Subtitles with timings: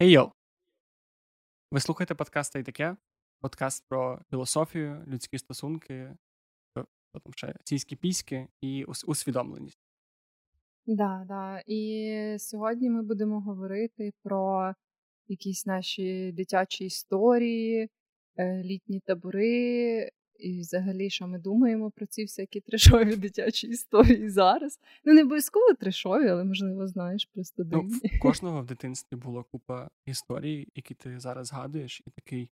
[0.00, 0.30] Hey йоу!
[1.70, 2.96] Ви слухаєте подкаст «Та таке?
[3.40, 6.16] Подкаст про філософію, людські стосунки,
[7.12, 9.78] потім ще ційські піськи і усвідомленість.
[10.86, 11.62] Да, да.
[11.66, 14.74] І сьогодні ми будемо говорити про
[15.28, 17.90] якісь наші дитячі історії,
[18.36, 24.80] е, літні табори, і взагалі, що ми думаємо про ці всякі трешові дитячі історії зараз.
[25.04, 27.64] Ну, не обов'язково трешові, але можливо, знаєш, просто.
[27.72, 32.50] Ну, в кожного в дитинстві була купа історій, які ти зараз згадуєш, і такий,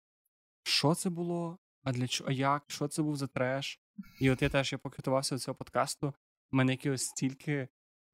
[0.62, 1.58] що це було?
[1.84, 2.30] А для чого?
[2.30, 2.64] А як?
[2.66, 3.80] Що це був за треш?
[4.20, 6.14] І от я теж я поки готувався до цього подкасту,
[6.52, 7.68] в мене якось стільки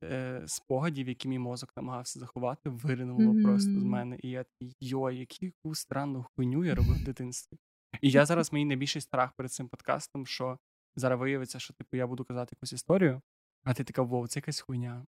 [0.05, 3.43] е, спогадів, які мій мозок намагався заховати, виринуло mm-hmm.
[3.43, 4.19] просто з мене.
[4.23, 7.59] І я такий, йой, яку странну хуйню я робив в дитинстві.
[8.03, 10.59] І я зараз мій найбільший страх перед цим подкастом, що
[10.97, 13.21] зараз виявиться, що типу я буду казати якусь історію,
[13.65, 15.07] а ти така, вов, це якась хуйня.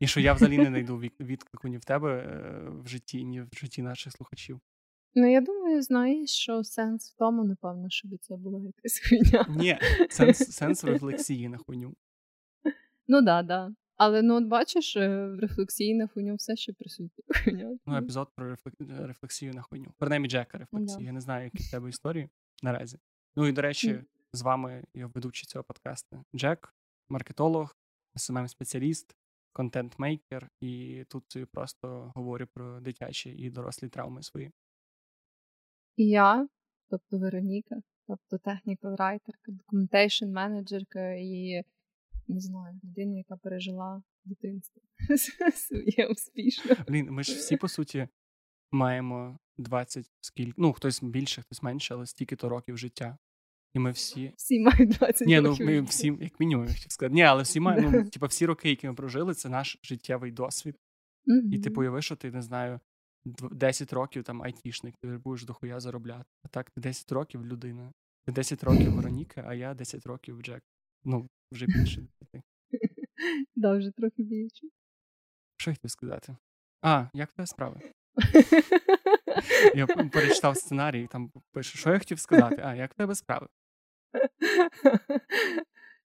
[0.00, 3.48] І що я взагалі не знайду відклику ні в тебе е, в житті, ні в
[3.52, 4.60] житті наших слухачів.
[5.14, 9.46] Ну, я думаю, знаєш, що сенс в тому, напевно, щоб це була якась хуйня.
[9.48, 9.78] Ні,
[10.10, 11.94] сенс сенс рефлексії на хуйню.
[13.08, 13.70] Ну да, да.
[13.96, 17.24] Але ну от бачиш, е, в рефлексії на хуйню все ще присутнє.
[17.86, 18.56] Ну, епізод про
[18.88, 19.94] рефлексію на хуйню.
[19.98, 20.98] Принаймні Джека рефлексії.
[20.98, 21.04] Да.
[21.04, 22.28] Я не знаю, які в тебе історії
[22.62, 22.98] наразі.
[23.36, 26.24] Ну і до речі, з вами я ведучий цього подкасту.
[26.34, 26.74] Джек,
[27.08, 27.76] маркетолог,
[28.16, 29.16] смм спеціаліст
[29.52, 34.52] контент-мейкер, і тут просто говорю про дитячі і дорослі травми свої.
[35.96, 36.48] І я,
[36.90, 41.62] тобто Вероніка, тобто технікал райтерка, документейшн менеджерка і
[42.28, 44.82] не знаю, людина, яка пережила дитинство
[45.54, 46.76] своє успішно.
[46.88, 48.08] Блін, ми ж всі, по суті,
[48.72, 53.18] маємо 20 скільки, ну, хтось більше, хтось менше, але стільки-то років життя.
[53.74, 54.32] І ми всі.
[54.36, 57.14] Всі мають 20 Ні, ну ми всі, як мінімум, хотів сказати.
[57.14, 60.76] Ні, але всі мають, ну, типу, всі роки, які ми прожили, це наш життєвий досвід.
[61.26, 61.52] Mm-hmm.
[61.52, 62.80] І ти типу, уяви, що ти не знаю,
[63.24, 66.24] 10 років там айтішник, ти будеш дохуя заробляти.
[66.42, 67.92] А так, ти 10 років людина.
[68.24, 70.62] Ти 10 років Вероніка, а я 10 років Джек.
[71.04, 72.42] Ну, вже більше десяти.
[73.56, 74.66] Да, вже трохи більше.
[75.56, 76.36] Що я хотів сказати?
[76.82, 77.80] А, як тебе справи?
[79.74, 82.62] Я перечитав сценарій, там пише, що я хотів сказати?
[82.64, 83.46] А, як тебе справи?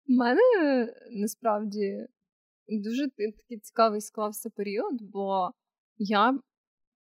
[0.08, 0.42] У мене
[1.12, 2.08] насправді
[2.68, 5.52] дуже такий цікавий склався період, бо
[5.98, 6.40] я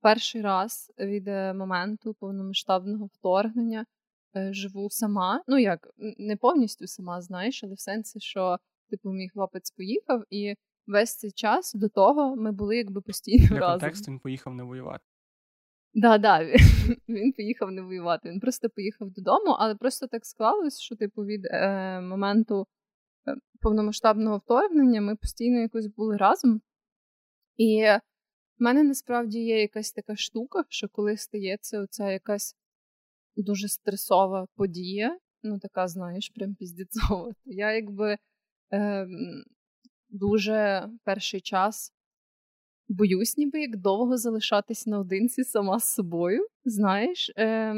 [0.00, 3.86] перший раз від е, моменту повномасштабного вторгнення
[4.34, 5.42] живу сама.
[5.46, 8.58] Ну як, не повністю сама, знаєш, але в сенсі, що
[8.91, 10.54] типу мій хлопець поїхав, і
[10.86, 13.80] весь цей час до того ми були якби постійно Для разом.
[13.80, 15.04] контексту він поїхав не воювати.
[15.94, 16.56] Да, да, він,
[17.08, 18.30] він поїхав не воювати.
[18.30, 22.66] Він просто поїхав додому, але просто так склалось, що типу від е, моменту
[23.28, 26.60] е, повномасштабного вторгнення ми постійно якось були разом.
[27.56, 27.82] І
[28.58, 32.56] в мене насправді є якась така штука, що коли стається оця якась
[33.36, 37.32] дуже стресова подія, ну така, знаєш, прям піздіцова.
[37.44, 38.16] Я якби
[38.72, 39.06] е,
[40.08, 41.92] дуже перший час
[42.88, 46.46] боюсь, ніби як довго залишатись наодинці сама з собою.
[46.64, 47.74] Знаєш, е,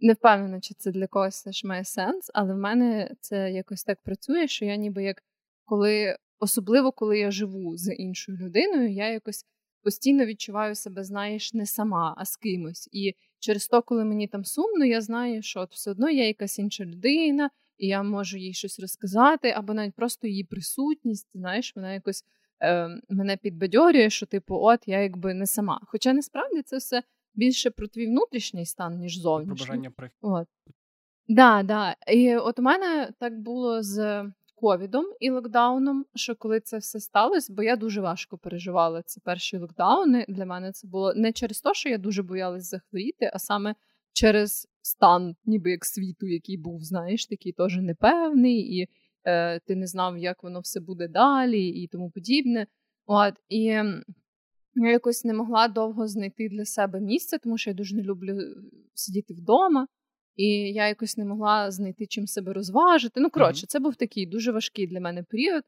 [0.00, 4.02] не впевнена, чи це для когось теж має сенс, але в мене це якось так
[4.02, 5.22] працює, що я ніби як
[5.64, 9.44] коли, особливо коли я живу з іншою людиною, я якось
[9.86, 12.88] постійно відчуваю себе, знаєш, не сама, а з кимось.
[12.92, 16.58] І через то, коли мені там сумно, я знаю, що от все одно є якась
[16.58, 21.92] інша людина, і я можу їй щось розказати, або навіть просто її присутність, знаєш, вона
[21.92, 22.24] якось
[22.62, 25.80] е, мене підбадьорює, що, типу, от я якби не сама.
[25.86, 27.02] Хоча насправді це все
[27.34, 29.56] більше про твій внутрішній стан, ніж зовнішній.
[29.56, 30.48] Про бажання От.
[31.28, 31.96] Да, да.
[32.12, 34.24] І от у мене так було з
[34.56, 39.58] ковідом і локдауном, що коли це все сталося, бо я дуже важко переживала ці перші
[39.58, 40.24] локдауни.
[40.28, 43.74] Для мене це було не через те, що я дуже боялась захворіти, а саме
[44.12, 48.88] через стан, ніби як світу, який був, знаєш, такий теж непевний, і
[49.24, 52.66] е, ти не знав, як воно все буде далі, і тому подібне.
[53.06, 53.62] От і
[54.74, 58.38] я якось не могла довго знайти для себе місце, тому що я дуже не люблю
[58.94, 59.86] сидіти вдома.
[60.36, 63.20] І я якось не могла знайти чим себе розважити.
[63.20, 65.62] Ну, коротше, це був такий дуже важкий для мене період.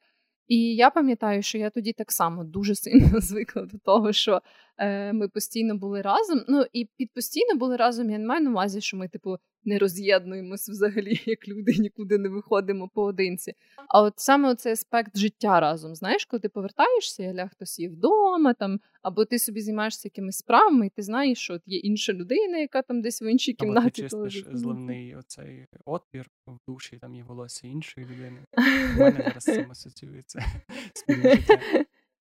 [0.49, 4.43] І я пам'ятаю, що я тоді так само дуже сильно звикла до того, що
[4.79, 6.45] е, ми постійно були разом.
[6.49, 8.11] Ну і під постійно були разом.
[8.11, 12.29] Я не маю на увазі, що ми, типу, не роз'єднуємося взагалі, як люди нікуди не
[12.29, 13.55] виходимо поодинці.
[13.89, 18.55] А от саме цей аспект життя разом, знаєш, коли ти повертаєшся, я хтось є вдома,
[18.55, 22.59] там, або ти собі займаєшся якимись справами, і ти знаєш, що от є інша людина,
[22.59, 24.03] яка там десь в іншій кімнаті.
[24.03, 28.39] Ти чистиш зливний оцей отвір в душі, там є волосся іншої людини.
[28.97, 30.45] У мене зараз цим асоціюється
[30.95, 31.59] спільне життя.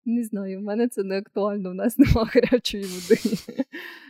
[0.06, 3.20] Не знаю, в мене це не актуально, в нас немає гарячої води.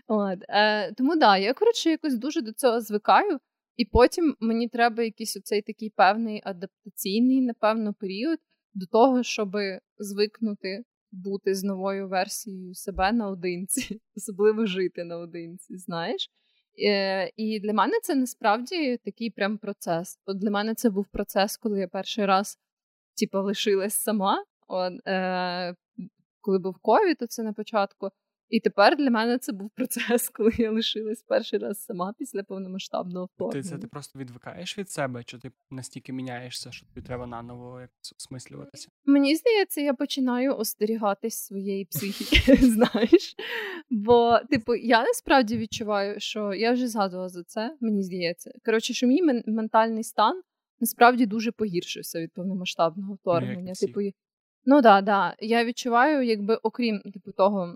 [0.08, 0.40] От.
[0.50, 3.40] Е, Тому да, я коротше якось дуже до цього звикаю,
[3.76, 8.40] і потім мені треба якийсь оцей такий певний адаптаційний, напевно, період
[8.74, 9.50] до того, щоб
[9.98, 16.30] звикнути бути з новою версією себе наодинці, особливо жити наодинці, знаєш.
[16.86, 20.20] Е, І для мене це насправді такий прям процес.
[20.26, 22.60] От для мене це був процес, коли я перший раз
[23.20, 24.44] типу, лишилась сама.
[24.68, 25.76] От, е,
[26.42, 28.10] Коли був ковід, то це на початку.
[28.50, 33.26] І тепер для мене це був процес, коли я лишилась перший раз сама після повномасштабного
[33.26, 33.64] вторгнення.
[33.64, 37.82] Ти це ти просто відвикаєш від себе, чи ти настільки міняєшся, що тобі треба наново
[37.82, 38.90] якось осмислюватися?
[39.06, 43.36] Мені здається, я починаю остерігатись своєї психіки, знаєш.
[43.90, 48.52] Бо, типу, я насправді відчуваю, що я вже згадувала за це, мені здається.
[48.66, 50.42] Коротше, що мій ментальний стан
[50.80, 53.74] насправді дуже погіршився від повномасштабного ну, вторгнення.
[53.74, 54.02] Типу,
[54.66, 55.36] ну да, да.
[55.40, 57.76] Я відчуваю, якби окрім типу того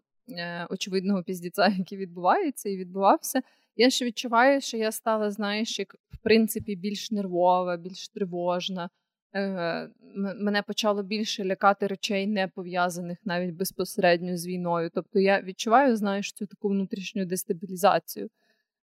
[0.70, 3.42] очевидного піздіця, який відбувається і відбувався.
[3.76, 8.90] Я ще відчуваю, що я стала, знаєш, як в принципі більш нервова, більш тривожна.
[9.36, 14.90] Е, Мене почало більше лякати речей, не пов'язаних навіть безпосередньо з війною.
[14.94, 18.30] Тобто я відчуваю, знаєш, цю таку внутрішню дестабілізацію.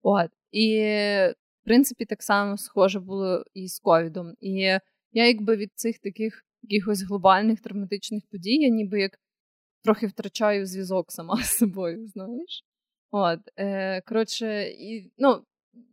[0.02, 0.32] От.
[0.52, 0.80] І
[1.62, 4.34] в принципі, так само схоже було і з ковідом.
[4.40, 4.82] І я,
[5.12, 9.20] якби від цих таких якихось глобальних травматичних подій, я ніби як
[9.88, 12.64] трохи втрачаю зв'язок сама з собою, знаєш.
[13.12, 15.44] От, е, Коротше, і, ну,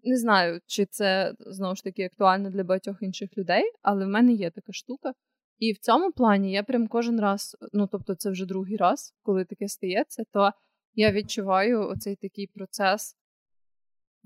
[0.04, 4.32] не знаю, чи це знову ж таки актуально для багатьох інших людей, але в мене
[4.32, 5.12] є така штука.
[5.58, 9.44] І в цьому плані я прям кожен раз, ну тобто, це вже другий раз, коли
[9.44, 10.50] таке стається, то
[10.94, 13.16] я відчуваю оцей такий процес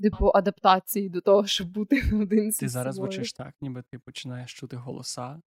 [0.02, 4.76] типу адаптації до того, щоб бути один Ти зараз звучиш так, ніби ти починаєш чути
[4.76, 5.40] голоса,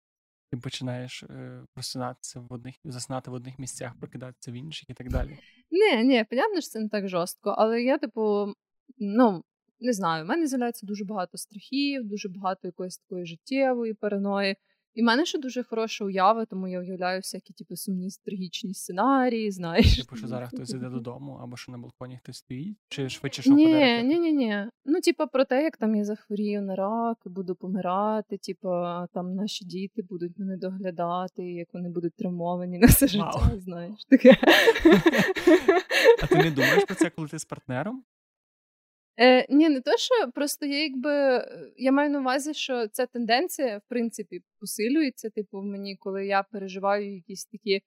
[0.51, 5.09] ти починаєш е, просинатися в одних, заснати в одних місцях, прокидатися в інших і так
[5.09, 5.39] далі.
[5.71, 8.55] Ні, ні, понятно, що це не так жорстко, але я, типу,
[8.99, 9.45] ну.
[9.83, 14.57] Не знаю, в мене з'являється дуже багато страхів, дуже багато якоїсь такої життєвої параної.
[14.95, 19.51] І в мене ще дуже хороша уява, тому я уявляю всякі типу, сумні трагічні сценарії,
[19.61, 19.97] знаєш.
[19.97, 23.53] Типу, що зараз хтось іде додому, або що на балконі хтось стоїть, чи швидше що
[23.53, 24.67] Ні, ні, ні, ні.
[24.85, 28.69] Ну, типу, про те, як там я захворію на рак, буду помирати, типу,
[29.15, 34.05] там наші діти будуть мене доглядати, як вони будуть травмовані на все життя, знаєш.
[34.09, 34.37] таке.
[36.23, 38.05] А ти не думаєш про це, коли ти з партнером?
[39.21, 41.45] Е, Ні, не то, що просто я якби
[41.77, 46.43] я маю на увазі, що ця тенденція, в принципі, посилюється, типу, в мені, коли я
[46.43, 47.83] переживаю якісь такі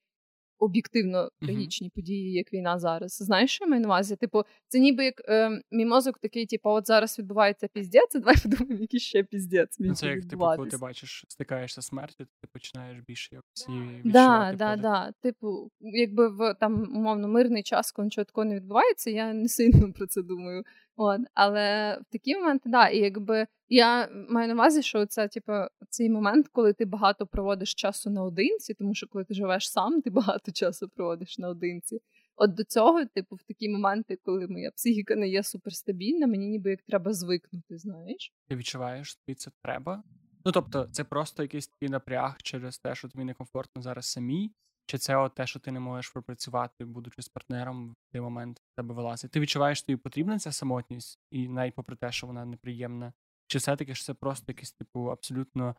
[0.63, 1.95] об'єктивно трагічні uh-huh.
[1.95, 3.17] події, як війна зараз.
[3.17, 4.15] Знаєш, що я маю на увазі?
[4.15, 8.81] Типу, це ніби як е, мій мозок такий, типу, от зараз відбувається піздець, давай подумаємо,
[8.81, 9.75] який ще піздець.
[9.79, 13.81] Ну, це як типу, коли ти бачиш, стикаєшся з смертю, ти починаєш більше якось її
[13.81, 14.57] відчувати.
[14.57, 15.11] Да, да, да.
[15.21, 19.93] Типу, якби в там умовно мирний час, коли нічого такого не відбувається, я не сильно
[19.93, 20.63] про це думаю.
[20.95, 25.51] От, Але в такі моменти, да, і якби я маю на увазі, що це, типу,
[25.89, 30.09] цей момент, коли ти багато проводиш часу наодинці, тому що коли ти живеш сам, ти
[30.09, 31.99] багато часу проводиш наодинці.
[32.35, 36.69] От до цього, типу, в такі моменти, коли моя психіка не є суперстабільна, мені ніби
[36.69, 38.33] як треба звикнути, знаєш.
[38.47, 40.03] Ти відчуваєш, тобі це треба?
[40.45, 44.51] Ну тобто, це просто якийсь такий напряг через те, що тобі некомфортно зараз самій,
[44.85, 48.61] чи це от те, що ти не можеш пропрацювати, будучи з партнером, в той момент
[48.75, 49.31] тебе вилазить?
[49.31, 53.13] Ти відчуваєш, що тобі потрібна ця самотність, і навіть попри те, що вона неприємна,
[53.47, 55.75] чи все-таки ж це просто якесь типу абсолютно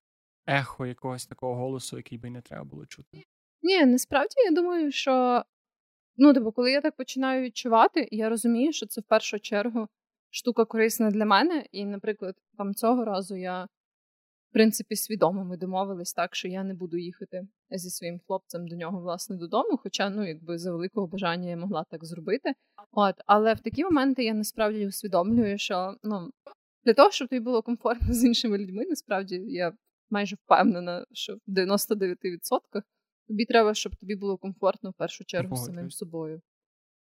[0.46, 3.24] ехо якогось такого голосу, який би не треба було чути?
[3.62, 5.44] Ні, насправді я думаю, що
[6.16, 9.88] ну, типу, коли я так починаю відчувати, я розумію, що це в першу чергу
[10.30, 11.66] штука корисна для мене.
[11.72, 13.68] І, наприклад, там цього разу я
[14.54, 19.00] принципі, свідомо ми домовились так, що я не буду їхати зі своїм хлопцем до нього,
[19.00, 19.76] власне, додому.
[19.82, 22.54] Хоча, ну, якби за великого бажання я могла так зробити.
[22.92, 26.30] От, але в такі моменти я насправді усвідомлюю, що ну
[26.84, 29.72] для того, щоб тобі було комфортно з іншими людьми, насправді я
[30.10, 32.58] майже впевнена, що в 99%
[33.28, 36.40] тобі треба, щоб тобі було комфортно в першу чергу самим собою.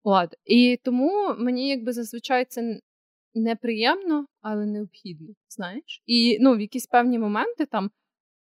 [0.03, 0.35] От.
[0.45, 2.79] І тому мені якби зазвичай це
[3.43, 6.03] неприємно, але необхідно, знаєш.
[6.05, 7.91] І ну, в якісь певні моменти там,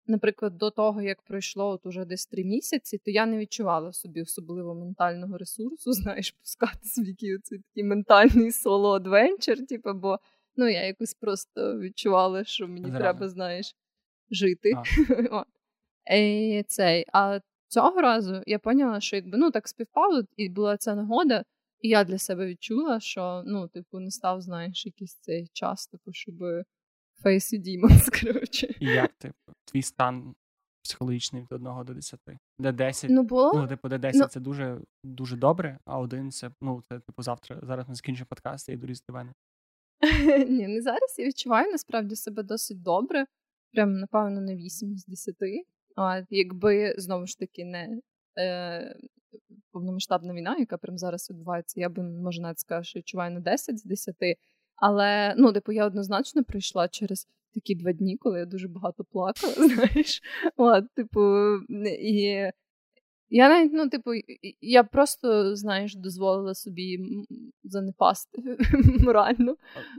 [0.08, 4.22] наприклад, до того, як пройшло от уже десь три місяці, то я не відчувала собі
[4.22, 10.20] особливо ментального ресурсу, знаєш, пускатися в який оцей такий ментальний соло-адвенчер, типу, бо
[10.56, 13.00] ну, я якось просто відчувала, що мені Зрано.
[13.00, 13.76] треба, знаєш,
[14.32, 14.74] жити.
[15.32, 15.44] А.
[16.16, 20.96] І цей, А цього разу я поняла, що якби ну так співпало, і була ця
[20.96, 21.44] нагода.
[21.82, 26.14] І я для себе відчула, що ну, типу, не став, знаєш, якийсь цей час, типу,
[26.14, 26.36] щоб
[27.24, 28.76] face demons, коротше.
[28.80, 30.36] І як типу, твій стан
[30.84, 32.20] психологічний від 1 до 10.
[32.60, 33.54] Де 10, Ну, було.
[33.54, 37.24] ну, типу, де 10 Ну, це дуже, дуже добре, а один це, ну, це, типу,
[37.24, 37.60] завтра.
[37.64, 39.34] Зараз ми закінчимо подкаст, я йду різати вени.
[40.50, 43.26] ні, не зараз я відчуваю насправді себе досить добре.
[43.74, 45.36] Прям, напевно, на 8 з 10.
[45.96, 48.02] А якби знову ж таки не
[48.40, 48.96] е,
[49.72, 53.80] повномасштабна війна, яка прям зараз відбувається, я би може навіть сказала, що відчуваю на 10
[53.80, 54.16] з 10.
[54.76, 59.54] Але ну, типу, я однозначно прийшла через такі два дні, коли я дуже багато плакала.
[59.58, 60.22] Знаєш,
[60.58, 61.56] от, типу,
[62.00, 62.52] і
[63.30, 64.12] я навіть, ну, типу,
[64.62, 67.00] я просто, знаєш, дозволила собі
[67.64, 68.58] занепасти
[69.00, 69.56] морально.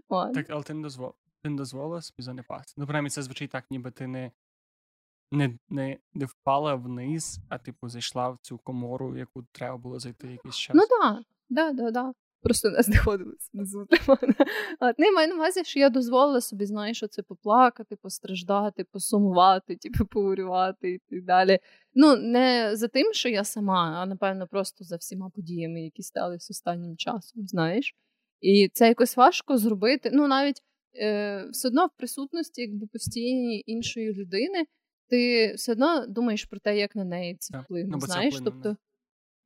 [0.08, 0.34] От.
[0.34, 1.14] Так, але ти не дозволила.
[1.42, 2.74] Ти не дозволила собі занепасти.
[2.76, 4.30] Ну, принаймні, це звучить так, ніби ти не
[5.30, 9.98] не, не, не впала вниз, а типу зайшла в цю комору, в яку треба було
[9.98, 10.76] зайти якийсь час.
[10.76, 12.12] Ну так, да, да, да.
[12.42, 13.86] Просто нас знаходилися внизу.
[14.80, 20.06] От, не маю на увазі, що я дозволила собі, знаєш, оце поплакати, постраждати, посумувати, типу,
[20.06, 21.58] поурювати і так далі.
[21.94, 26.52] Ну, не за тим, що я сама, а напевно, просто за всіма подіями, які сталися
[26.52, 27.94] останнім часом, знаєш.
[28.40, 30.10] І це якось важко зробити.
[30.12, 30.62] Ну, навіть
[30.94, 34.66] е, все одно в присутності якби постійній іншої людини
[35.08, 37.88] ти все одно думаєш про те, як на неї це вплине.
[37.92, 38.76] Ну, знаєш, це тобто.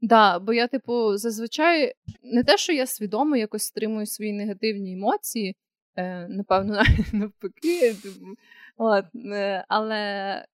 [0.01, 5.57] Да, бо я, типу, зазвичай не те, що я свідомо якось стримую свої негативні емоції,
[5.97, 8.27] е, напевно, навпаки, типу,
[8.77, 10.45] от, е, але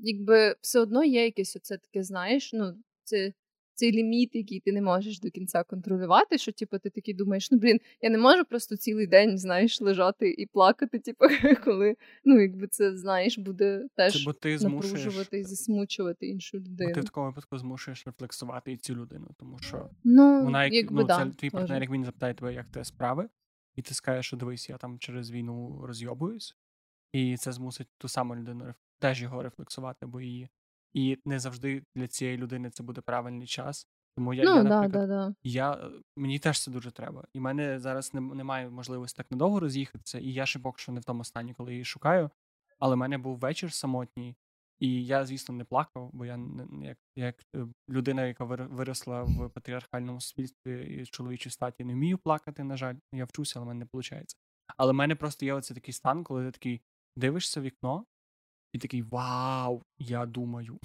[0.00, 2.74] якби все одно є якесь оце таке, знаєш, ну,
[3.04, 3.32] це
[3.74, 7.58] цей ліміт, який ти не можеш до кінця контролювати, що типу, ти такий думаєш, ну
[7.58, 11.24] блін, я не можу просто цілий день, знаєш, лежати і плакати, типу,
[11.64, 16.88] коли ну, якби це знаєш, буде теж ти напружувати і засмучувати іншу людину.
[16.88, 20.72] Бо ти в такому випадку змушуєш рефлексувати і цю людину, тому що ну, вона як
[20.72, 23.28] якби, ну, да, це твій партнер, як він запитає тебе, як ти справи,
[23.76, 26.56] і ти скажеш, що дивись, я там через війну розйобуюсь,
[27.12, 30.48] і це змусить ту саму людину теж його рефлексувати, бо її
[30.94, 33.88] і не завжди для цієї людини це буде правильний час.
[34.16, 35.34] Тому я, ну, я да, наприклад, да, да.
[35.42, 37.24] я, е, мені теж це дуже треба.
[37.34, 41.00] І в мене зараз немає можливості так надовго роз'їхатися, і я ще поки що не
[41.00, 42.30] в тому стані, коли її шукаю.
[42.78, 44.36] Але в мене був вечір самотній,
[44.80, 46.38] і я, звісно, не плакав, бо я
[46.82, 52.64] як як е, людина, яка виросла в патріархальному суспільстві і чоловічій статі, не вмію плакати,
[52.64, 52.94] на жаль.
[53.12, 54.36] Я вчуся, але в мене не виходить.
[54.76, 56.82] Але в мене просто є оце такий стан, коли ти такий
[57.16, 58.06] дивишся в вікно,
[58.74, 60.78] і такий вау, я думаю.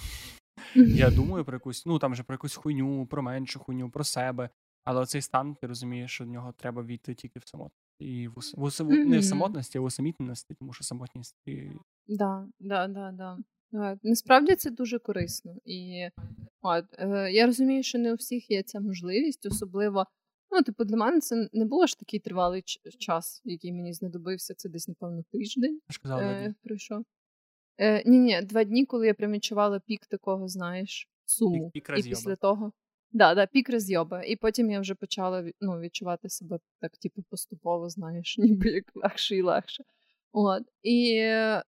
[0.75, 4.49] Я думаю про якусь, ну там же про якусь хуйню, про меншу хуйню, про себе.
[4.83, 7.89] Але цей стан, ти розумієш, що в нього треба війти тільки в самотність.
[7.99, 11.35] І в, в, в, в не в самотності, а в усамітненості, тому що самотність.
[11.45, 11.71] І...
[12.07, 13.37] Да, да, да, да.
[14.03, 15.55] Насправді це дуже корисно.
[15.65, 16.07] І
[16.61, 20.05] от, е, я розумію, що не у всіх є ця можливість, особливо.
[20.51, 22.63] Ну, типу, для мене це не було ж такий тривалий
[22.99, 24.53] час, який мені знадобився.
[24.53, 25.79] Це десь, напевно, тиждень.
[26.47, 27.05] е, пройшов.
[27.79, 31.71] Е, Ні, ні, два дні, коли я прям відчувала пік такого, знаєш, суму.
[31.71, 32.71] Пік, пік І після того.
[33.11, 34.23] Да, да, пік розйоба.
[34.23, 39.35] І потім я вже почала ну, відчувати себе так, типу, поступово, знаєш, ніби як легше
[39.35, 39.83] і легше.
[40.31, 40.63] От.
[40.83, 41.21] І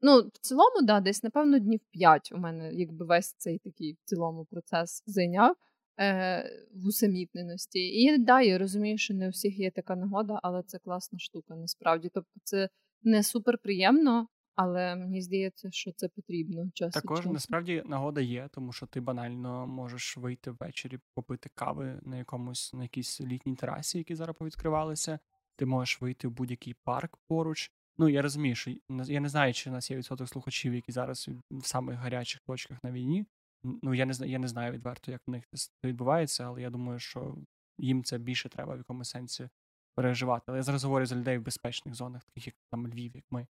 [0.02, 4.10] ну, в цілому, да, десь, напевно, днів п'ять у мене якби весь цей такий в
[4.10, 5.56] цілому процес зайняв
[6.00, 7.80] е, в усамітненості.
[7.80, 11.56] І да, я розумію, що не у всіх є така нагода, але це класна штука
[11.56, 12.10] насправді.
[12.14, 12.70] Тобто, це
[13.04, 14.28] не супер приємно,
[14.62, 16.70] але мені здається, що це потрібно.
[16.74, 22.18] час Також насправді нагода є, тому що ти банально можеш вийти ввечері, попити кави на
[22.18, 25.20] якомусь на якійсь літній терасі, які зараз повідкривалися.
[25.56, 27.72] Ти можеш вийти в будь-який парк поруч.
[27.98, 31.30] Ну я розумію, що я не знаю, чи у нас є відсоток слухачів, які зараз
[31.52, 33.26] в самих гарячих точках на війні.
[33.64, 36.70] Ну я не знаю, я не знаю відверто, як в них це відбувається, але я
[36.70, 37.38] думаю, що
[37.78, 39.50] їм це більше треба в якомусь сенсі
[39.96, 40.44] переживати.
[40.48, 43.48] Але я зараз говорю за людей в безпечних зонах, таких як там Львів, як ми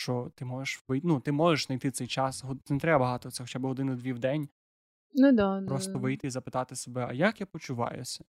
[0.00, 3.58] що ти можеш вийти, ну, ти можеш знайти цей час, не треба багато, це хоча
[3.58, 4.48] б годину-дві в день.
[5.14, 5.98] Ну, да, Просто да.
[5.98, 8.24] вийти і запитати себе, а як я почуваюся?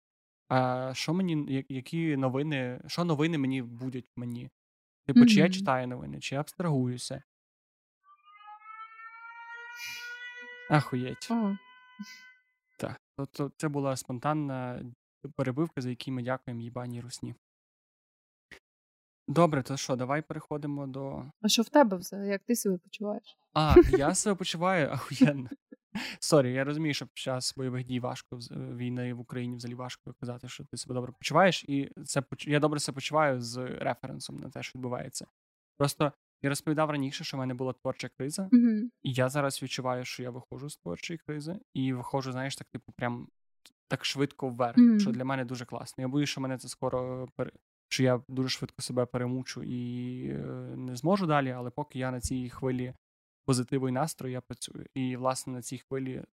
[0.48, 4.50] А що мені, які новини, що новини мені будуть мені?
[5.06, 5.26] Типу, mm-hmm.
[5.26, 7.22] чи я читаю новини, чи я абстрагуюся?
[10.70, 11.30] Ахуєть.
[11.30, 11.58] Oh.
[12.78, 13.00] Так.
[13.16, 14.82] Тобто це була спонтанна
[15.36, 17.34] перебивка, за яку ми дякуємо їбаній русні.
[19.32, 21.24] Добре, то що, давай переходимо до.
[21.42, 22.16] А що в тебе все?
[22.16, 23.36] Як ти себе почуваєш?
[23.54, 25.48] А, я себе почуваю ахуєнно.
[26.20, 30.48] Sorry, я розумію, що під час бойових дій важко війни в Україні взагалі важко казати,
[30.48, 34.62] що ти себе добре почуваєш, і це я добре себе почуваю з референсом на те,
[34.62, 35.26] що відбувається.
[35.78, 36.12] Просто
[36.42, 38.82] я розповідав раніше, що в мене була творча криза, mm-hmm.
[39.02, 42.92] і я зараз відчуваю, що я виходжу з творчої кризи, і виходжу, знаєш, так, типу,
[42.92, 43.28] прям
[43.88, 45.00] так швидко вверх, mm-hmm.
[45.00, 46.02] що для мене дуже класно.
[46.02, 47.28] Я боюсь, що мене це скоро
[47.92, 50.36] що я дуже швидко себе перемучу і е,
[50.76, 52.94] не зможу далі, але поки я на цій хвилі
[53.44, 54.86] позитиву і настрою я працюю.
[54.94, 56.24] І, власне, на цій хвилі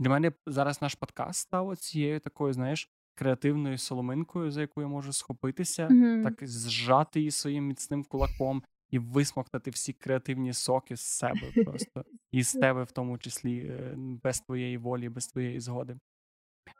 [0.00, 5.12] для мене зараз наш подкаст став цією такою, знаєш, креативною соломинкою, за яку я можу
[5.12, 6.24] схопитися, Мгм.
[6.24, 12.04] так зжати її своїм міцним кулаком і висмоктати всі креативні соки з себе просто.
[12.32, 15.96] І з тебе, в тому числі, е, без твоєї волі, без твоєї згоди.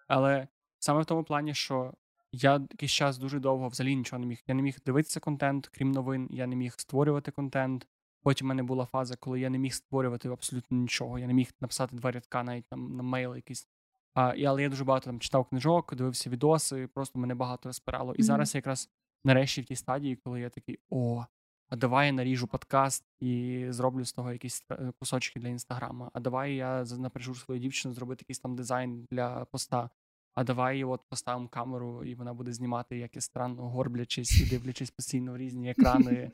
[0.09, 1.95] Але саме в тому плані, що
[2.35, 4.43] я якийсь час дуже довго взагалі нічого не міг.
[4.47, 7.87] Я не міг дивитися контент, крім новин, я не міг створювати контент.
[8.23, 11.19] Потім в мене була фаза, коли я не міг створювати абсолютно нічого.
[11.19, 13.69] Я не міг написати два рядка навіть там на мейл якийсь.
[14.15, 18.15] А, і, але я дуже багато там читав книжок, дивився відоси, просто мене багато розпирало.
[18.15, 18.27] І Мгм.
[18.27, 18.91] зараз я якраз
[19.25, 21.25] нарешті в тій стадії, коли я такий: о,
[21.69, 26.11] а давай я наріжу подкаст і зроблю з того якісь е, кусочки для інстаграма.
[26.13, 29.91] А давай я напряжу свою дівчину зробити якийсь там дизайн для поста.
[30.35, 34.91] А давай от поставимо камеру, і вона буде знімати, як я странно горблячись і дивлячись
[34.91, 36.31] постійно в різні екрани,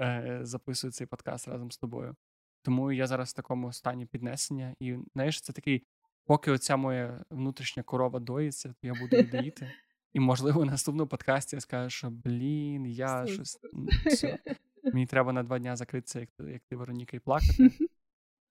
[0.00, 2.16] е, записую цей подкаст разом з тобою.
[2.62, 4.74] Тому я зараз в такому стані піднесення.
[4.80, 5.86] І знаєш, це такий,
[6.26, 9.72] поки оця моя внутрішня корова доїться, то я буду доїти.
[10.12, 13.58] І, можливо, в наступному подкасті я скажу, що блін, я щось
[14.06, 14.38] все.
[14.84, 17.70] Мені треба на два дня закритися, як, як ти Вероніка, і плакати.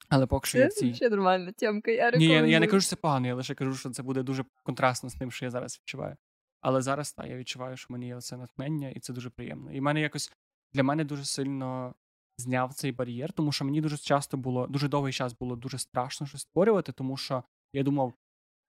[0.09, 0.93] Але поки що я в цій.
[0.93, 1.91] ще нормальна тємка.
[1.91, 4.23] Я Ні, я, я не кажу, що це погано, я лише кажу, що це буде
[4.23, 6.15] дуже контрастно з тим, що я зараз відчуваю.
[6.61, 9.71] Але зараз та, я відчуваю, що мені є це натхнення, і це дуже приємно.
[9.71, 10.31] І мене якось
[10.73, 11.95] для мене дуже сильно
[12.37, 16.27] зняв цей бар'єр, тому що мені дуже часто було, дуже довгий час було дуже страшно
[16.27, 18.13] щось створювати, тому що я думав,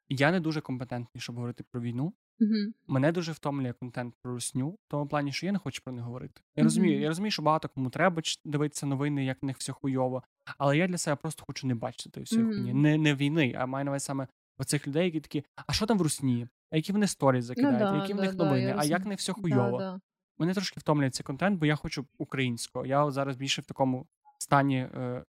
[0.09, 2.13] я не дуже компетентний, щоб говорити про війну.
[2.41, 2.75] Мгм.
[2.87, 6.05] Мене дуже втомлює контент про русню, в тому плані, що я не хочу про них
[6.05, 6.41] говорити.
[6.57, 6.67] Я Мгм.
[6.67, 10.23] розумію, я розумію, що багато кому треба дивитися новини, як в них все хуйово.
[10.59, 12.75] Але я для себе просто хочу не бачити тої всієї хуйні.
[12.75, 14.27] Не, не війни, а маю на увазі саме
[14.59, 16.49] оцих людей, які такі, а що там в русні?
[16.71, 19.05] А які вони сторіс закидають, а Ну да, які в них да, новини, а як
[19.07, 19.79] не все хуйово.
[19.79, 20.01] да.
[20.39, 22.87] Мене трошки втомлює цей контент, бо я хочу українського.
[22.87, 24.07] Я зараз більше в такому
[24.39, 25.25] стані е,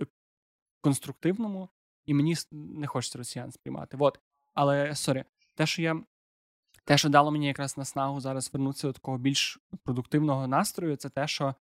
[0.00, 0.06] е,
[0.80, 1.68] конструктивному,
[2.06, 3.96] і мені не хочеться росіян сприймати.
[3.96, 4.20] Вот.
[4.54, 5.24] Але sorry,
[5.54, 6.02] те, що я.
[6.86, 11.26] Те, що дало мені якраз наснагу зараз вернутися до такого більш продуктивного настрою, це те,
[11.26, 11.54] що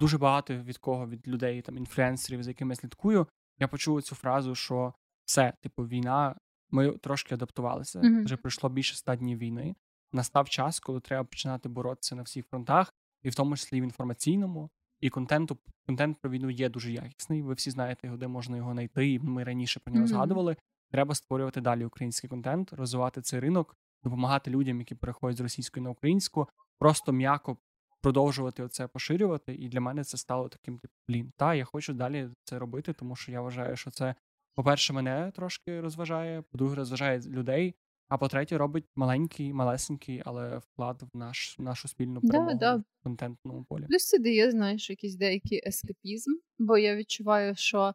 [0.00, 3.26] дуже багато від кого, від людей, там, інфлюенсерів, за якими я слідкую,
[3.58, 6.36] я почув цю фразу, що все, типу, війна,
[6.70, 7.98] ми трошки адаптувалися.
[7.98, 8.24] Мгм.
[8.24, 9.74] Вже пройшло більше ста днів війни.
[10.12, 14.70] Настав час, коли треба починати боротися на всіх фронтах, і в тому числі в інформаційному.
[15.00, 17.42] І контенту, контент про війну є дуже якісний.
[17.42, 20.08] Ви всі знаєте, де можна його знайти, і ми раніше про нього Мгм.
[20.08, 20.56] згадували.
[20.90, 25.90] Треба створювати далі український контент, розвивати цей ринок, допомагати людям, які переходять з російської на
[25.90, 27.56] українську, просто м'яко
[28.02, 29.54] продовжувати оце поширювати.
[29.54, 33.16] І для мене це стало таким, типу, блін, та я хочу далі це робити, тому
[33.16, 34.14] що я вважаю, що це,
[34.54, 37.74] по-перше, мене трошки розважає, по-друге, розважає людей.
[38.08, 42.76] А по-третє, робить маленький, малесенький, але вклад в наш в нашу спільну Да, да.
[42.76, 43.86] в контентному полі.
[43.88, 47.92] Плюс це дає, знаєш, якийсь деякий ескапізм, бо я відчуваю, що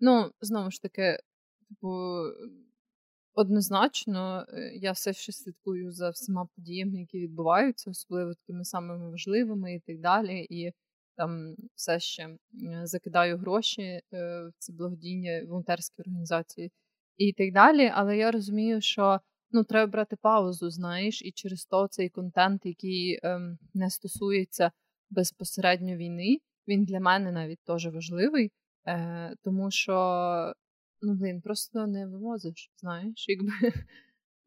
[0.00, 1.18] ну, знову ж таки,
[1.68, 2.22] типу,
[3.38, 9.74] однозначно, е, я все ще слідкую за всіма подіями, які відбуваються, особливо такими самими важливими
[9.74, 10.46] і так далі.
[10.50, 10.72] І
[11.16, 12.36] там все ще
[12.82, 16.72] закидаю гроші е, в ці благодійні волонтерські організації
[17.16, 17.92] і так далі.
[17.94, 19.20] Але я розумію, що
[19.50, 24.72] ну, треба брати паузу, знаєш, і через то цей контент, який ем, не стосується
[25.10, 28.52] безпосередньо війни, він для мене навіть теж важливий,
[28.86, 29.94] е, тому що
[31.02, 33.52] ну, блін, просто не вивозиш, знаєш, якби.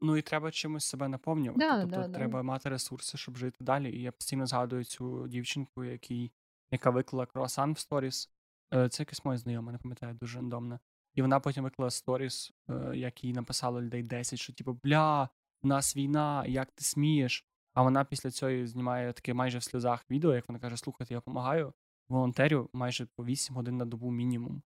[0.02, 1.60] Ну і треба чимось себе наповнювати.
[1.60, 2.14] Да, тобто да, да.
[2.14, 3.96] треба мати ресурси, щоб жити далі.
[3.98, 6.32] І я постійно згадую цю дівчинку, якій,
[6.72, 8.30] яка виклала круасан в сторіс.
[8.74, 10.80] Е, Це якась моя знайома, не пам'ятаю, дуже рандомна.
[11.16, 15.30] І вона потім виклала сторіс, е, як їй написало людей 10, що типу, бля,
[15.64, 17.46] у нас війна, як ти смієш?
[17.74, 21.18] А вона після цього знімає таке майже в сльозах відео, як вона каже: слухайте, я
[21.18, 21.74] допомагаю
[22.10, 24.62] волонтерю майже по 8 годин на добу мінімум,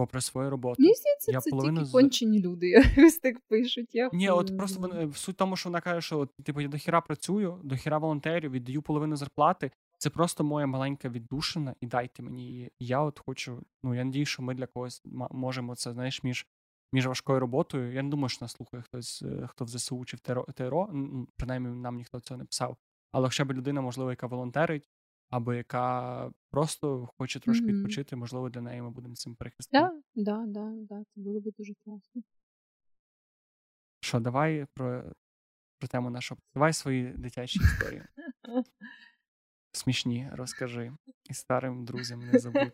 [0.00, 0.82] попри свою роботу.
[0.82, 3.94] Мені здається, Я це половину тільки кончені люди, якось так пишуть.
[3.94, 4.94] Я Ні, от просто знаю.
[5.00, 7.98] вона- суть тому, що вона каже, що от, типу, я до хіра працюю, до хіра
[7.98, 9.70] волонтерів, віддаю половину зарплати.
[9.98, 12.70] Це просто моя маленька віддушина, і дайте мені її.
[12.78, 13.62] Я от хочу.
[13.82, 16.46] Ну я надію, що ми для когось можемо це, знаєш, між,
[16.92, 17.92] між важкою роботою.
[17.92, 20.90] Я не думаю, що нас слухає хтось, е, хто в ЗСУ чи в ТРО, ТРО.
[21.36, 22.76] Принаймні нам ніхто цього не писав.
[23.12, 24.82] Але хоча б людина, можливо, яка волонтерить,
[25.30, 27.74] або яка просто хоче трошки Мгм.
[27.74, 29.80] відпочити, можливо, для неї ми будемо цим перехистом.
[29.80, 32.22] Да, да, да, да, це було б дуже класно.
[34.00, 35.12] Що, давай про,
[35.78, 36.40] про тему нашого.
[36.54, 38.02] Давай свої дитячі історії.
[39.72, 40.92] Смішні, розкажи.
[41.30, 42.72] І старим друзям не забудь.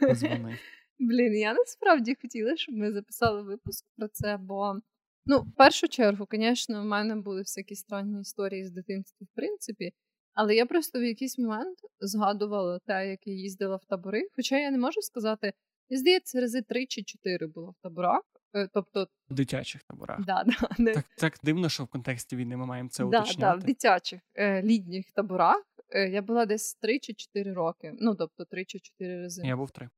[0.00, 0.58] Позвони.
[0.98, 4.80] Блін, я насправді хотіла, щоб ми записали випуск про це, бо
[5.26, 9.92] ну, в першу чергу, звісно, в мене були всякі странні історії з дитинства, в принципі.
[10.34, 14.28] Але я просто в якийсь момент згадувала те, як я їздила в табори.
[14.36, 15.52] Хоча я не можу сказати,
[15.90, 18.22] здається, рази три чи чотири було в таборах.
[18.54, 20.20] Е, тобто в дитячих таборах.
[20.20, 20.94] Да, да, не...
[20.94, 23.40] Так так дивно, що в контексті війни ми маємо це да, уточняти.
[23.40, 27.92] Да, в дитячих е, літніх таборах е, я була десь 3 чи 4 роки.
[28.00, 29.42] Ну, тобто 3 чи 4 рази.
[29.46, 29.88] Я був три.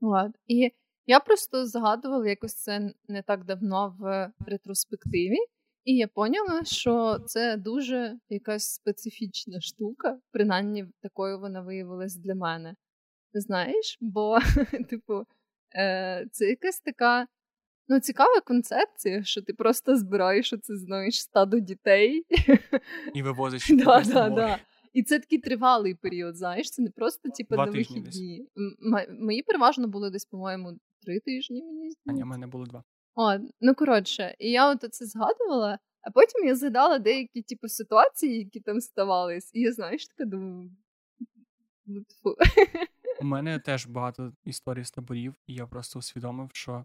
[0.00, 0.32] От.
[0.46, 0.72] І
[1.06, 5.36] я просто згадувала якось це не так давно в ретроспективі,
[5.86, 12.74] і я поняла, що це дуже якась специфічна штука, принаймні такою вона виявилась для мене.
[13.32, 14.38] Знаєш, бо,
[14.90, 15.24] типу,
[15.76, 17.26] е, це якась така
[17.88, 22.26] ну, цікава концепція, що ти просто збираєш оце, знаєш, стадо дітей
[23.14, 23.70] і вивозиш.
[23.70, 24.58] да, да, да.
[24.92, 28.48] І це такий тривалий період, знаєш, це не просто типу, на вихідні.
[29.20, 31.62] Мої переважно були десь, по-моєму, три тижні.
[31.62, 32.02] мені здається.
[32.06, 32.84] А ні, в мене було два.
[33.18, 38.38] О, ну коротше, і я от це згадувала, а потім я згадала деякі типу, ситуації,
[38.38, 40.70] які там ставались, і я знаєш, така думаю.
[41.86, 42.04] Ну,
[43.20, 46.84] У мене теж багато історій з таборів, і я просто усвідомив, що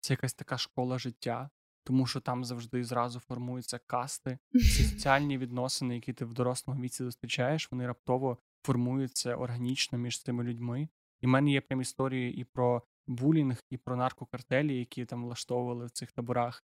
[0.00, 1.50] це якась така школа життя,
[1.84, 7.04] тому що там завжди зразу формуються касти, ці соціальні відносини, які ти в дорослому віці
[7.04, 10.88] зустрічаєш, вони раптово формуються органічно між цими людьми.
[11.20, 15.86] І в мене є прям історії і про булінг, і про наркокартелі, які там влаштовували
[15.86, 16.64] в цих таборах.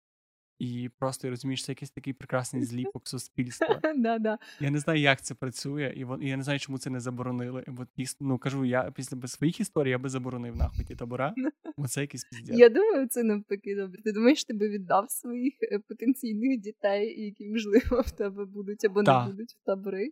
[0.59, 3.81] І просто розумієш, це якийсь такий прекрасний зліпок суспільства.
[3.95, 4.37] Да, да.
[4.59, 7.65] Я не знаю, як це працює, і і я не знаю, чому це не заборонили.
[7.77, 7.87] От
[8.19, 11.33] ну кажу, я після своїх історій я би заборонив нахуй ті табора.
[11.77, 12.57] Оце якийсь піздець.
[12.57, 14.01] Я думаю, це навпаки добре.
[14.01, 19.03] Ти думаєш, ти би віддав своїх е, потенційних дітей, які можливо в тебе будуть або
[19.03, 20.09] не будуть в табори?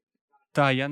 [0.54, 0.84] Так, я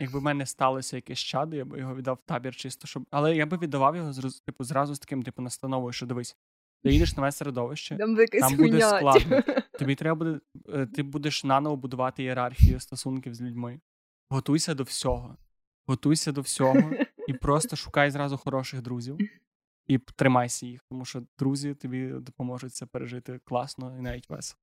[0.00, 3.06] якби в мене сталося якесь чадо, я би його віддав в табір чисто, щоб.
[3.10, 4.12] Але я би віддавав його
[4.46, 6.36] типу, зразу з таким типу настановою, що дивись,
[6.82, 9.42] ти їдеш нове середовище, там, там буде складно.
[9.78, 13.80] Тобі треба буде, е, ти будеш наново будувати ієрархію стосунків з людьми.
[14.30, 15.36] Готуйся до всього.
[15.86, 16.92] Готуйся до всього
[17.28, 19.18] і просто шукай зразу хороших друзів
[19.86, 24.60] і тримайся їх, тому що друзі тобі допоможуть це пережити класно і навіть весело.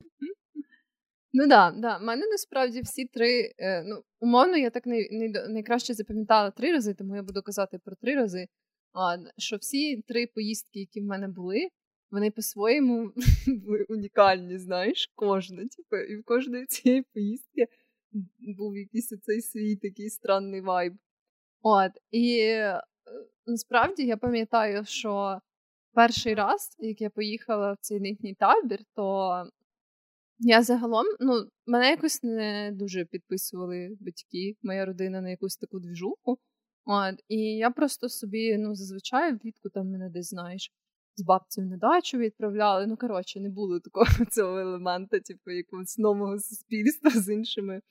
[1.33, 1.99] Ну да, да.
[1.99, 3.53] Мене насправді всі три.
[3.57, 7.79] Е, ну, умовно, я так не, не, найкраще запам'ятала три рази, тому я буду казати
[7.79, 8.47] про три рази.
[8.93, 11.67] А, Що всі три поїздки, які в мене були,
[12.11, 13.11] вони по-своєму
[13.47, 15.61] були унікальні, знаєш, кожна.
[15.61, 17.67] Типу, і в кожної цієї поїздки
[18.57, 20.93] був якийсь оцей свій такий странний вайб.
[21.61, 22.81] От, і е,
[23.45, 25.39] насправді я пам'ятаю, що
[25.93, 29.49] перший раз, як я поїхала в цей літній табір, то
[30.39, 36.37] я загалом, ну, мене якось не дуже підписували батьки, моя родина на якусь таку двіжуху.
[36.85, 40.71] От, І я просто собі, ну, зазвичай влітку там мене десь знаєш
[41.15, 42.87] з бабцею на дачу відправляли.
[42.87, 47.81] Ну, коротше, не було такого цього елемента, типу, якогось нового суспільства з іншими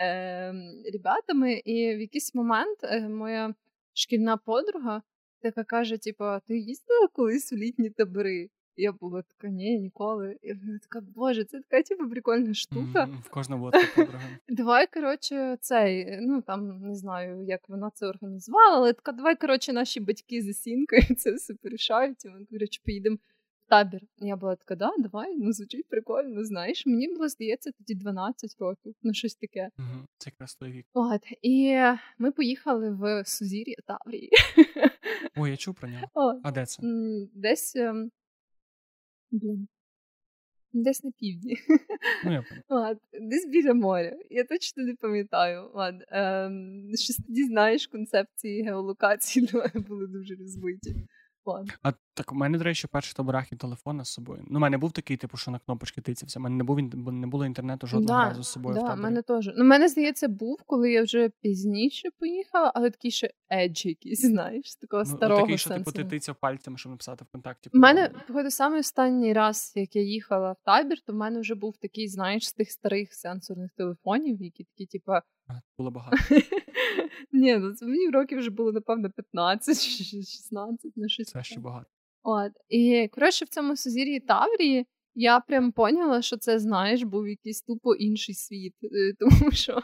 [0.00, 0.52] е,
[0.92, 1.52] ребятами.
[1.52, 3.54] І в якийсь момент е, моя
[3.94, 5.02] шкільна подруга
[5.42, 8.50] така каже: типу, ти їздила колись у літні табори?
[8.76, 10.36] Я була така, ні, ніколи.
[10.42, 13.04] Я була така, боже, це така типу, прикольна штука.
[13.04, 14.20] Mm, в кожному була така.
[14.48, 19.72] Давай, коротше, цей, ну там не знаю, як вона це організувала, але така, давай, коротше,
[19.72, 22.24] наші батьки з сінкою це все порішають.
[22.24, 24.00] І вони що поїдемо в табір.
[24.18, 26.86] Я була така, да, давай, ну звучить прикольно, знаєш.
[26.86, 29.70] Мені було, здається, тоді 12 років, ну щось таке.
[29.78, 30.86] Угу, Це якраз той вік.
[30.92, 31.82] От, І
[32.18, 34.30] ми поїхали в Сузір'я Таврії.
[35.36, 36.40] Ой, я чув про нього.
[36.42, 36.82] А де це?
[37.34, 37.76] Десь
[39.32, 39.68] Блін.
[40.72, 41.56] Десь на півдні.
[42.24, 44.16] Ну, я Лад, Десь біля моря.
[44.30, 45.70] Я точно не пам'ятаю.
[45.74, 46.04] Лад.
[46.08, 49.48] Ем, Щось тоді знаєш, концепції геолокації
[49.88, 50.94] були дуже розбиті.
[51.44, 51.66] Лад.
[51.82, 54.44] А так у мене, до речі, перший таборах і телефона з собою.
[54.48, 56.38] Ну, у мене був такий, типу, що на кнопочки тицявся.
[56.38, 56.78] У мене не був
[57.12, 58.74] не було інтернету жодного да, разу з собою.
[58.74, 59.02] Да, в таборі.
[59.02, 59.50] мене теж.
[59.56, 64.76] Ну, мене здається, був, коли я вже пізніше поїхала, але такий ще едж якийсь, знаєш,
[64.76, 67.70] такого ну, старого такий, що типу, ти тицяв пальцями, щоб написати ВКонтакті.
[67.74, 71.54] У мене, походу, саме останній раз, як я їхала в табір, то в мене вже
[71.54, 75.12] був такий, знаєш, з тих старих сенсорних телефонів, які такі, типу.
[75.78, 76.16] Було багато.
[77.32, 81.28] Ні, ну це мені років вже було, напевно, 15 16 на щось.
[81.28, 81.90] Це ще багато.
[82.22, 82.52] От.
[82.68, 87.94] І коротше, в цьому сузір'ї Таврії я прям поняла, що це, знаєш, був якийсь тупо
[87.94, 88.74] інший світ.
[88.84, 89.82] Е, тому що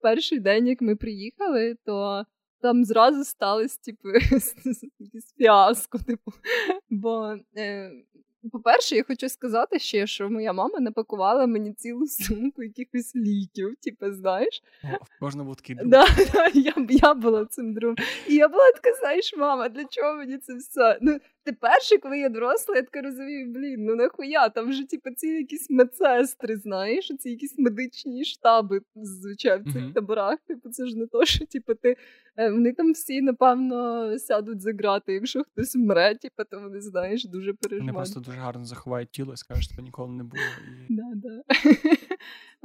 [0.00, 2.24] перший день, як ми приїхали, то
[2.62, 4.08] там зразу сталося, типу,
[4.98, 6.32] якийсь фіаско, типу.
[6.90, 7.90] Бо е,
[8.52, 14.12] по-перше, я хочу сказати ще, що моя мама напакувала мені цілу сумку якихось ліків, типу,
[14.12, 14.62] знаєш.
[14.84, 15.90] О, в кожному такий друг.
[15.90, 17.96] Да, да, я я була цим другом.
[18.28, 20.98] І я була така, знаєш, мама, для чого мені це все?
[21.00, 21.18] Ну,
[21.48, 25.70] тепер, коли я доросла, я така розумію, блін, ну нахуя, там вже типу, ці якісь
[25.70, 29.92] медсестри, знаєш, ці якісь медичні штаби зазвичай в цих uh-huh.
[29.92, 30.38] таборах.
[30.46, 31.96] Типу, це ж не то, що типу, ти
[32.36, 35.12] е, вони там всі, напевно, сядуть за грати.
[35.12, 37.92] Якщо хтось вмре, типу, то вони знаєш, дуже переживають.
[37.92, 40.42] Вони просто дуже гарно заховають тіло і скажуть, що ніколи не було.
[40.88, 40.94] І...
[40.94, 41.42] Да, да.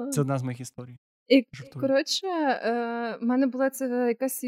[0.11, 0.97] Це одна з моїх історій.
[1.27, 4.39] І коротше, е, в мене була це якась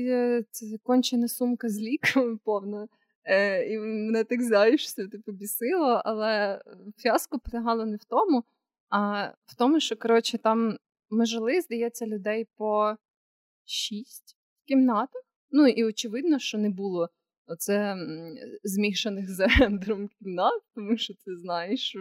[0.51, 2.87] це кончена сумка з ліками повна.
[3.25, 6.61] Е, І мене так знаєш, все типу бісило, але
[6.97, 8.43] фіаско полягало не в тому,
[8.89, 10.77] а в тому, що коротше, там
[11.09, 12.95] ми жили, здається, людей по
[13.65, 15.21] шість кімнатах.
[15.51, 17.09] Ну і очевидно, що не було
[17.47, 17.95] оце
[18.63, 21.95] змішаних з гендером кімнат, тому що ти знаєш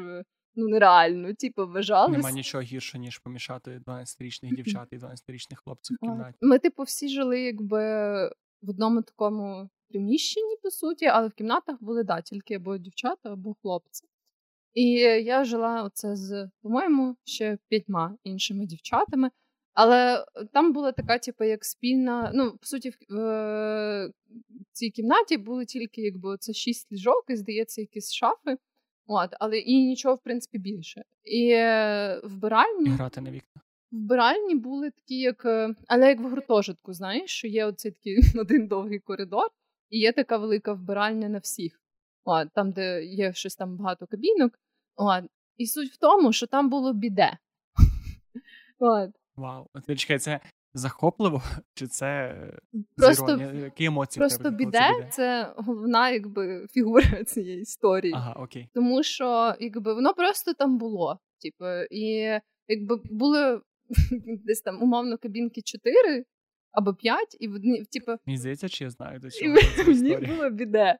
[0.54, 1.34] ну нереально.
[1.34, 2.16] Типу, вважалось.
[2.16, 6.38] Нема нічого гірше, ніж помішати 12-річних дівчат і 12-річних хлопців в кімнаті.
[6.40, 7.80] Ми, типу, всі жили якби
[8.62, 13.54] в одному такому приміщенні, по суті, але в кімнатах були да, тільки або дівчата, або
[13.62, 14.04] хлопці.
[14.74, 14.90] І
[15.24, 19.30] я жила оце з, по-моєму, ще п'ятьма іншими дівчатами.
[19.74, 22.30] Але там була така, типу, як спільна.
[22.35, 24.12] Ну, по суті, в, в
[24.72, 28.57] цій кімнаті були тільки якби це шість ліжок, і здається, якісь шафи.
[29.07, 31.04] От, але і нічого, в принципі, більше.
[31.24, 32.88] І е, вбиральні.
[32.88, 33.62] Грати на вікна.
[33.92, 35.44] Вбиральні були такі, як.
[35.44, 39.48] Е, але як в гуртожитку, знаєш, що є оцей такий один довгий коридор,
[39.90, 41.81] і є така велика вбиральня на всіх.
[42.25, 44.59] От, Там, де є щось там багато кабінок.
[44.97, 45.25] От.
[45.57, 47.38] І суть в тому, що там було біде.
[48.79, 49.11] От.
[49.37, 49.66] Вау.
[49.97, 50.40] Чекай, це
[50.75, 51.42] захопливо,
[51.75, 52.37] чи це
[52.97, 58.12] просто, Які емоції Просто біде це головна якби фігура цієї історії.
[58.16, 58.68] Ага, окей.
[58.75, 61.18] Тому що якби воно просто там було.
[61.40, 63.61] Типу, і якби були
[64.44, 66.25] десь там умовно кабінки 4
[66.74, 68.12] або 5, і вони, типу.
[68.26, 69.58] Мені здається, чи я знаю до чого.
[69.78, 70.98] І мені було біде.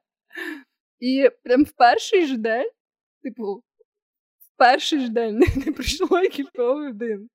[0.99, 2.69] І прям в перший ж день,
[3.23, 3.53] типу,
[4.39, 7.29] в перший ж день не пройшло кілька годин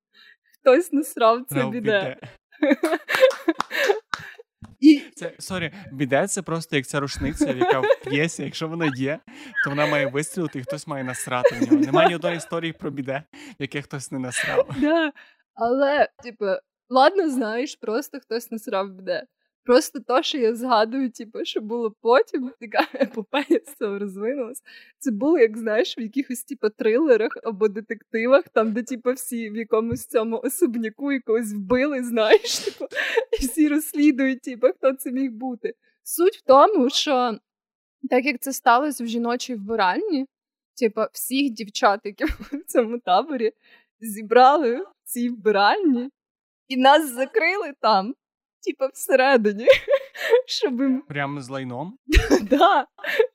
[0.61, 2.17] хтось насрав це біде.
[4.81, 5.03] І...
[5.15, 9.21] Це sorry, біде це просто як ця рушниця, яка в п'єсі, якщо вона є,
[9.65, 11.77] то вона має вистрілити і хтось має насрати в нього.
[11.77, 13.23] Немає ні одної історії про біде,
[13.59, 14.77] яке хтось не насрав.
[14.81, 15.13] Да.
[15.55, 16.45] Але, типу,
[16.91, 19.27] ладно, знаєш, просто хтось насрав біде.
[19.65, 24.63] Просто то, що я згадую, типу, що було потім, така епопея з цього розвинулась.
[24.99, 29.57] Це було, як знаєш, в якихось типу, трилерах або детективах, там, де типу, всі в
[29.57, 32.85] якомусь цьому особняку якогось вбили, знаєш, типу,
[33.33, 35.75] і всі розслідують, типу, хто це міг бути.
[36.03, 37.39] Суть в тому, що
[38.11, 40.27] так як це сталося в жіночій вбиральні,
[40.81, 43.53] типу, всіх дівчат, які в цьому таборі,
[44.01, 46.11] зібрали в цій вбиральні,
[46.71, 48.15] і нас закрили там
[48.67, 49.67] типа всередині.
[50.47, 50.81] щоб...
[51.09, 51.99] Прямо з лайном?
[52.51, 52.87] Да,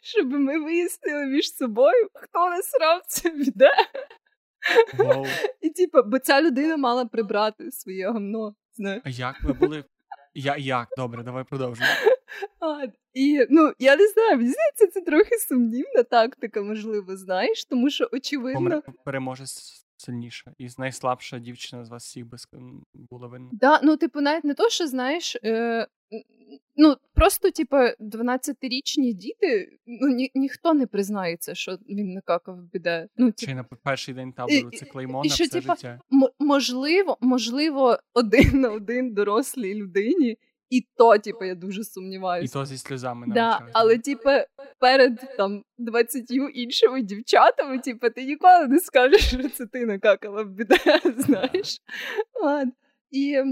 [0.02, 3.72] Щоб ми вияснили між собою, хто насрав це віде.
[4.98, 5.28] Wow.
[5.62, 8.56] І типу, бо ця людина мала прибрати своє гамно.
[8.74, 9.02] Знаєш.
[9.06, 9.84] А як ви були?
[10.34, 10.88] Я як?
[10.98, 11.96] Добре, давай продовжуємо.
[12.60, 17.90] А, І ну я не знаю, мені здається, це трохи сумнівна тактика, можливо, знаєш, тому
[17.90, 18.60] що очевидно.
[18.60, 22.38] Помре переможець сильніша, і найслабша дівчина з вас всіх би
[22.94, 23.50] була винна.
[23.54, 25.38] Да, ну, типу, навіть не то, що знаєш.
[25.44, 25.88] Е...
[26.76, 33.08] Ну, просто, типу, 12-річні діти, ну ні, ніхто не признається, що він накакав біде.
[33.18, 33.52] Ну, типу...
[33.52, 36.00] Чи на перший день табору це клеймо на все типу, життя?
[36.14, 40.38] М- можливо, можливо, один на один дорослій людині
[40.76, 42.52] і то, типу, я дуже сумніваюся.
[42.52, 44.30] І то зі сльозами Да, Але, типу,
[44.80, 50.50] перед там 20 іншими дівчатами, типу, ти ніколи не скажеш, що це ти накакала в
[50.50, 50.78] біде,
[51.18, 51.78] знаєш.
[52.44, 52.72] Ладно.
[53.12, 53.44] І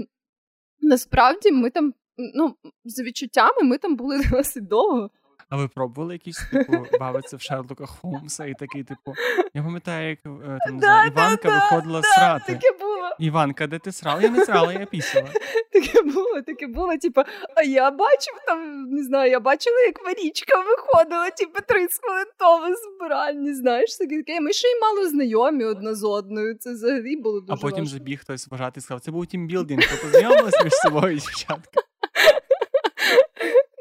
[0.80, 1.94] насправді ми там,
[2.34, 5.10] ну, за відчуттями, ми там були досить довго.
[5.48, 9.14] А ви пробували якісь типу бавитися в Шерлока Холмса і такий, типу,
[9.54, 12.52] я пам'ятаю, як е, там не знаю, Іванка виходила срати.
[12.52, 13.10] Таке було.
[13.18, 14.22] Іванка, де ти срала?
[14.22, 15.28] Я не срала, я пісила.
[15.74, 17.20] Таке було, таке було, типу,
[17.56, 22.74] а я бачив там, не знаю, я бачила, як Марічка виходила, типу, 30 хвилин тому
[22.76, 24.40] збиральні, знаєш, таке.
[24.40, 26.54] Ми ще й мало знайомі одна з одною.
[26.58, 27.98] Це взагалі було дуже А потім важко.
[27.98, 31.80] забіг хтось вважати і сказав, це був тімбілдинг, то познайомилися між собою, дівчатка.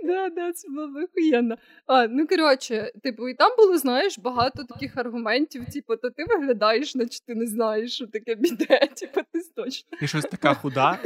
[0.04, 1.56] Да, да, це було охуєнно.
[1.86, 6.96] А, ну коротше, типу, і там було, знаєш, багато таких аргументів, типу, то ти виглядаєш,
[6.96, 9.98] наче ти не знаєш, що таке біде, типу, ти точно.
[10.00, 11.00] Ти щось така худа,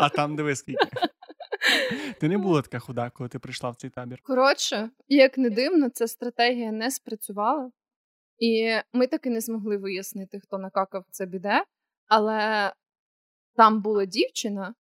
[0.00, 0.86] а там диви скільки.
[2.20, 4.18] Ти не була така худа, коли ти прийшла в цей табір.
[4.22, 7.70] Коротше, як не дивно, ця стратегія не спрацювала,
[8.38, 11.64] і ми таки не змогли вияснити, хто накакав це біде,
[12.06, 12.72] але
[13.56, 14.74] там була дівчина,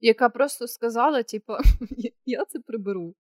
[0.00, 1.52] яка просто сказала: типу,
[2.26, 3.14] я це приберу.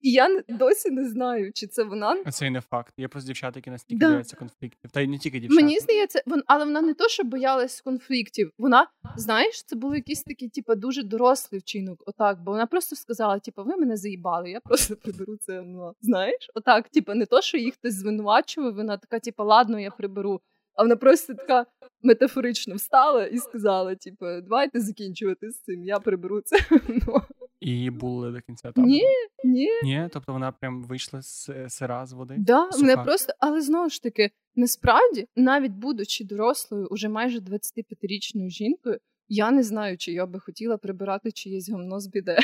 [0.00, 2.24] І я досі не знаю, чи це вона.
[2.24, 2.94] Це і не факт.
[2.96, 4.10] Є просто дівчата, які настільки да.
[4.10, 4.90] бояться конфліктів.
[4.90, 5.62] Та й не тільки дівчата.
[5.62, 8.50] Мені здається, вон, але вона не то, що боялась конфліктів.
[8.58, 8.86] Вона,
[9.16, 12.02] знаєш, це були якісь такі, типу, дуже дорослий вчинок.
[12.06, 15.62] Отак, бо вона просто сказала: типу, ви мене заїбали, я просто приберу це.
[15.62, 18.74] Ну, знаєш, отак, типу, не то, що їх хтось звинувачував.
[18.74, 20.40] Вона така, типу, ладно, я приберу.
[20.76, 21.66] А вона просто така
[22.02, 26.56] метафорично встала і сказала: типу, давайте закінчувати з цим, я приберу це.
[26.88, 27.22] Ну.
[27.60, 28.86] І були до кінця табору?
[28.86, 29.04] Ні,
[29.44, 29.68] ні.
[29.82, 32.34] Ні, тобто вона прям вийшла з сира з води.
[32.38, 38.98] Да, мене просто, але знову ж таки, насправді, навіть будучи дорослою, уже майже 25-річною жінкою,
[39.28, 42.38] я не знаю, чи я би хотіла прибирати чиєсь гомно з біде.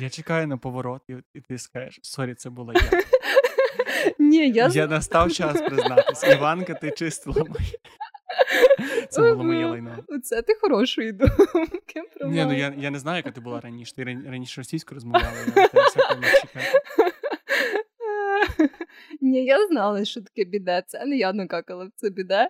[0.00, 1.02] Я чекаю на поворот,
[1.34, 2.80] і ти скажеш, sorry, це була я.
[4.18, 6.24] Ні, я Я настав час признатись.
[6.24, 7.72] Іванка, ти чистила моє.
[9.10, 10.04] Це було моє лайно.
[10.22, 12.02] Це ти хорошої думки.
[12.14, 13.94] про Ні, ну я я не знаю, яка ти була раніше.
[13.94, 15.30] Ти раніше російською розмовляла,
[19.20, 20.82] Ні, я знала, що таке біде.
[20.86, 22.48] Це не я накакала в це біде.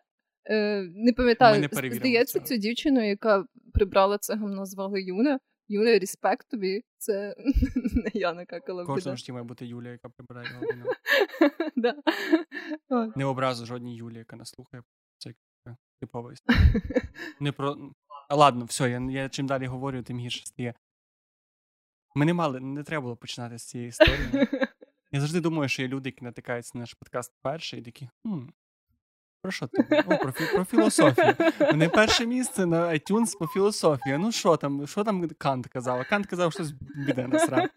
[0.95, 5.38] Не пам'ятаю, здається, цю дівчину, яка прибрала це гамно, звали Юна.
[5.69, 6.85] Юля, респект тобі.
[6.99, 7.35] Це
[7.93, 10.93] не я накакала в Кожному житті має бути Юля, яка прибирає його
[13.17, 14.83] Не образу жодній Юлі, яка нас слухає.
[15.19, 15.35] Це
[16.01, 16.83] типова історія.
[17.41, 17.93] Не про...
[18.31, 20.75] Ладно, все, я я чим далі говорю, тим гірше стає.
[22.15, 24.49] Ми не мали, не треба було починати з цієї історії.
[25.13, 28.09] Я завжди думаю, що є люди, які натикаються на наш подкаст перший, і такі.
[28.23, 28.47] хм,
[29.42, 30.05] про що ти?
[30.07, 31.35] О, про, про філософію.
[31.75, 34.18] Не перше місце на iTunes по філософії.
[34.18, 36.07] Ну що там, що там Кант казав?
[36.11, 36.64] Кант казав, що
[37.07, 37.68] біде насрав.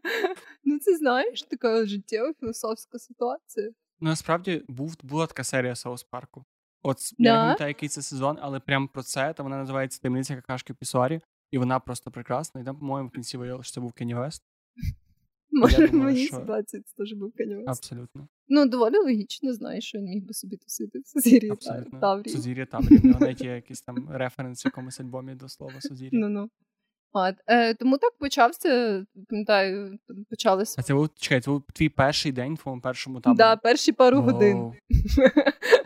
[0.63, 3.69] Ну, це знаєш, така життєва філософська ситуація.
[3.99, 6.45] Ну, насправді був, була така серія Соус Парку.
[6.83, 7.29] От да.
[7.29, 10.73] я не пам'ятаю, який це сезон, але прямо про це, то вона називається Темниця какашки
[10.73, 12.61] Пісорі, і вона просто прекрасна.
[12.61, 14.43] І там, по-моєму, в кінці виявилося, що це був Кенні Вест.
[15.51, 17.69] Може, в моїй ситуації це теж був Кенні Вест.
[17.69, 18.27] Абсолютно.
[18.49, 21.51] Ну, доволі логічно, знаєш, що він міг би собі тусити в Сузір'ї
[22.01, 22.35] Таврії.
[22.35, 23.01] Сузір'я Таврії.
[23.03, 26.19] У навіть є якийсь там референс в якомусь альбомі до слова Сузір'я.
[26.19, 26.49] Ну-ну.
[27.13, 30.75] От, е, Тому так почався, пам'ятаю, почалося.
[30.79, 33.37] А це був чекай, це був твій перший день в твоєму першому таборі?
[33.37, 34.21] Так, да, перші пару oh.
[34.21, 34.73] годин.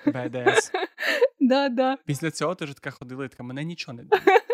[0.05, 0.71] БДС.
[1.39, 1.97] Да, да.
[2.05, 4.03] Після цього ти ж така ходила і така, мене нічого не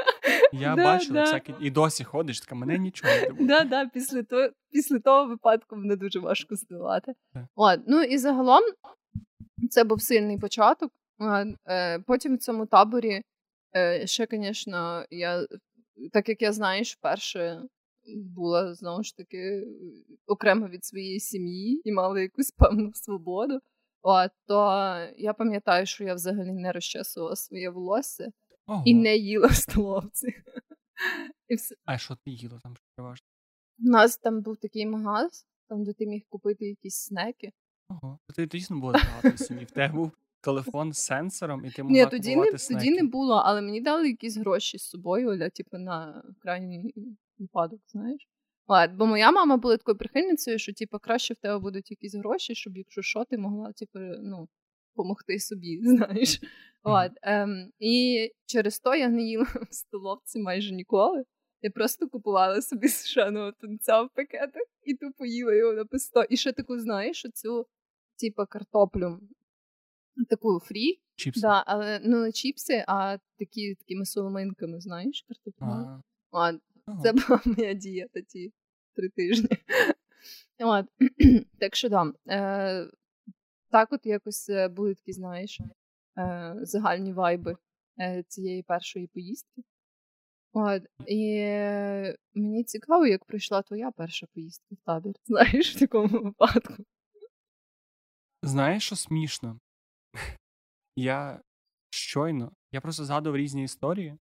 [0.54, 1.24] Я да, бачила да.
[1.24, 3.48] всякі, і досі ходиш, така мене нічого не дивує.
[3.48, 7.14] Да, да, після того, після того випадку мене дуже важко здивувати.
[7.56, 8.64] От, ну і загалом
[9.70, 10.92] це був сильний початок.
[11.68, 13.22] Е, потім в цьому таборі
[13.76, 15.48] е, ще, звісно, я,
[16.14, 17.62] так як я знаєш, вперше
[18.16, 19.64] була знову ж таки
[20.28, 23.60] окремо від своєї сім'ї і мала якусь певну свободу.
[24.02, 24.56] От, то
[25.18, 28.32] я пам'ятаю, що я взагалі не розчесувала своє волосся.
[28.69, 28.84] Ого.
[28.86, 30.27] і не їла в столовці.
[31.47, 31.75] І все.
[31.86, 33.27] А що ти їла там переважно?
[33.79, 37.51] У нас там був такий магаз, там де ти міг купити якісь снеки.
[37.89, 39.65] Ого, ти дійсно було багато сім'ї.
[39.65, 42.79] В тебе був телефон з сенсором, і ти могла Ні, тоді не, снеки.
[42.79, 46.93] тоді не було, але мені дали якісь гроші з собою, для, типу, на крайній
[47.38, 48.27] випадок, знаєш.
[48.67, 52.55] От, бо моя мама була такою прихильницею, що типу, краще в тебе будуть якісь гроші,
[52.55, 54.47] щоб якщо що, ти могла, типу, ну,
[54.95, 56.41] допомогти собі, знаєш.
[56.84, 61.24] От, ем, І через то я не їла в столовці майже ніколи.
[61.62, 66.24] Я просто купувала собі сушеного тунця в пакетах і тупо їла його на песто.
[66.24, 67.68] І ще таку, знаєш, оцю,
[68.20, 69.20] типу, картоплю,
[70.30, 71.00] таку фрі.
[71.15, 71.42] Чіпси.
[71.42, 76.02] Да, але ну не чіпси, а такі такими соломинками, знаєш, картоплю.
[76.32, 76.62] От,
[77.04, 78.54] Це була моя дієта ті
[78.96, 79.50] три тижні.
[80.60, 80.86] От.
[81.60, 82.13] Так що да.
[82.28, 82.88] Е,
[83.72, 85.62] так, от якось е, були такі, знаєш,
[86.62, 87.58] загальні вайби
[87.99, 89.63] е, цієї першої поїздки.
[90.53, 91.41] От, І
[92.34, 96.73] мені цікаво, як пройшла твоя перша поїздка в табір, знаєш, в такому випадку.
[98.43, 99.60] Знаєш, що смішно?
[100.95, 101.41] Я
[101.89, 104.17] щойно, я просто згадував різні історії,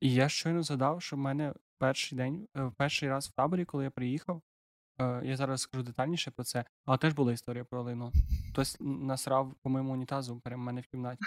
[0.00, 3.90] і я щойно згадав, що в мене перший день, перший раз в таборі, коли я
[3.90, 4.42] приїхав,
[5.00, 8.12] Е, я зараз скажу детальніше про це, але теж була історія про лайно.
[8.52, 11.24] Хтось насрав по моєму унітазу прямо в мене в кімнаті.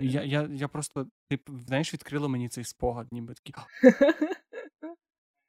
[0.00, 3.54] Я я, я просто, ти знаєш, відкрила мені цей спогад, ніби такий.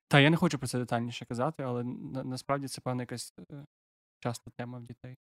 [0.08, 3.66] Та я не хочу про це детальніше казати, але на, насправді це певна якась е,
[4.20, 5.18] часта тема в дітей.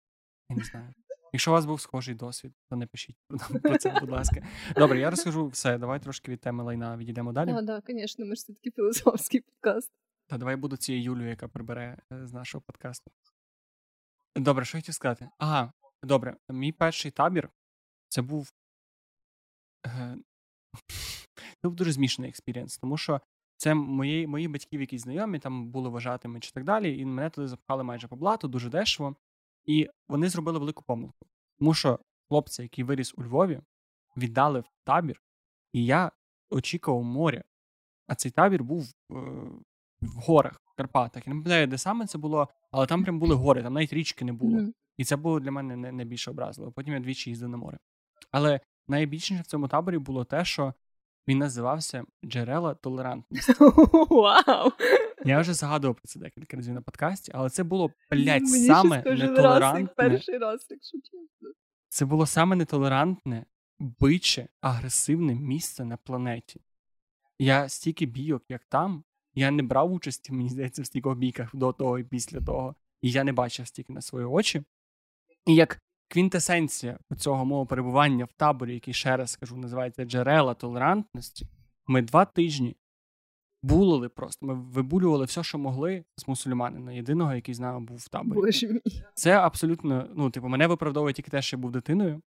[0.49, 0.93] Я не знаю.
[1.33, 3.17] Якщо у вас був схожий досвід, то не пишіть
[3.63, 4.41] про це, будь ласка.
[4.75, 5.77] Добре, я розкажу все.
[5.77, 7.49] Давай трошки від теми лайна відійдемо далі.
[7.49, 9.91] Так, так, звісно, ми ж все таки філософський подкаст.
[10.29, 13.11] Та давай буду цією людиною, яка прибере е, з нашого подкасту.
[14.35, 15.29] Добре, що хотів сказати?
[15.37, 15.73] Ага,
[16.03, 16.37] добре.
[16.49, 17.49] Мій перший табір
[18.07, 18.53] це був.
[19.85, 20.17] Е,
[21.31, 23.21] це був дуже змішаний experience, тому що
[23.57, 27.47] це мої мої батьків, якісь знайомі, там були вожатими чи так далі, і мене туди
[27.47, 29.15] запхали майже по блату, дуже дешево.
[29.65, 31.27] І вони зробили велику помилку.
[31.59, 31.99] Тому що
[32.29, 33.61] хлопця, який виріс у Львові,
[34.17, 35.21] віддали в табір,
[35.73, 36.11] і я
[36.49, 37.43] очікував моря.
[38.07, 39.15] А цей табір був е,
[40.01, 41.27] в горах, в Карпатах.
[41.27, 44.25] Я не пам'ятаю, де саме це було, але там прям були гори, там навіть річки
[44.25, 44.57] не було.
[44.57, 44.73] Mm-hmm.
[44.97, 46.71] І це було для мене найбільше образливо.
[46.71, 47.77] Потім я двічі їздив на море.
[48.31, 50.73] Але найбільше в цьому таборі було те, що
[51.27, 53.53] він називався Джерела толерантності.
[54.09, 54.71] Вау!
[55.25, 59.93] Я вже згадував про це декілька разів на подкасті, але це було, блядь, саме нетолерантне.
[59.95, 61.49] перший раз, якщо чесно.
[61.89, 63.45] Це було саме нетолерантне,
[63.79, 66.61] биче, агресивне місце на планеті.
[67.39, 69.03] Я стільки бійок, як там,
[69.35, 73.11] я не брав участі, мені здається, в стількох бійках до того і після того, і
[73.11, 74.63] я не бачив стільки на свої очі.
[75.45, 81.47] І як квінтесенція цього мого перебування в таборі, який ще раз скажу, називається джерела толерантності,
[81.87, 82.75] ми два тижні
[83.63, 84.45] булили просто.
[84.45, 88.39] Ми вибулювали все, що могли з мусульманина, єдиного, який з нами був в таборі.
[88.39, 89.03] Боже мій.
[89.13, 92.21] Це абсолютно, ну, типу, мене виправдовує тільки те, що я був дитиною.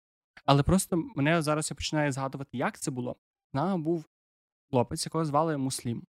[0.45, 3.15] Але просто мене зараз я починаю згадувати, як це було.
[3.51, 4.05] З нами був
[4.69, 6.03] хлопець, якого звали Муслім.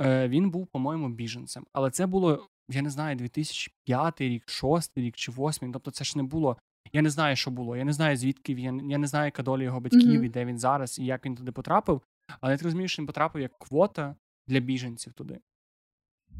[0.00, 1.66] Е, Він був, по-моєму, біженцем.
[1.72, 5.72] Але це було, я не знаю, 2005 рік, 6 рік чи 8.
[5.72, 6.56] Тобто, це ж не було.
[6.92, 7.76] Я не знаю, що було.
[7.76, 8.90] Я не знаю, звідки він.
[8.90, 10.24] Я не знаю, яка доля його батьків, mm-hmm.
[10.24, 12.00] і де він зараз, і як він туди потрапив.
[12.40, 14.16] Але я розумію, що він потрапив як квота
[14.46, 15.40] для біженців туди.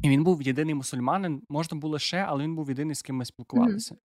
[0.03, 3.25] І він був єдиний мусульманин, можна було ще, але він був єдиний, з ким ми
[3.25, 3.95] спілкувалися.
[3.95, 3.99] Mm-hmm.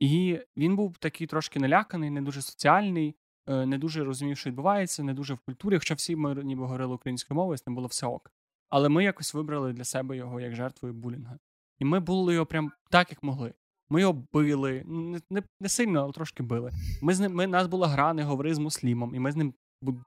[0.00, 3.16] І він був такий трошки наляканий, не дуже соціальний,
[3.48, 5.78] е, не дуже розумів, що відбувається, не дуже в культурі.
[5.78, 8.32] Хоча всі ми ніби говорили українською мовою, з ним було все ок.
[8.70, 11.38] Але ми якось вибрали для себе його як жертвою булінга.
[11.78, 13.54] І ми були його прям так, як могли.
[13.88, 16.72] Ми його били, не не, не сильно, але трошки били.
[17.02, 19.54] Ми з ним, ми, нас була гра, не говори з муслімом, і ми з ним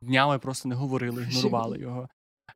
[0.02, 2.10] днями просто не говорили, ігнорували його.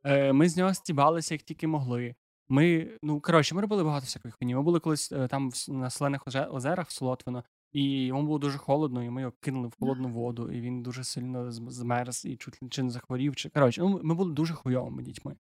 [0.04, 2.14] Е, Ми з нього стібалися, як тільки могли.
[2.48, 4.54] Ми, ну коротше, ми робили багато всяких хуйні.
[4.54, 9.04] Ми були колись е, там на Солених озерах в Солотвино, і йому було дуже холодно,
[9.04, 12.82] і ми його кинули в холодну воду, і він дуже сильно змерз і чуть чи
[12.82, 13.36] не захворів.
[13.36, 15.36] Чи коротше, ну ми були дуже хуйовими дітьми.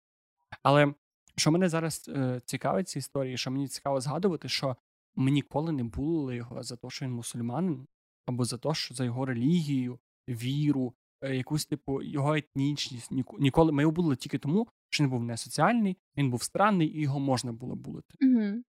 [0.64, 0.94] Але
[1.36, 4.76] що мене зараз е, цікавить ці історії, що мені цікаво згадувати, що
[5.16, 7.88] ми ніколи не були його за те, що він мусульманин,
[8.26, 10.00] або за те, що за його релігію,
[10.30, 13.12] віру, е, якусь типу його етнічність.
[13.40, 17.02] Ніколи ми його були тільки тому, що він був не соціальний, він був странний, і
[17.02, 18.16] його можна було булити.
[18.22, 18.64] Угу.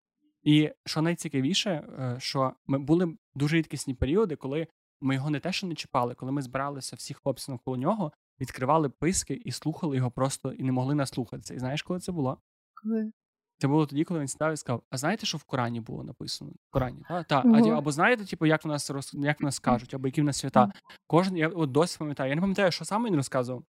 [0.43, 4.66] І що найцікавіше, е, що ми були дуже рідкісні періоди, коли
[5.01, 8.89] ми його не те, що не чіпали, коли ми збиралися всі хлопці навколо нього, відкривали
[8.89, 11.55] писки і слухали його просто і не могли наслухатися.
[11.55, 12.39] І знаєш, коли це було?
[12.82, 13.12] Коли?
[13.59, 16.51] Це було тоді, коли він став і сказав: А знаєте, що в Корані було написано?
[16.51, 17.22] В Корані, та?
[17.22, 17.41] Та.
[17.41, 17.70] Ого.
[17.70, 19.11] Або знаєте, типу, як в нас роз...
[19.14, 20.72] як в нас кажуть, або які в нас свята.
[21.07, 22.28] Кожен, я от досі пам'ятаю.
[22.30, 23.64] Я не пам'ятаю, що саме він розказував,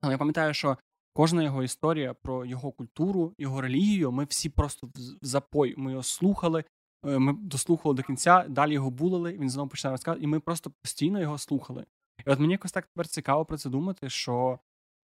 [0.00, 0.76] але я пам'ятаю, що
[1.12, 4.90] кожна його історія про його культуру, його релігію, ми всі просто в
[5.22, 5.74] запой.
[5.76, 6.64] Ми його слухали,
[7.06, 10.70] е, ми дослухали до кінця, далі його булили, він знову почав розказувати, і ми просто
[10.82, 11.84] постійно його слухали.
[12.26, 14.58] І от мені якось так тепер цікаво про це думати, що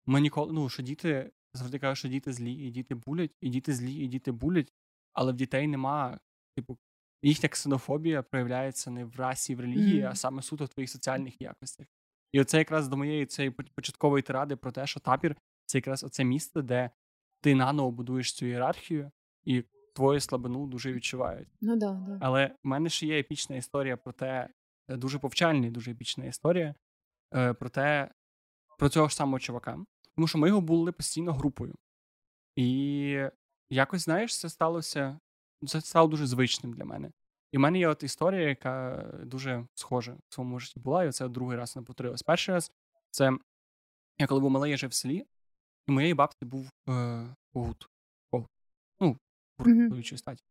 [0.06, 3.74] ми ніколи, ну, що діти завжди кажуть, що діти злі, і діти булять, і діти
[3.74, 4.74] злі, і діти булять,
[5.14, 6.20] але в дітей нема,
[6.56, 6.78] типу,
[7.22, 10.12] їхня ксенофобія проявляється не в расі, в релігії, mm-hmm.
[10.12, 11.88] а саме суто в твоїх соціальних якостях.
[12.32, 15.36] І оце якраз до моєї цієї початкової тиради про те, що табір
[15.66, 16.90] це якраз оце місце, де
[17.42, 19.12] ти наново будуєш цю ієрархію,
[19.44, 19.64] і
[19.94, 21.48] твою слабину дуже відчувають.
[21.62, 22.18] Ну да, да.
[22.22, 24.50] Але в мене ще є епічна історія про те,
[24.90, 26.76] е, дуже повчальна, дуже епічна історія
[27.30, 28.12] про те,
[28.78, 29.80] про цього ж самого чувака.
[30.16, 31.76] Тому що ми його були постійно групою.
[32.56, 33.30] І
[33.70, 35.20] якось, знаєш, це сталося.
[35.68, 37.12] Це стало дуже звичним для мене.
[37.52, 41.28] І в мене є от історія, яка дуже схожа в своєму житті була, і це
[41.28, 42.24] другий раз не повторилось.
[42.24, 42.72] Перший раз
[43.12, 43.38] це
[44.18, 45.26] я коли був малий, я жив в селі,
[45.88, 47.90] і моєї бабці був когут.
[49.00, 49.18] Ну,
[49.58, 50.44] чоловічої статі.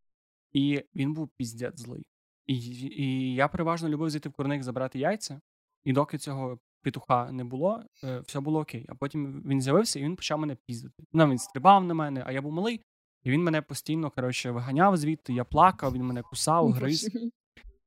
[0.52, 2.06] І він був піздець злий.
[2.46, 5.40] І і я переважно любив зайти в курник забрати яйця,
[5.84, 8.86] і доки цього петуха не було, е, все було окей.
[8.88, 11.04] А потім він з'явився і він почав мене піздити.
[11.12, 12.80] Ну, він стрибав на мене, а я був малий,
[13.22, 17.10] і він мене постійно коротше, виганяв звідти, я плакав, він мене кусав, гриз.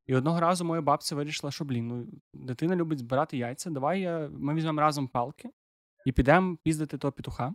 [0.05, 3.69] І одного разу моя бабця вирішила, що блін, ну дитина любить збирати яйця.
[3.69, 5.49] Давай я, ми візьмемо разом палки
[6.05, 7.53] і підемо піздити того петуха.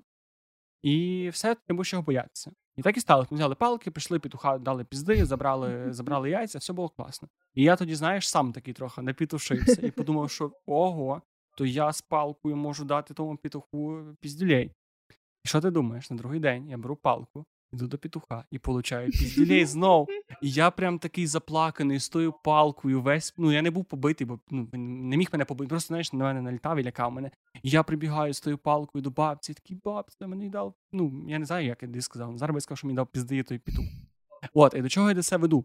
[0.82, 2.52] І все, не будеш його боятися.
[2.76, 3.26] І так і стало.
[3.30, 7.28] Ми взяли палки, пішли, петуха, дали пізди, забрали забрали яйця, все було класно.
[7.54, 11.22] І я тоді, знаєш, сам такий трохи напітушився і подумав, що ого,
[11.56, 14.72] то я з палкою можу дати тому петуху піздюлей.
[15.44, 16.10] І що ти думаєш?
[16.10, 20.08] На другий день я беру палку, Іду до петуха і получаю пізділей знов.
[20.42, 23.02] І я прям такий заплаканий з тою палкою.
[23.02, 25.68] Весь ну я не був побитий, бо ну не міг мене побити.
[25.68, 27.30] Просто знаєш, на мене налітав і лякав мене.
[27.62, 29.54] І я прибігаю з тою палкою до бабці.
[29.54, 30.74] Такий бабця мені дав.
[30.92, 32.38] Ну я не знаю, як я сказав.
[32.38, 33.84] Зараз би сказав, що мені дав пізди той петух.
[34.54, 35.64] От, і до чого я до себе веду?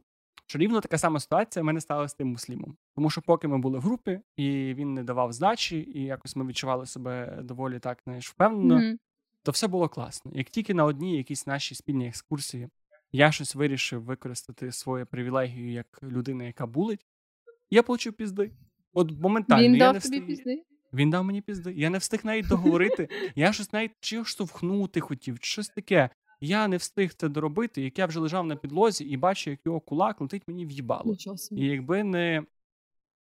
[0.50, 2.78] Що рівно така сама ситуація в мене стала з тим муслімом.
[2.96, 6.46] Тому що поки ми були в групі, і він не давав здачі, і якось ми
[6.46, 8.98] відчували себе доволі так знаєш, впевнено, mm-hmm.
[9.48, 10.32] То все було класно.
[10.36, 12.70] Як тільки на одній якійсь нашій спільній екскурсії
[13.12, 17.06] я щось вирішив використати свою привілегію як людина, яка булить,
[17.70, 18.52] я получив пізди.
[18.94, 20.64] От моментально він я дав не тобі пізди?
[20.94, 21.74] Він дав мені пізди.
[21.74, 23.10] Я не встиг навіть договорити.
[23.36, 26.10] Я щось навіть чи штовхнути хотів, щось таке.
[26.42, 29.80] Я не встиг це доробити, як я вже лежав на підлозі і бачу, як його
[29.80, 31.16] кулак летить мені в'їбало.
[31.52, 32.44] І якби не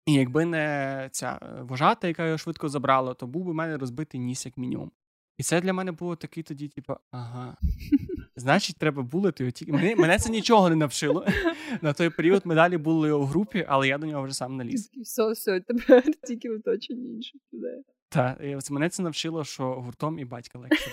[0.06, 3.78] і якби не ця е, вожата, яка його швидко забрала, то був би в мене
[3.78, 4.92] розбитий ніс, як мінімум.
[5.38, 7.58] І це для мене було такий тоді, типу, ага.
[8.36, 9.72] Значить, треба булити його тільки.
[9.72, 11.26] Мене, мене це нічого не навчило.
[11.82, 14.92] На той період ми далі були у групі, але я до нього вже сам наліз.
[15.02, 17.84] Все, все, тепер тільки в оточенні інших людей.
[18.10, 20.92] Так, мене це навчило, що гуртом і батька легше.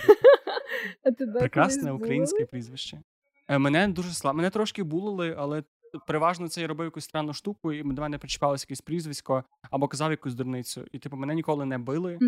[1.39, 3.03] Прекрасне українське прізвище.
[3.49, 4.37] Е, мене дуже слабо.
[4.37, 5.63] Мене трошки булили, але
[6.07, 10.11] переважно це я робив якусь странну штуку, і до мене причіпалося якесь прізвисько або казав
[10.11, 10.85] якусь дурницю.
[10.93, 12.19] І типу мене ніколи не били.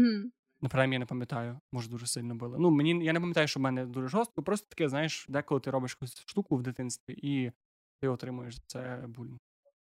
[0.65, 0.69] Mm-hmm.
[0.69, 2.59] Наприклад, я не пам'ятаю, може дуже сильно били.
[2.59, 4.43] Ну мені я не пам'ятаю, що в мене дуже жорстко.
[4.43, 7.53] Просто таке, знаєш, деколи ти робиш якусь штуку в дитинстві, і
[8.01, 9.39] ти отримуєш за це булінг.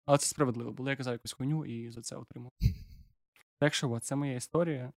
[0.05, 0.89] Але це справедливо було.
[0.89, 2.51] Я казав якусь хуйню і за це отримав.
[3.59, 4.91] Так що, от, це моя історія.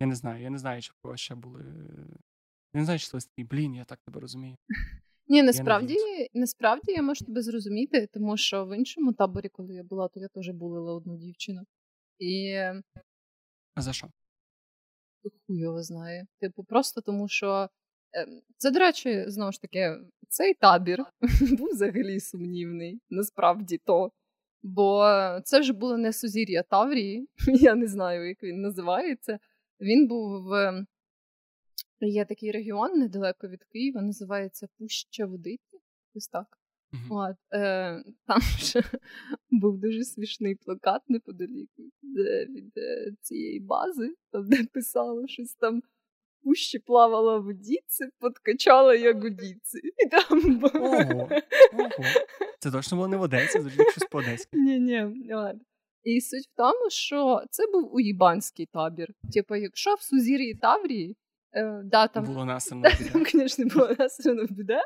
[0.00, 1.64] Я не знаю, я не знаю, чи в когось ще були
[2.76, 4.56] я не знаю, що це такий, блін, я так тебе розумію.
[5.28, 9.82] Ні, насправді я насправді я можу тебе зрозуміти, тому що в іншому таборі, коли я
[9.82, 11.60] була, то я теж булила одну дівчину.
[12.18, 12.54] І.
[13.74, 14.08] А за що?
[15.46, 16.26] Хуй його знає.
[16.40, 17.68] Типу, просто тому що.
[18.12, 19.98] Ем, це, до речі, знову ж таки,
[20.28, 21.04] цей табір
[21.58, 24.12] був взагалі сумнівний, насправді то.
[24.62, 25.04] Бо
[25.44, 29.38] це вже було не Сузір'я Таврії, я не знаю, як він називається.
[29.80, 30.86] Він був в
[32.00, 35.80] Є такий регіон недалеко від Києва, називається Пуща Водиці.
[36.14, 36.58] Ось так.
[36.92, 37.30] Mm-hmm.
[37.30, 38.82] От, е, Там ще
[39.50, 41.70] був дуже смішний плакат неподалік
[42.48, 45.82] від е, цієї бази, там де писало щось там.
[46.42, 49.78] Пущі плавала водіці, подкачала ягодіці.
[49.78, 51.28] І там Ого,
[51.72, 52.04] ого.
[52.58, 54.56] Це точно було не в Одесі, завжди щось по Одеськи.
[54.58, 55.04] Ні, ні,
[56.04, 59.08] І суть в тому, що це був уїбанський табір.
[59.32, 61.16] Типу, якщо в Сузір'ї Таврії
[61.84, 62.82] да, там, Було насильно
[63.12, 64.80] Там, звісно, було насильно біде.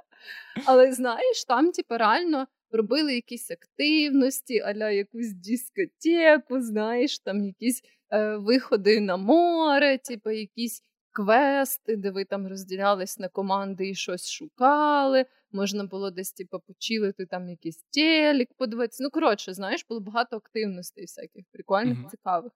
[0.67, 8.37] Але знаєш, там, типу, реально робили якісь активності, аля якусь дискотеку, знаєш, там якісь е,
[8.37, 15.27] виходи на море, типу, якісь квести, де ви там розділялись на команди і щось шукали.
[15.53, 19.03] Можна було десь, типу, почилити там якийсь телек подивитися.
[19.03, 22.11] Ну, коротше, знаєш, було багато активностей всяких прикольних, mm-hmm.
[22.11, 22.53] цікавих.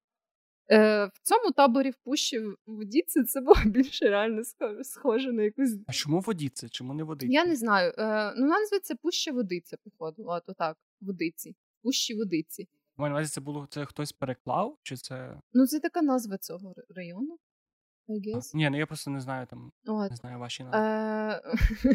[0.71, 4.43] Е, В цьому таборі в пущі водіці це було більше реально
[4.83, 5.77] схоже на якусь.
[5.87, 6.69] А чому водіці?
[6.69, 7.33] Чому не водиці?
[7.33, 7.93] Я не знаю.
[7.99, 10.25] Е, Ну, вона називається Пуща Водиця, походу.
[10.27, 11.57] От отак, водиці.
[11.83, 12.69] Пущі водиці.
[12.97, 14.79] Маю на увазі, це було це хтось переклав?
[14.83, 15.41] Чи це.
[15.53, 17.39] Ну, це така назва цього району.
[18.09, 18.51] I guess.
[18.55, 19.73] А, ні, ну я просто не знаю там.
[19.87, 20.11] От.
[20.11, 20.79] Не знаю ваші назви.
[20.81, 21.43] Е...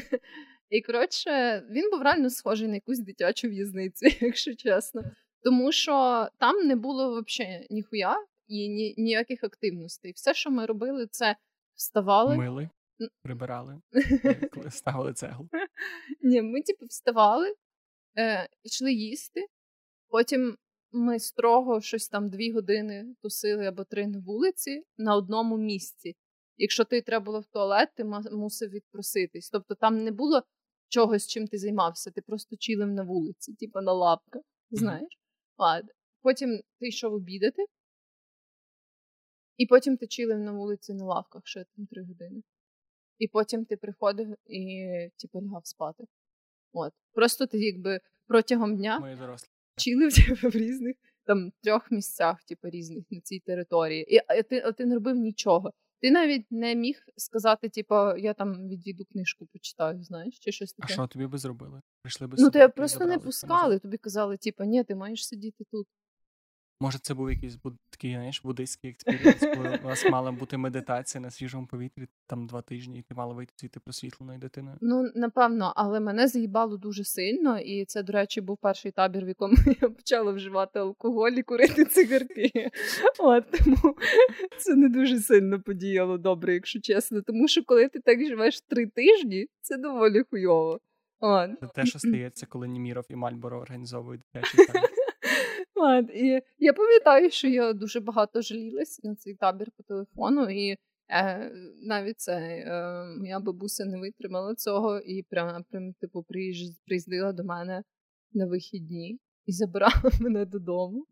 [0.69, 5.01] І коротше, він був реально схожий на якусь дитячу в'язницю, якщо чесно.
[5.43, 8.15] Тому що там не було взагалі ніхуя
[8.49, 10.11] і ні, ніяких активностей.
[10.11, 11.35] Все, що ми робили, це
[11.75, 12.37] вставали.
[12.37, 12.69] Мили,
[13.21, 13.81] прибирали,
[14.69, 15.49] ставили цеглу.
[16.21, 17.55] Ні, ми типу вставали,
[18.17, 19.45] е, йшли їсти,
[20.07, 20.57] потім
[20.91, 26.15] ми строго щось там дві години тусили або три на вулиці на одному місці.
[26.57, 29.49] Якщо ти треба було в туалет, ти мусив відпроситись.
[29.49, 30.43] Тобто там не було
[30.87, 34.41] чогось, чим ти займався, ти просто чилив на вулиці, типу на лапках,
[34.71, 35.19] знаєш?
[35.57, 35.89] Ладно.
[36.21, 37.65] Потім ти йшов обідати,
[39.59, 42.41] і потім ти чилив на вулиці на лавках ще там три години.
[43.17, 44.87] І потім ти приходив і
[45.17, 46.03] типу, лягав спати.
[46.73, 46.93] От.
[47.13, 48.99] Просто ти якби протягом дня
[49.77, 50.95] чилив типу, в різних
[51.25, 54.15] там трьох місцях, типу, різних на цій території.
[54.15, 55.71] І а ти, а ти не робив нічого.
[56.01, 60.93] Ти навіть не міг сказати, типу, я там відійду книжку почитаю, знаєш, чи щось таке.
[60.93, 61.81] А що тобі би зробили?
[62.01, 65.87] Прийшли би Ну, тебе просто не пускали, тобі казали, типу, ні, ти маєш сидіти тут.
[66.81, 67.73] Може, це був якийсь буд...
[67.89, 72.61] такий, знаєш, буддийський experience, коли у вас мала бути медитація на свіжому повітрі там два
[72.61, 74.77] тижні, і ти мала вийти звідти просвітленою дитиною.
[74.81, 79.27] Ну, напевно, але мене заїбало дуже сильно, і це, до речі, був перший табір, в
[79.27, 82.69] якому я почала вживати алкоголь і курити цигарки.
[83.19, 83.95] От тому
[84.57, 87.21] це не дуже сильно подіяло добре, якщо чесно.
[87.21, 90.79] Тому що коли ти так живеш три тижні, це доволі хуйово.
[91.19, 91.49] От.
[91.59, 94.89] Це те, що стається, коли Німіров і Мальборо організовують дитячий табір.
[95.81, 100.77] От, і я пам'ятаю, що я дуже багато жалілась на цей табір по телефону, і
[101.09, 101.51] е,
[101.81, 106.25] навіть це е, моя бабуся не витримала цього і прям, прям типу,
[106.85, 107.83] приїздила до мене
[108.33, 111.05] на вихідні і забирала мене додому.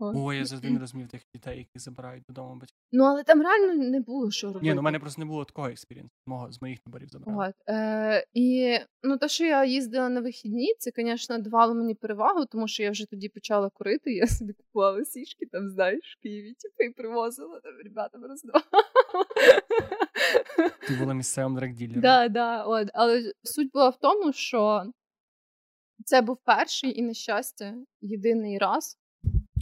[0.00, 2.78] О, я завжди не розумів тих дітей, які забирають додому батьків.
[2.92, 4.66] Ну, але там реально не було що робити.
[4.66, 7.48] Ні, ну в мене просто не було такого експірієнсу, мого з моїх таборів забрали.
[7.48, 7.54] От.
[7.68, 12.68] Е, І ну, те, що я їздила на вихідні, це, звісно, давало мені перевагу, тому
[12.68, 16.90] що я вже тоді почала курити, я собі купувала сішки, там, знаєш, в Києві, типу,
[16.90, 18.64] і привозила там ребятам роздавала.
[20.88, 22.00] Ти була місцевим драгділером.
[22.00, 22.88] Да, да, от.
[22.94, 24.84] Але суть була в тому, що
[26.04, 28.98] це був перший і, на щастя, єдиний раз,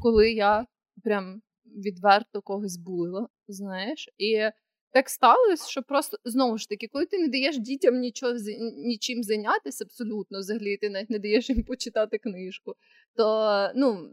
[0.03, 0.67] коли я
[1.05, 4.51] прям відверто когось булила, знаєш, і
[4.93, 8.33] так сталося, що просто знову ж таки, коли ти не даєш дітям нічого
[8.77, 12.75] нічим зайнятися, абсолютно взагалі ти навіть не даєш їм почитати книжку,
[13.15, 14.11] то ну.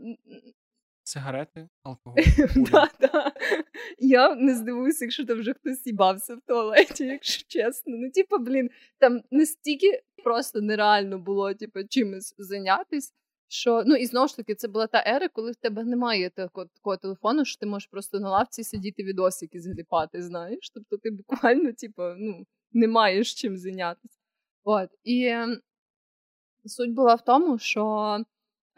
[1.03, 2.17] Сигарети, алкоголь.
[3.99, 7.97] Я не здивуюся, якщо там вже хтось сібався в туалеті, якщо чесно.
[7.97, 13.13] Ну, типу, блін, там настільки просто нереально було типу, чимось зайнятися.
[13.47, 16.67] Що ну і знову ж таки, це була та ера, коли в тебе немає такого,
[16.67, 20.69] такого телефону, що ти можеш просто на лавці сидіти відосики згліпати, знаєш.
[20.73, 24.19] Тобто ти буквально, типу, ну, не маєш чим зайнятися.
[24.63, 24.89] От.
[25.03, 25.57] І е,
[26.65, 28.17] суть була в тому, що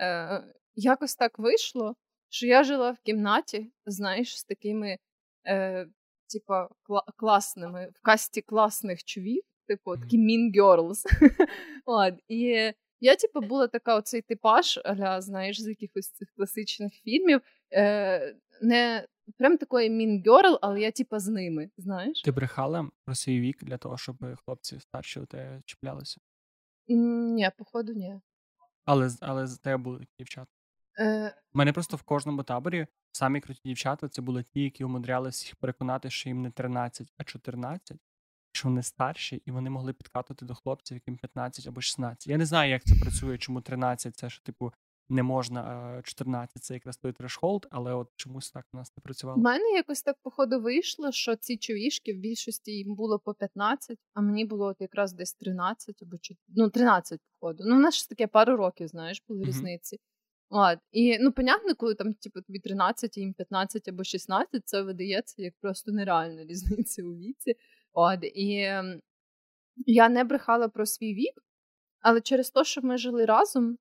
[0.02, 0.44] е,
[0.76, 1.96] якось так вийшло,
[2.30, 4.98] що я жила в кімнаті, знаєш, з такими,
[5.48, 5.88] е,
[6.34, 11.04] типу, кла- класними, в касті класних чувів, типу, такі mean girls.
[11.86, 12.14] От.
[12.28, 17.42] І я, типу, була така оцей типаж, аля, знаєш, з якихось цих класичних фільмів.
[17.74, 22.22] Е, Не прям такої mean girl, але я, типу, з ними, знаєш.
[22.22, 26.22] Ти брехала про свій вік для того, щоб хлопці старші у тебе чіплялися?
[26.88, 28.20] Ні, походу, ні.
[28.86, 30.52] Але але з тебе були дівчата.
[31.00, 31.36] Е...
[31.54, 35.56] У мене просто в кожному таборі самі круті дівчата це були ті, які умудрялися їх
[35.56, 37.98] переконати, що їм не 13, а 14
[38.58, 42.28] що вони старші, і вони могли підкатувати до хлопців, яким 15 або 16.
[42.28, 44.74] Я не знаю, як це працює, чому 13 це що, типу,
[45.10, 49.02] не можна, а 14 це якраз той трешхолд, але от чомусь так у нас не
[49.02, 49.40] працювало.
[49.40, 53.98] У мене якось так, походу, вийшло, що ці човішки в більшості їм було по 15,
[54.14, 57.64] а мені було от якраз десь 13 або 4, ну, 13, походу.
[57.68, 59.48] Ну, у нас ж таке пару років, знаєш, були mm-hmm.
[59.48, 60.00] різниці.
[60.50, 60.80] От.
[60.92, 65.54] І ну, понятно, коли там типу, тобі 13, їм 15 або 16, це видається як
[65.62, 67.56] просто нереальна різниця у віці.
[68.00, 68.74] От, І
[69.86, 71.34] я не брехала про свій вік,
[72.02, 73.78] але через те, що ми жили разом,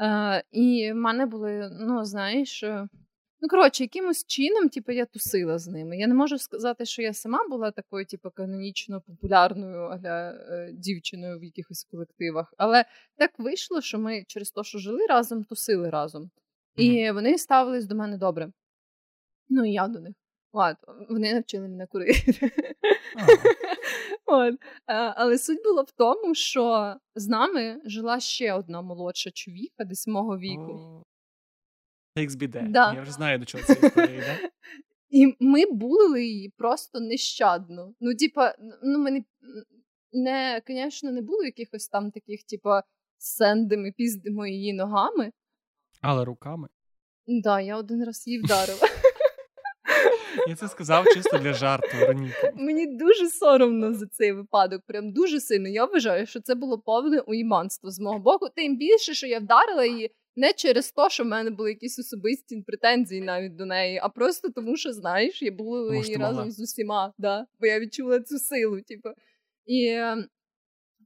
[0.00, 2.88] е, і в мене були, ну, знаєш, е,
[3.40, 5.98] ну, коротше, якимось чином, типу, я тусила з ними.
[5.98, 11.38] Я не можу сказати, що я сама була такою, типу, канонічно популярною аля, е, дівчиною
[11.38, 12.54] в якихось колективах.
[12.58, 12.84] Але
[13.16, 16.30] так вийшло, що ми через те, що жили разом, тусили разом.
[16.76, 18.52] І вони ставились до мене добре.
[19.48, 20.19] Ну, і я до них.
[20.52, 20.76] От,
[21.08, 22.50] Вони навчили мене курити.
[24.26, 24.54] От.
[24.86, 30.38] Але суть була в тому, що з нами жила ще одна молодша чувіха десь мого
[30.38, 31.02] віку.
[32.16, 32.70] XBD.
[32.70, 32.92] Да.
[32.94, 34.50] Я вже знаю, до чого це історія йде.
[35.10, 37.94] І ми булили її просто нещадно.
[38.00, 39.24] Ну, типа, ну, ми не,
[40.12, 42.82] не, звісно, не було якихось там таких, типа,
[43.18, 45.32] сендами, піздимо її ногами.
[46.00, 46.68] Але руками?
[47.26, 48.80] Так, да, я один раз її вдарила.
[50.48, 51.96] Я це сказав чисто для жарту.
[52.00, 52.52] Вероніка.
[52.54, 54.82] Мені дуже соромно за цей випадок.
[54.86, 55.68] Прям дуже сильно.
[55.68, 58.46] Я вважаю, що це було повне уїманство з мого боку.
[58.56, 62.62] Тим більше, що я вдарила її не через те, що в мене були якісь особисті
[62.66, 66.50] претензії навіть до неї, а просто тому, що знаєш, я була її разом могла.
[66.50, 68.80] з усіма, да, бо я відчула цю силу.
[68.80, 69.08] Типу.
[69.66, 70.24] І ем,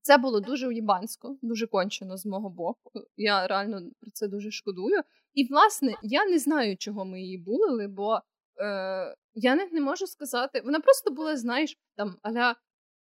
[0.02, 2.90] це було дуже уїбансько, дуже кончено з мого боку.
[3.16, 5.00] Я реально про це дуже шкодую.
[5.34, 8.20] І, власне, я не знаю, чого ми її булили, бо
[8.60, 10.60] е, я не, не можу сказати.
[10.64, 12.56] Вона просто була, знаєш, там аля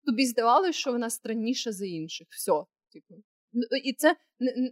[0.07, 2.27] тобі здавалося, що вона странніша за інших.
[2.31, 3.23] Все, типу.
[3.85, 4.17] І це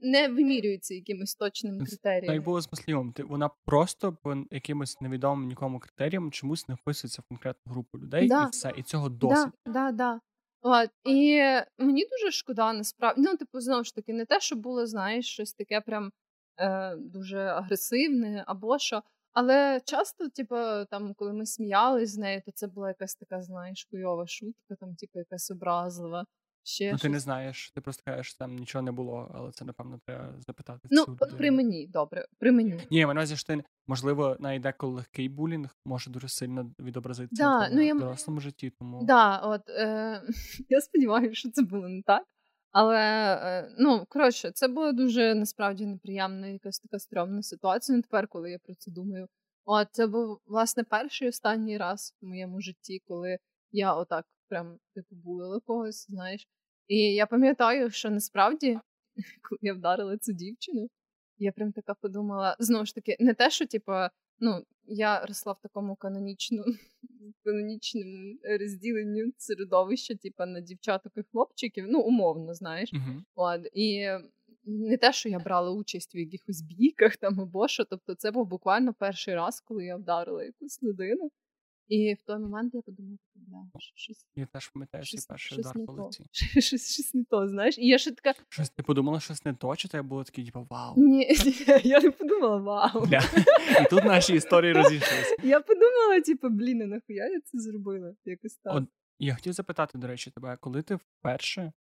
[0.02, 2.34] не, вимірюється якимось точним критерієм.
[2.34, 3.14] Так було з мислівом.
[3.18, 8.44] Вона просто по якимось невідомим нікому критеріям чомусь не вписується в конкретну групу людей, да.
[8.44, 9.48] і все, і цього досить.
[9.66, 10.20] Да, да, да.
[10.62, 11.40] От, І
[11.78, 13.22] мені дуже шкода, насправді.
[13.22, 16.12] Ну, типу, знову ж таки, не те, що було, знаєш, щось таке прям
[16.58, 19.02] е, дуже агресивне або що.
[19.32, 20.54] Але часто, типу,
[20.90, 24.94] там, коли ми сміялись з нею, то це була якась така, знаєш, хуйова шутка, там,
[24.94, 26.26] типу, якась образлива.
[26.62, 30.00] Ще Ну, ти не знаєш, ти просто кажеш, там нічого не було, але це, напевно,
[30.06, 32.80] треба запитати Ну, цю от при мені, добре, при мені.
[32.90, 37.70] Ні, мене що ти, можливо, навіть деколи легкий булінг може дуже сильно відобразитися Да, на
[37.74, 40.22] ну, я дорослому житті, тому Да, от е,
[40.68, 42.24] я сподіваюся, що це було не так.
[42.70, 42.98] Але
[43.42, 47.96] е, ну коротше, це була дуже насправді неприємна якась така стрьомна ситуація.
[47.96, 49.28] Ну, тепер, коли я про це думаю.
[49.64, 53.38] От це був власне перший і останній раз в моєму житті, коли
[53.72, 56.48] я отак прям типу булила когось, знаєш.
[56.88, 58.78] І я пам'ятаю, що насправді,
[59.48, 60.88] коли я вдарила цю дівчину,
[61.38, 63.92] я прям така подумала: знову ж таки, не те, що типу,
[64.38, 66.64] ну я росла в такому канонічному
[67.45, 72.93] канонічному розділенню середовища, типу, на дівчаток і хлопчиків, ну, умовно, знаєш.
[72.93, 73.24] Мгм.
[73.34, 74.09] От, і
[74.64, 77.84] не те, що я брала участь в якихось бійках там або що.
[77.84, 81.30] Тобто, це був буквально перший раз, коли я вдарила якусь людину.
[81.91, 85.76] І в той момент я подумала, бля, щось, я теж пам'ятаю свій перший щось удар
[85.76, 86.03] не по то.
[86.03, 86.24] лиці.
[86.61, 87.78] Щось, щось не то, знаєш.
[87.78, 90.66] І я ще така, Щось ти подумала, щось не то, чи тебе було таке, типу,
[90.70, 90.95] вау.
[90.97, 91.28] ні,
[91.84, 93.07] я не подумала, вау.
[93.07, 93.20] Бля.
[93.80, 95.36] І тут наші історії розійшлися.
[95.43, 98.14] Я подумала, типу, блін, а нахуя я це зробила?
[98.24, 98.74] Якось так.
[98.74, 98.84] От
[99.18, 101.72] я хотів запитати, до речі, тебе, коли ти вперше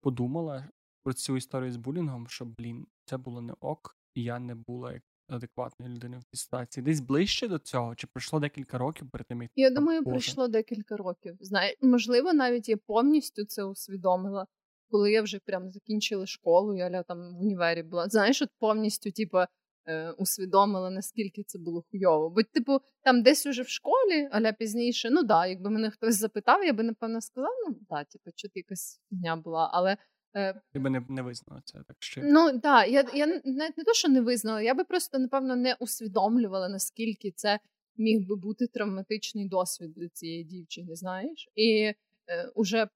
[0.00, 0.68] подумала
[1.02, 4.92] про цю історію з булінгом, що блін, це було не ок, і я не була
[4.92, 6.84] як адекватною людиною в цій ситуації.
[6.84, 10.96] Десь ближче до цього, чи пройшло декілька років перед тим, як Я думаю, пройшло декілька
[10.96, 11.36] років.
[11.40, 14.46] Знає, можливо, навіть я повністю це усвідомила,
[14.90, 18.08] коли я вже прям закінчила школу, я ля, там в універі була.
[18.08, 19.38] Знаєш, от повністю, типу,
[19.86, 22.30] е, усвідомила, наскільки це було хуйово.
[22.30, 26.64] Бо, типу, там десь уже в школі, аля пізніше, ну да, якби мене хтось запитав,
[26.64, 29.96] я би напевно сказала, ну да, типу, що ти якась дня була, але.
[30.36, 32.22] Е, ти би не, не визнала це так ще.
[32.24, 35.76] Ну так, я, я навіть не то, що не визнала, я би просто, напевно, не
[35.80, 37.60] усвідомлювала, наскільки це
[37.96, 41.48] міг би бути травматичний досвід для цієї дівчини, знаєш?
[41.54, 41.94] І
[42.28, 42.88] е, уже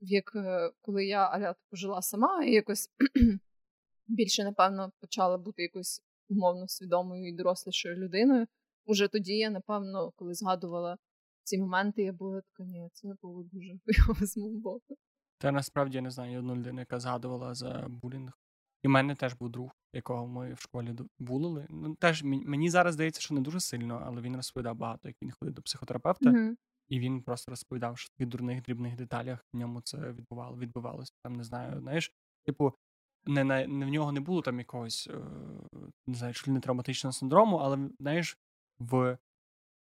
[0.00, 2.90] як е, коли я аля пожила сама і якось
[4.06, 8.46] більше, напевно, почала бути якоюсь умовно свідомою і дорослішою людиною.
[8.84, 10.98] Уже тоді я, напевно, коли згадувала
[11.42, 13.78] ці моменти, я була така, ні, це було дуже
[14.26, 14.96] з мого боку.
[15.40, 18.32] Та насправді я не знаю одну людину, яка згадувала за булінг.
[18.82, 21.66] І в мене теж був друг, якого ми в школі булили.
[21.70, 25.32] Ну теж мені, зараз здається, що не дуже сильно, але він розповідав багато, як він
[25.32, 26.56] ходив до психотерапевта, Мгм.
[26.88, 31.12] і він просто розповідав, що в дурних дрібних деталях в ньому це відбувало, відбувалося.
[31.22, 32.12] Там не знаю, знаєш,
[32.46, 32.74] типу,
[33.26, 35.20] не, на, не в нього не було там якогось е,
[36.06, 38.38] не знаю, чи не травматичного синдрому, але знаєш,
[38.78, 39.18] в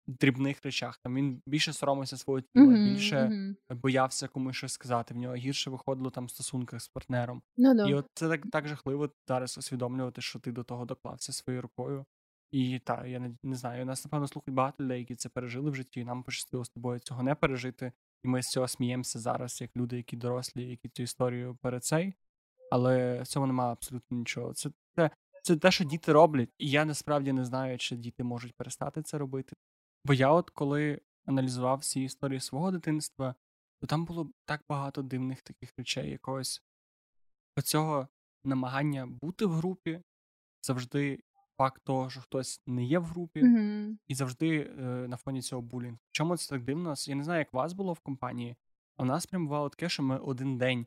[0.07, 0.99] дрібних речах.
[1.03, 3.57] Там він більше соромився свого тіла, Мгм, більше мгм.
[3.71, 5.15] боявся комусь щось сказати.
[5.15, 7.43] В нього гірше виходило там в стосунках з партнером.
[7.57, 7.89] Ну, да.
[7.89, 12.05] І от це так, так жахливо зараз усвідомлювати, що ти до того доклався своєю рукою.
[12.53, 15.75] І так, я не, не знаю, нас, напевно, слухають багато людей, які це пережили в
[15.75, 17.93] житті, і нам пощастило з тобою цього не пережити.
[18.25, 22.15] І ми з цього сміємося зараз, як люди, які дорослі, які цю історію перед цей.
[22.71, 24.55] Але в цьому немає абсолютно нічого.
[24.55, 25.11] Це те,
[25.43, 29.19] це те, що діти роблять, і я насправді не знаю, чи діти можуть перестати це
[29.19, 29.57] робити.
[30.05, 33.35] Бо я, от коли аналізував всі історії свого дитинства,
[33.81, 36.63] то там було так багато дивних таких речей, якогось
[37.57, 38.09] оцього
[38.45, 40.03] намагання бути в групі,
[40.63, 41.23] завжди
[41.57, 43.99] факт того, що хтось не є в групі, Мгм.
[44.07, 45.99] і завжди е, на фоні цього булінг.
[46.11, 46.95] Чому це так дивно?
[47.07, 48.57] Я не знаю, як у вас було в компанії,
[48.97, 50.87] а в нас прям бувало таке, що ми один день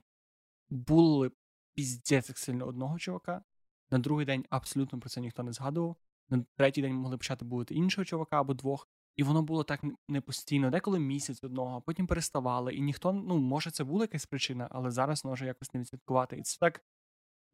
[0.69, 1.31] були
[1.73, 3.43] піздець як сильно одного чувака,
[3.91, 5.95] на другий день абсолютно про це ніхто не згадував.
[6.29, 8.89] На третій день могли почати бути іншого чувака або двох.
[9.17, 12.73] І воно було так не- постійно, деколи місяць одного, а потім переставали.
[12.73, 16.37] І ніхто, ну, може, це була якась причина, але зараз може якось не відслідкувати.
[16.37, 16.81] І це так,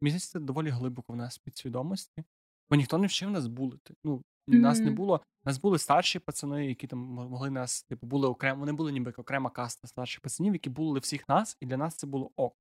[0.02, 2.24] здається, це доволі глибоко в нас підсвідомості,
[2.70, 3.94] бо ніхто не вчив нас булити.
[4.04, 5.22] Ну, нас не було.
[5.46, 8.60] Нас були старші пацани, які там могли нас, типу, були окремо.
[8.60, 12.08] Вони були ніби окрема каста старших пацанів, які булили всіх нас, і для нас це
[12.08, 12.56] було ок.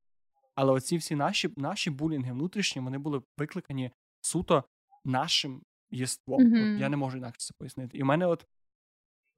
[0.55, 3.91] Але оці всі наші, наші булінги внутрішні, вони були викликані
[4.21, 4.65] суто
[5.05, 6.41] нашим єством.
[6.75, 7.99] От я не можу інакше це пояснити.
[7.99, 8.47] І в мене от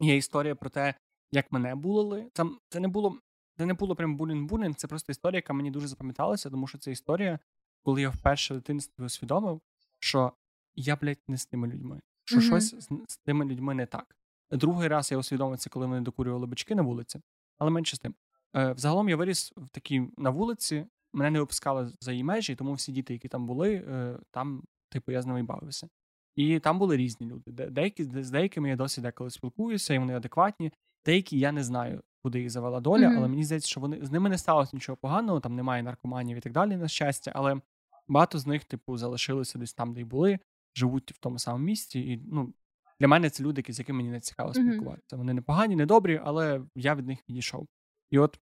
[0.01, 0.95] є історія про те,
[1.33, 2.31] як мене булили.
[2.33, 3.19] Там це не було,
[3.59, 6.93] це не було прям булінг-булінг, це просто історія, яка мені дуже запам'яталася, тому що це
[6.93, 7.39] історія,
[7.83, 9.61] коли я вперше в дитинстві усвідомив,
[9.99, 10.33] що
[10.75, 12.01] я, блядь, не з тими людьми.
[12.25, 12.45] Що Мгм.
[12.45, 14.17] щось з, з тими людьми не так.
[14.51, 17.21] Другий раз я усвідомив це, коли вони докурювали бички на вулиці,
[17.59, 18.15] але менше з тим.
[18.57, 22.73] Е, взагалом я виріс в такій на вулиці, мене не випускали за її межі, тому
[22.73, 25.89] всі діти, які там були, е, там, типу, я з ними бавився.
[26.37, 27.67] І там були різні люди.
[27.71, 30.73] Деякі з деякими я досі деколи спілкуюся, і вони адекватні.
[31.07, 33.19] Деякі я не знаю, куди їх завела доля, Мгм.
[33.19, 36.41] але мені здається, що вони з ними не сталося нічого поганого, там немає наркоманів і
[36.41, 37.33] так далі, на щастя.
[37.35, 37.61] Але
[38.09, 40.39] багато з них, типу, залишилися десь там, де й були,
[40.75, 42.01] живуть в тому самому місті.
[42.13, 42.55] І ну
[43.01, 45.17] для мене це люди, з якими мені не цікаво спілкуватися.
[45.17, 47.67] Вони не погані, не добрі, але я від них відійшов.
[48.11, 48.41] І от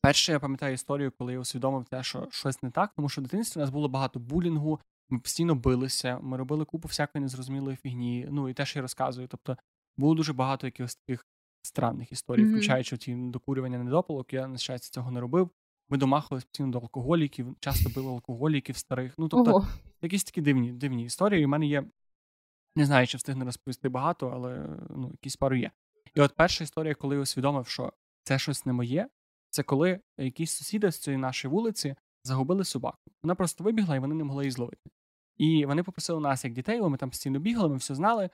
[0.00, 3.24] перше, я пам'ятаю історію, коли я усвідомив те, що щось не так, тому що в
[3.24, 4.80] дитинстві у нас було багато булінгу,
[5.10, 8.26] ми постійно билися, ми робили купу всякої незрозумілої фігні.
[8.30, 9.28] Ну і те, що я розказую.
[9.28, 9.56] Тобто
[9.96, 11.26] було дуже багато якихось таких
[11.62, 12.50] странних історій, Мгм.
[12.52, 14.32] включаючи ті докурювання недопалок.
[14.32, 15.50] Я, на щастя, цього не робив.
[15.88, 19.14] Ми домахувалися постійно до алкоголіків, часто били алкоголіків старих.
[19.18, 19.68] Ну, тобто, Ого.
[20.02, 21.44] якісь такі дивні, дивні історії.
[21.44, 21.84] У мене є,
[22.76, 25.70] не знаю, чи встигну розповісти багато, але ну, якісь пару є.
[26.14, 27.92] І от перша історія, коли я усвідомив, що
[28.22, 29.08] це щось не моє,
[29.50, 31.94] це коли якісь сусіди з цієї нашої вулиці
[32.26, 32.98] загубили собаку.
[33.22, 34.90] Вона просто вибігла, і вони не могли її зловити.
[35.36, 38.30] І вони попросили нас, як дітей, бо ми там постійно бігали, ми все знали,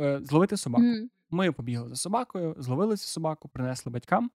[0.00, 0.84] е, зловити собаку.
[0.84, 1.10] Мгм.
[1.30, 4.30] Ми побігли за собакою, зловили цю собаку, принесли батькам,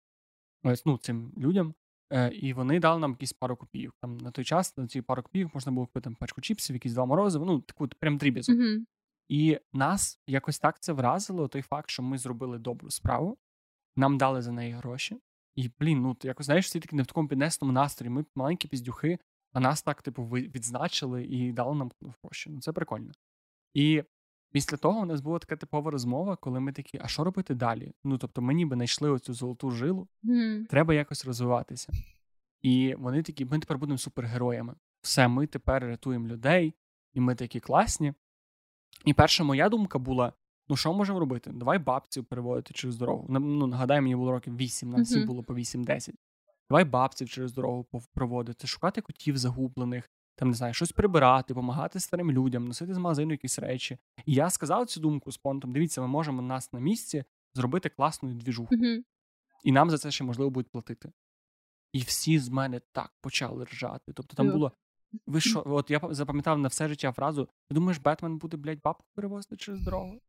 [0.64, 1.74] ось, ну, цим людям,
[2.12, 3.94] е, і вони дали нам якісь пару копійок.
[4.00, 6.92] Там на той час на ці пару копійок можна було купити там, пачку чіпсів, якісь
[6.92, 8.56] два морозиви, ну, таку прям дріб'язок.
[8.56, 8.86] Мгм.
[9.28, 13.38] І нас якось так це вразило, той факт, що ми зробили добру справу,
[13.96, 15.18] нам дали за неї гроші.
[15.58, 18.10] І, блін, ну якось знаєш, всі такі не в такому піднесному настрої.
[18.10, 19.18] Ми маленькі піздюхи,
[19.52, 21.90] а нас так, типу, відзначили і дали нам
[22.22, 22.50] гроші.
[22.50, 23.12] Ну, це прикольно.
[23.74, 24.02] І
[24.52, 27.92] після того у нас була така типова розмова, коли ми такі, а що робити далі?
[28.04, 30.66] Ну, тобто, ми ніби знайшли оцю золоту жилу, Мгм.
[30.70, 31.92] треба якось розвиватися.
[32.62, 34.74] І вони такі, ми тепер будемо супергероями.
[35.00, 36.74] Все, ми тепер рятуємо людей,
[37.14, 38.14] і ми такі класні.
[39.04, 40.32] І перша моя думка була:
[40.68, 41.50] ну що можемо робити?
[41.54, 43.26] Давай бабців переводити через дорогу.
[43.28, 46.10] Ну, нагадаю, мені було років 8, нам всім було по 8-10.
[46.70, 52.32] Давай бабців через дорогу проводити, шукати котів загублених, там не знаю, щось прибирати, допомагати старим
[52.32, 53.98] людям, носити з магазину якісь речі.
[54.26, 58.34] І я сказав цю думку з понтом: дивіться, ми можемо нас на місці зробити класну
[58.34, 58.74] двіжуху.
[59.64, 61.12] І нам за це ще можливо будуть платити.
[61.92, 64.12] І всі з мене так почали ржати.
[64.12, 64.52] Тобто там Ох.
[64.52, 64.72] було.
[65.26, 69.04] Ви що, от я запам'ятав на все життя фразу: ти думаєш, Бетмен буде, блядь, бабку
[69.14, 70.20] перевозити через дорогу?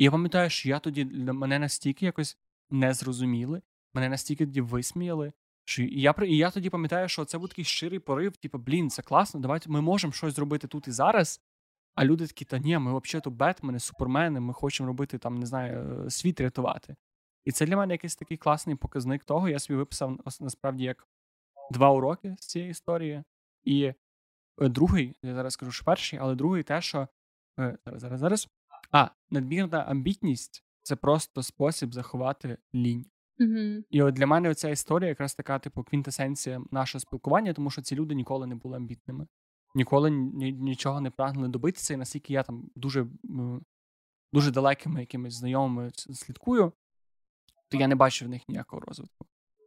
[0.00, 2.38] І я пам'ятаю, що я тоді мене настільки якось
[2.70, 3.62] не зрозуміли,
[3.94, 5.32] мене настільки тоді висміяли.
[5.64, 9.02] Що я і я тоді пам'ятаю, що це був такий щирий порив, типу, блін, це
[9.02, 11.40] класно, давайте ми можемо щось зробити тут і зараз.
[11.94, 16.04] А люди такі, та ні, ми взагалі Бетмени, супермени, ми хочемо робити там, не знаю,
[16.06, 16.96] е, світ рятувати.
[17.44, 19.48] І це для мене якийсь такий класний показник того.
[19.48, 21.08] Я собі виписав насправді як
[21.70, 23.22] два уроки з цієї історії.
[23.64, 23.94] І е,
[24.58, 27.08] другий, я зараз скажу, що перший, але другий те, що
[27.58, 28.48] е, зараз, зараз, зараз.
[28.90, 33.06] А, надмірна амбітність це просто спосіб заховати лінь.
[33.38, 33.84] Мгм.
[33.90, 37.96] І от для мене ця історія якраз така, типу, квінтесенція нашого спілкування, тому що ці
[37.96, 39.26] люди ніколи не були амбітними,
[39.74, 41.94] ніколи ні, нічого не прагнули добитися.
[41.94, 43.06] І наскільки я там дуже,
[44.32, 46.72] дуже далекими якимись знайомими слідкую,
[47.68, 49.26] то я не бачу в них ніякого розвитку.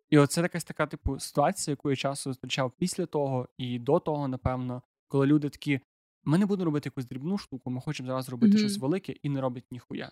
[0.09, 4.27] І оце якась така, типу, ситуація, яку я часто зустрічав після того і до того,
[4.27, 5.81] напевно, коли люди такі:
[6.23, 8.57] ми не будемо робити якусь дрібну штуку, ми хочемо зараз робити Мгм.
[8.57, 10.11] щось велике і не роблять ніхуя.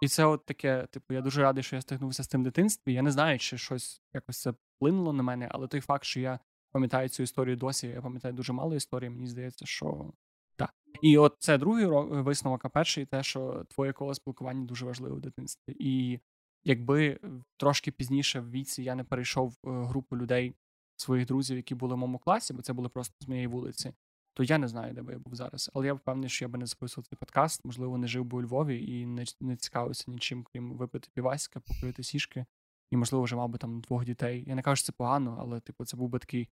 [0.00, 2.92] І це от таке, типу, я дуже радий, що я стикнувся з тим в дитинстві.
[2.92, 6.38] Я не знаю, чи щось якось це вплинуло на мене, але той факт, що я
[6.72, 10.12] пам'ятаю цю історію досі, я пам'ятаю дуже мало історій, мені здається, що
[10.56, 10.74] так.
[11.02, 11.86] І от це другий
[12.22, 15.76] висновок, а перший те, що твоє коло спілкування дуже важливе в дитинстві.
[15.78, 16.20] І
[16.64, 17.18] якби
[17.56, 20.54] трошки пізніше в віці я не перейшов е, групу людей,
[20.96, 23.92] своїх друзів, які були в моєму класі, бо це були просто з моєї вулиці,
[24.34, 25.70] то я не знаю, де би я був зараз.
[25.74, 28.42] Але я впевнений, що я би не записував цей подкаст, можливо, не жив би у
[28.42, 32.46] Львові і не, не цікавився нічим, крім випити піваська, покрити сішки,
[32.90, 34.44] і, можливо, вже мав би там двох дітей.
[34.46, 36.48] Я не кажу, що це погано, але типу, це був би такий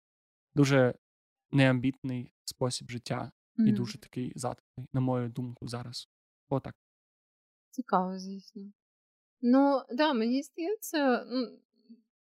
[0.54, 0.94] дуже
[1.52, 6.08] неамбітний спосіб життя і дуже такий затишний, на мою думку, зараз.
[6.48, 6.76] Отак.
[7.70, 8.72] Цікаво, звісно.
[9.42, 11.58] Ну, да, мені здається, ну,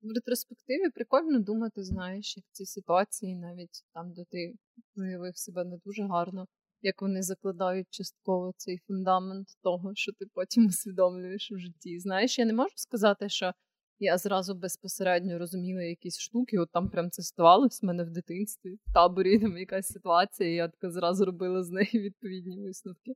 [0.03, 4.55] в ретроспективі прикольно думати, знаєш, як ці ситуації, навіть там, де ти
[4.97, 6.47] виявив себе не дуже гарно,
[6.83, 11.99] як вони закладають частково цей фундамент того, що ти потім усвідомлюєш у житті.
[11.99, 13.53] Знаєш, я не можу сказати, що
[13.99, 18.75] я зразу безпосередньо розуміла якісь штуки, от там прям це ставалось в мене в дитинстві,
[18.75, 23.13] в таборі там якась ситуація, і я така зразу робила з неї відповідні висновки.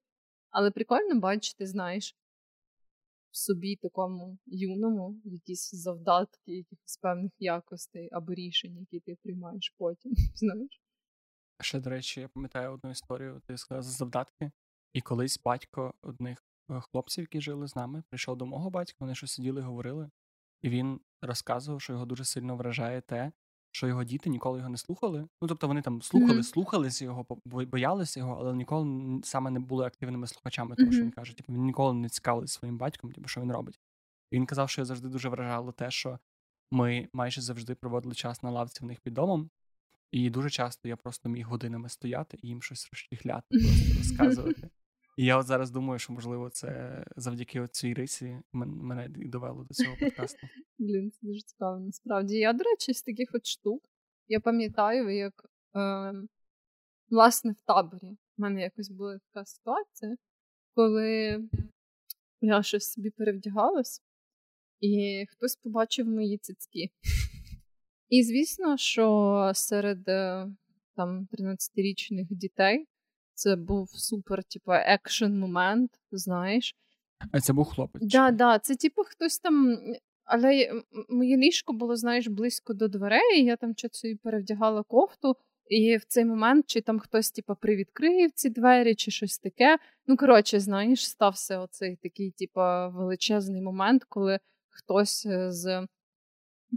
[0.51, 2.26] Але прикольно бачити, знаєш, в
[3.37, 10.13] собі такому юному якісь завдатки, якихось певних якостей або рішень, які ти приймаєш потім.
[10.35, 10.83] Знаєш?
[11.61, 14.51] Ще, до речі, я пам'ятаю одну історію, ти сказав за завдатки.
[14.93, 19.15] І колись батько одних е, хлопців, які жили з нами, прийшов до мого батька, вони
[19.15, 20.11] щось сиділи говорили.
[20.63, 23.33] І він розказував, що його дуже сильно вражає те,
[23.77, 25.29] що його діти ніколи його не слухали.
[25.43, 26.43] Ну, тобто вони там слухали, Мгм.
[26.43, 31.37] слухалися його, боялися його, але ніколи саме не були активними слухачами того, що він каже.
[31.37, 33.81] Типу, він ніколи не цікавився своїм батьком, типу, що він робить.
[34.31, 36.19] І він казав, що його завжди дуже вражало те, що
[36.71, 39.51] ми майже завжди проводили час на лавці в них під домом.
[40.11, 44.69] І дуже часто я просто міг годинами стояти і їм щось розчіхляти, просто розказувати.
[45.17, 49.75] І я от зараз думаю, що, можливо, це завдяки цій рисі мене і довело до
[49.75, 50.47] цього подкасту.
[50.79, 52.37] Блін, це дуже цікаво, насправді.
[52.37, 53.83] Я, до речі, з таких от штук.
[54.29, 56.13] Я пам'ятаю, як е,
[57.11, 60.17] власне в таборі в мене якось була така ситуація,
[60.75, 61.41] коли
[62.41, 64.03] я щось собі перевдягалась,
[64.81, 66.91] і хтось побачив мої цицьки.
[68.09, 70.47] І звісно, що серед е,
[70.97, 72.87] там 13-річних дітей
[73.37, 76.75] це був супер, типу, екшен момент, знаєш.
[77.33, 78.03] А це був хлопець?
[78.03, 79.79] Так, да, да, це типу хтось там.
[80.25, 85.37] Але моє ліжко було, знаєш, близько до дверей, і я там собі перевдягала кофту,
[85.69, 89.79] і в цей момент чи там хтось типу, привідкрив ці двері, чи щось таке.
[90.07, 92.61] Ну, коротше, знаєш, стався оцей такий, типу,
[92.99, 95.87] величезний момент, коли хтось е, з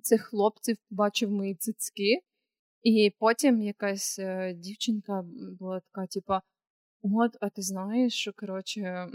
[0.02, 2.20] цих хлопців побачив мої цицьки,
[2.84, 4.20] і потім якась
[4.56, 5.26] дівчинка
[5.60, 6.42] була така, типа.
[7.02, 9.08] От, а ти знаєш, що коротше,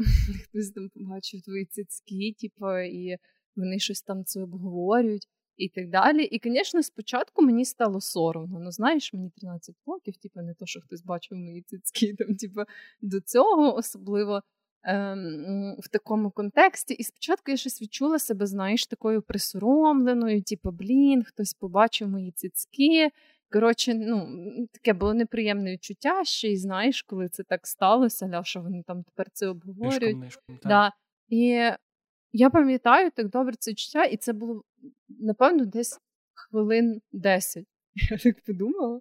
[0.45, 3.17] хтось там побачив твої цицьки, типу, і
[3.57, 6.25] вони щось там це обговорюють і так далі.
[6.25, 8.61] І, звісно, спочатку мені стало соромно.
[8.61, 12.61] Ну, знаєш, мені 13 років, типу, не то, що хтось бачив мої цицьки, там, типу,
[13.01, 14.43] до цього, особливо
[14.83, 16.95] ем, в такому контексті.
[16.95, 23.11] І спочатку я щось відчула себе, знаєш, такою присоромленою, типу, блін, хтось побачив мої цицьки.
[23.51, 24.29] Коротше, ну,
[24.73, 29.03] таке було неприємне відчуття ще й знаєш, коли це так сталося, ля, що вони там
[29.03, 30.19] тепер це обговорюють.
[30.19, 30.93] Нишком, нишком, да.
[31.29, 31.71] І
[32.33, 34.63] я пам'ятаю так добре це відчуття, і це було,
[35.09, 36.01] напевно, десь
[36.35, 37.65] хвилин 10.
[38.11, 39.01] Я так подумала.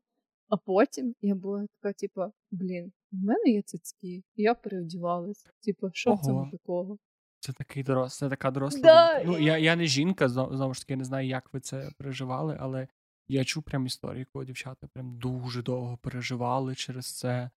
[0.50, 2.22] А потім я була така, типу,
[2.52, 5.46] блін, в мене є цицьки, і я переодівалась.
[5.64, 6.98] Типу, що в цьому такого?
[7.40, 8.82] Це такий дорос, це така доросла.
[8.82, 9.24] Да.
[9.24, 12.88] Ну, я я не жінка, знову ж таки, не знаю, як ви це переживали, але
[13.28, 17.50] я чув прям історію, коли дівчата прям дуже довго переживали через це.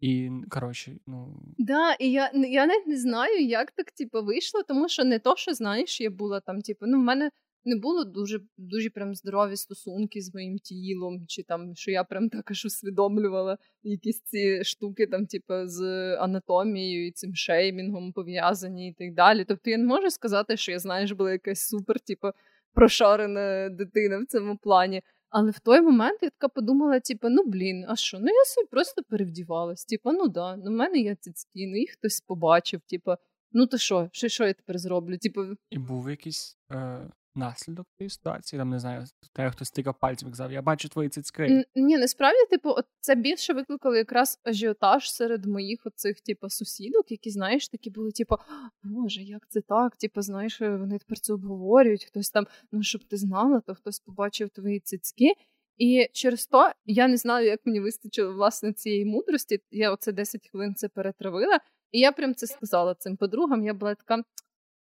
[0.00, 1.42] І, коротше, ну.
[1.58, 5.36] Да, і я я навіть не знаю, як так типу, вийшло, тому що не то,
[5.36, 7.30] що знаєш, я була там, типу, ну, в мене
[7.64, 12.28] не було дуже дуже прям здорові стосунки з моїм тілом, чи там, що я прям
[12.28, 15.82] так аж усвідомлювала якісь ці штуки, там, типу, з
[16.16, 19.44] анатомією і цим шеймінгом пов'язані і так далі.
[19.44, 22.28] Тобто я не можу сказати, що я, знаєш, була якась супер, типу,
[22.74, 25.02] прошарена дитина в цьому плані.
[25.36, 28.18] Але в той момент я така подумала: типу, ну блін, а що?
[28.18, 29.84] Ну я собі просто перевдівалась.
[29.84, 32.80] Типу, ну да, ну в мене є цицькі, ну їх хтось побачив.
[32.80, 33.14] Типу,
[33.52, 35.18] ну то що, що, що я тепер зроблю?
[35.18, 38.60] Типу, і був якийсь е, наслідок цієї ситуації.
[38.60, 41.64] Там не знаю, те, хто стикав пальцем і казав, я бачу твої цицьки.
[41.74, 47.30] Ні, насправді, типу, от це більше викликало якраз ажіотаж серед моїх оцих, типу, сусідок, які,
[47.30, 48.36] знаєш, такі були, типу,
[48.82, 49.96] Боже, як це так?
[49.96, 52.04] Типу, знаєш, вони тепер це обговорюють.
[52.04, 55.34] Хтось там, ну щоб ти знала, то хтось побачив твої цицьки.
[55.78, 59.60] І через то я не знаю, як мені вистачило власне цієї мудрості.
[59.70, 61.60] Я оце 10 хвилин це перетравила,
[61.92, 63.64] і я прям це сказала цим подругам.
[63.64, 64.22] Я була така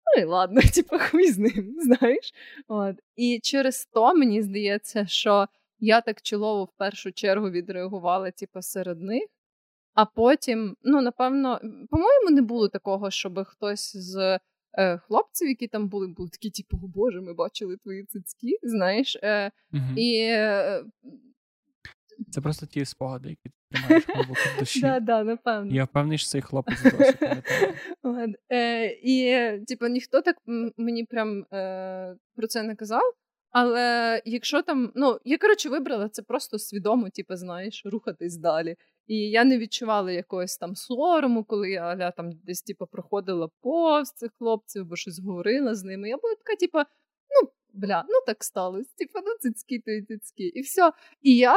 [0.04, 2.32] ну і ладно, типу, хуй з ним, знаєш.
[2.68, 2.96] От.
[3.16, 5.46] І через то мені здається, що
[5.78, 9.22] я так чолово в першу чергу відреагувала, типу, серед них.
[9.94, 14.40] А потім, ну, напевно, по-моєму, не було такого, щоб хтось з
[14.78, 19.16] е, хлопців, які там були, були такі, типу, о Боже, ми бачили твої цицьки, знаєш.
[19.22, 19.82] Е, угу.
[19.96, 20.84] І е,
[22.30, 24.80] це просто ті спогади, які ти тримаєш глибоко в душі.
[24.80, 25.74] Да, да, напевно.
[25.74, 27.42] Я впевнений, що цей хлопець досі пам'ятає.
[28.52, 29.34] Е, і,
[29.66, 30.36] типу, ніхто так
[30.76, 33.02] мені прям е, про це не казав.
[33.50, 38.76] Але якщо там, ну, я коротше вибрала це просто свідомо, типу, знаєш, рухатись далі.
[39.06, 44.12] І я не відчувала якогось там сорому, коли я аля, там десь типу, проходила повз
[44.12, 46.08] цих хлопців, або щось говорила з ними.
[46.08, 46.78] Я була така, типу,
[47.74, 48.90] бля, ну так сталося.
[48.96, 50.44] Типа, ну цицьки, то і цицьки.
[50.44, 50.92] І все.
[51.22, 51.56] І я,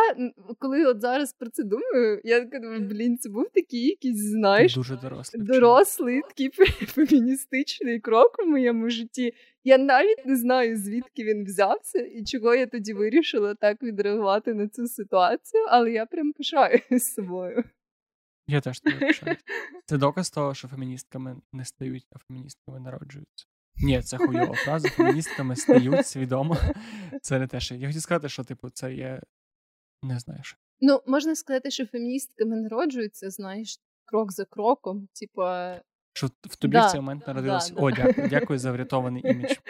[0.59, 4.97] коли от зараз про це думаю, я думаю, блін, це був такий якийсь, знаєш, дуже
[4.97, 6.49] дорослий, дорослий такий
[6.87, 9.33] феміністичний крок у моєму житті.
[9.63, 14.67] Я навіть не знаю, звідки він взявся і чого я тоді вирішила так відреагувати на
[14.67, 17.63] цю ситуацію, але я прям пишаюся собою.
[18.47, 19.37] Я теж тебе пишаю.
[19.85, 23.45] Це доказ того, що феміністками не стають, а феміністками народжуються.
[23.77, 24.89] Ні, це хуйова фраза.
[24.89, 26.57] Феміністками стають свідомо.
[27.21, 29.21] Це не те, що я хотів сказати, що типу це є
[30.03, 30.57] не знаю що.
[30.81, 35.07] Ну, можна сказати, що феміністками народжуються, знаєш, крок за кроком.
[35.13, 35.41] Типу,
[36.13, 37.73] що в тобі да, в цей момент народилося.
[37.73, 39.51] Да, О, дякую, дякую за врятований імідж.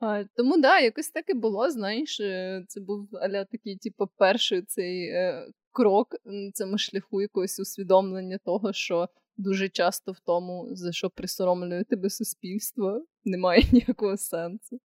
[0.00, 1.70] А, Тому да, якось так і було.
[1.70, 7.60] Знаєш, е, це був аля такий, типу, перший цей е, крок на цьому шляху якогось
[7.60, 14.80] усвідомлення того, що дуже часто в тому, за що присоромлює тебе суспільство, немає ніякого сенсу.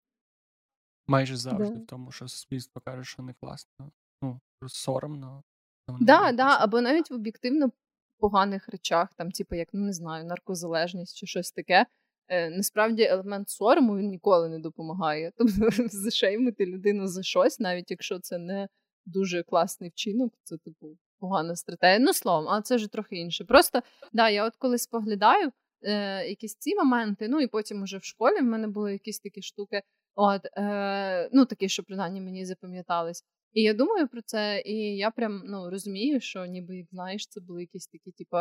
[1.08, 1.80] Майже завжди да.
[1.80, 3.92] в тому, що суспільство каже, що не класно.
[4.22, 5.44] Ну, соромно.
[5.88, 7.72] Так, да, да, або навіть в об'єктивно
[8.20, 11.86] поганих речах, там, типу, як ну не знаю, наркозалежність чи щось таке.
[12.28, 15.32] Е, насправді елемент сорому він ніколи не допомагає.
[15.38, 18.68] Тобто зашеймити людину за щось, навіть якщо це не
[19.06, 22.00] дуже класний вчинок, це типу погана стратегія.
[22.00, 23.46] Ну, словом, але це вже трохи інше.
[23.46, 23.82] Просто
[24.14, 25.52] да, я от коли споглядаю
[25.82, 29.42] е, якісь ці моменти, ну і потім уже в школі в мене були якісь такі
[29.42, 29.82] штуки,
[30.16, 33.24] от, е, ну такі, що принаймні мені запам'ятались.
[33.54, 37.42] І я думаю про це, і я прям ну, розумію, що ніби як знаєш, це
[37.42, 38.38] були якісь такі, типу,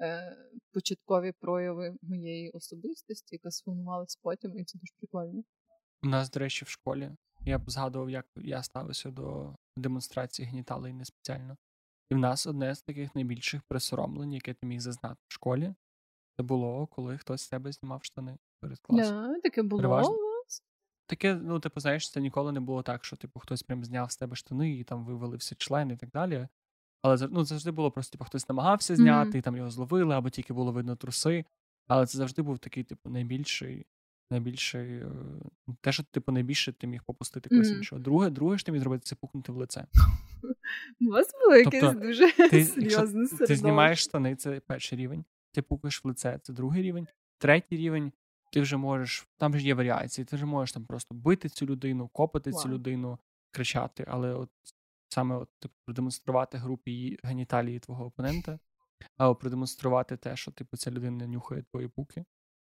[0.00, 0.36] е,
[0.72, 5.42] початкові прояви моєї особистості, яка сформувалась потім, і це дуже прикольно.
[6.02, 7.10] У нас, до речі, в школі
[7.40, 11.56] я б згадував, як я ставився до демонстрації геніталей не спеціально.
[12.10, 15.74] І в нас одне з таких найбільших присоромлень, яке ти міг зазнати в школі,
[16.36, 19.32] це було, коли хтось з тебе знімав штани перед класом.
[19.32, 20.16] Да, таке було Переважно.
[21.06, 24.16] Таке, ну, типу, знаєш, це ніколи не було так, що типу хтось прям зняв з
[24.16, 26.48] тебе штани і там вивалився член і так далі.
[27.02, 29.38] Але ну, завжди було просто, типу, хтось намагався зняти, Мгм.
[29.38, 31.44] і там його зловили, або тільки було видно труси.
[31.88, 33.86] Але це завжди був такий, типу, найбільший,
[34.30, 34.96] найбільший.
[34.98, 35.10] е,
[35.80, 37.76] Те, що типу, найбільше ти міг попустити когось Мгм.
[37.76, 38.00] іншого.
[38.00, 39.86] Друге, друге, що ти міг зробити, це пукнути в лице.
[41.00, 45.24] У вас було якесь Тобто, дуже Ти, серйозне ти знімаєш штани, це перший рівень.
[45.52, 47.06] Ти пукаєш в лице, це другий рівень.
[47.38, 48.12] Третій рівень,
[48.52, 52.08] ти вже можеш, там ж є варіації, ти вже можеш там просто бити цю людину,
[52.08, 53.18] копати цю людину,
[53.50, 54.50] кричати, але от
[55.08, 58.58] саме от, типу, продемонструвати групі її геніталії твого опонента,
[59.16, 62.24] або продемонструвати те, що типу ця людина нюхає твої пуки.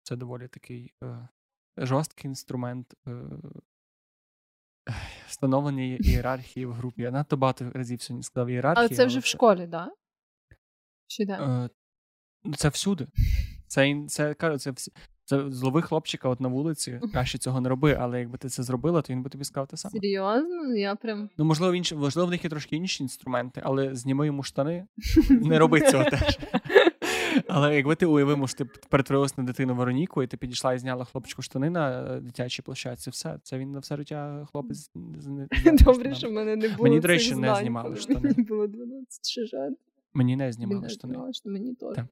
[0.03, 1.28] Це доволі такий е,
[1.87, 3.12] жорсткий інструмент е,
[5.26, 7.03] встановлення ієрархії в групі.
[7.03, 8.87] Я надто багато разів сьогодні сказав ієрархію.
[8.87, 9.70] Але це вже в школі, так?
[9.70, 9.91] Да?
[11.07, 11.33] Чи де?
[11.33, 11.68] Е,
[12.45, 13.07] ну, це всюди.
[13.66, 14.93] Це, це, кажу, це, всі,
[15.24, 19.03] це злови хлопчика от на вулиці, краще цього не роби, але якби ти це зробила,
[19.03, 19.93] то він би тобі сказав те саме.
[19.93, 20.74] Серйозно?
[20.76, 21.31] Я прям.
[21.39, 24.87] Ну, можливо, інші, можливо, в них є трошки інші інструменти, але зніми йому штани,
[25.31, 26.39] не роби цього теж.
[27.53, 31.05] Але якби ти уявимо, що ти перетворилась на дитину Вероніку, і ти підійшла і зняла
[31.05, 34.90] хлопчику штани на е, дитячій площадці, все, це він на все життя хлопець.
[35.84, 36.82] Добре, що в мене не було.
[36.82, 38.20] Мені, до речі, не знімали штани.
[38.20, 39.72] Мені було 12 ще жаль.
[40.14, 41.18] Мені не знімали штани.
[41.44, 41.96] мені теж.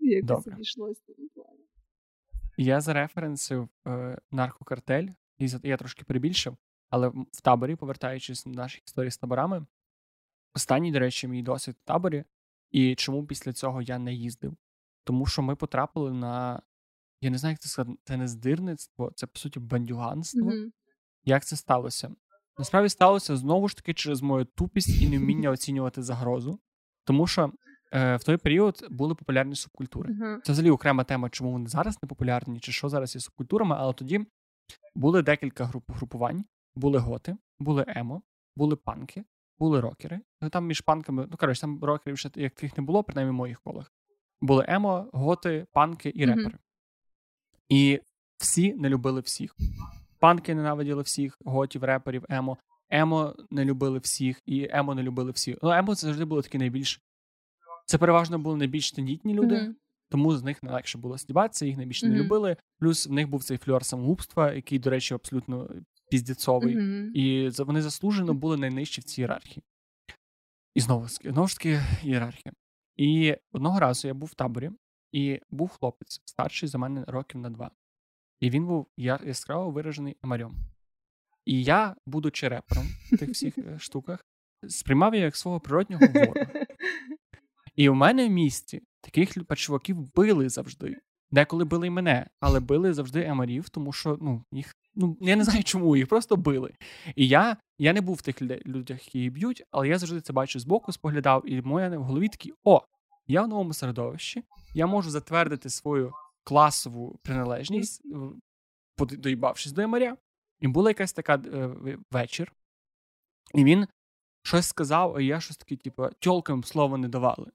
[0.00, 1.60] Якось в плані.
[2.56, 6.56] Я зареференсив е, наркокартель, і я трошки перебільшив,
[6.90, 9.66] але в таборі, повертаючись до наших історій з таборами,
[10.54, 12.24] останній, до речі, мій досвід в таборі,
[12.70, 14.56] і чому після цього я не їздив?
[15.04, 16.62] Тому що ми потрапили на.
[17.20, 20.46] Я не знаю, як це сказати, це не здирництво, це по суті бандюганство.
[20.46, 20.72] Мгм.
[21.24, 22.14] Як це сталося?
[22.58, 26.60] Насправді сталося знову ж таки через мою тупість і невміння оцінювати загрозу.
[27.04, 27.52] Тому що
[27.92, 30.14] е, в той період були популярні субкультури.
[30.14, 30.40] Мгм.
[30.44, 33.92] Це взагалі окрема тема, чому вони зараз не популярні, чи що зараз є субкультурами, але
[33.92, 34.26] тоді
[34.94, 36.44] були декілька груп групувань:
[36.76, 38.22] були готи, були емо,
[38.56, 39.24] були панки,
[39.58, 40.20] були рокери.
[40.40, 43.60] Ну там між панками, ну коротше, там рокерів ще яких не було, принаймні в моїх
[43.60, 43.92] колах.
[44.40, 46.58] Були емо, готи, панки і репери.
[47.68, 48.00] І
[48.38, 49.56] всі не любили всіх.
[50.18, 52.58] Панки ненавиділи всіх, готів, реперів, емо.
[52.90, 55.56] Емо не любили всіх, і емо не любили всіх.
[55.62, 57.02] Ну, емо це завжди було такі найбільш.
[57.86, 59.76] Це переважно були найбільш тендітні люди, Мгм.
[60.08, 62.56] тому з них найлегше було здіватися, їх найбільше не любили.
[62.78, 65.70] Плюс в них був цей фльор самогубства, який, до речі, абсолютно
[66.10, 66.76] піздєцовий.
[66.76, 67.10] Мгм.
[67.14, 69.62] І вони заслужено були найнижчі в цій ієрархії.
[70.74, 72.52] І знову ж знову ж таки, ієрархія.
[72.96, 74.70] І одного разу я був в таборі,
[75.12, 77.70] і був хлопець, старший за мене років на два.
[78.40, 80.56] І він був яскраво виражений амарем.
[81.44, 84.24] І я, будучи репером в тих всіх е, штуках,
[84.68, 86.46] сприймав його як свого природнього ворога.
[87.76, 90.96] І у мене в місті таких чуваків били завжди.
[91.30, 94.74] Деколи били й мене, але били завжди емарів, тому що ну, їх.
[95.00, 96.74] Ну, я не знаю чому, їх просто били.
[97.16, 100.32] І я, я не був в тих людях, які її б'ють, але я завжди це
[100.32, 102.82] бачу збоку, споглядав, і в моє в голові такий: о,
[103.26, 104.44] я в новому середовищі,
[104.74, 106.12] я можу затвердити свою
[106.44, 108.02] класову приналежність,
[108.98, 110.16] доїбавшись до емаря.
[110.60, 112.52] І була якась така е, вечір,
[113.54, 113.86] і він
[114.42, 117.50] щось сказав, а я щось таке, типу, тьолкам слова не давали.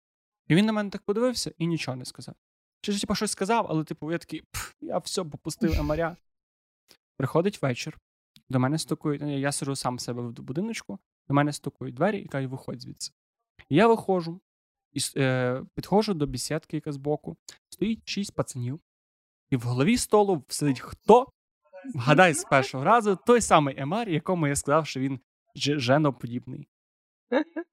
[0.47, 2.35] І він на мене так подивився і нічого не сказав.
[2.81, 4.43] Чи ж, типу, щось сказав, але типу, я такий,
[4.81, 6.17] я все попустив емаря.
[7.17, 7.97] Приходить вечір,
[8.49, 12.27] до мене стукають, ну, я сижу сам себе в будиночку, до мене стукають двері і
[12.27, 13.11] кажуть, виходь звідси.
[13.69, 14.41] Я виходжу,
[14.91, 17.37] і е, підходжу до бесідки, яка збоку,
[17.69, 18.79] стоїть шість пацанів,
[19.49, 21.29] і в голові столу сидить хто?
[21.95, 25.19] Вгадай з першого разу, той самий Емар, якому я сказав, що він
[25.55, 26.67] женоподібний.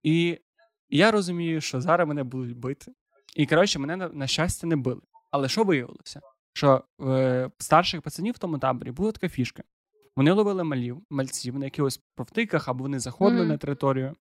[0.02, 0.40] І
[0.89, 2.93] я розумію, що зараз мене будуть бити.
[3.36, 5.01] І коротше, мене на щастя не били.
[5.31, 6.20] Але що виявилося?
[6.61, 9.62] Що в старших пацанів в тому таборі була така фішка.
[10.16, 13.49] Вони ловили малів, мальців на якихось провтиках, або вони заходили Мгм.
[13.49, 14.15] на територію.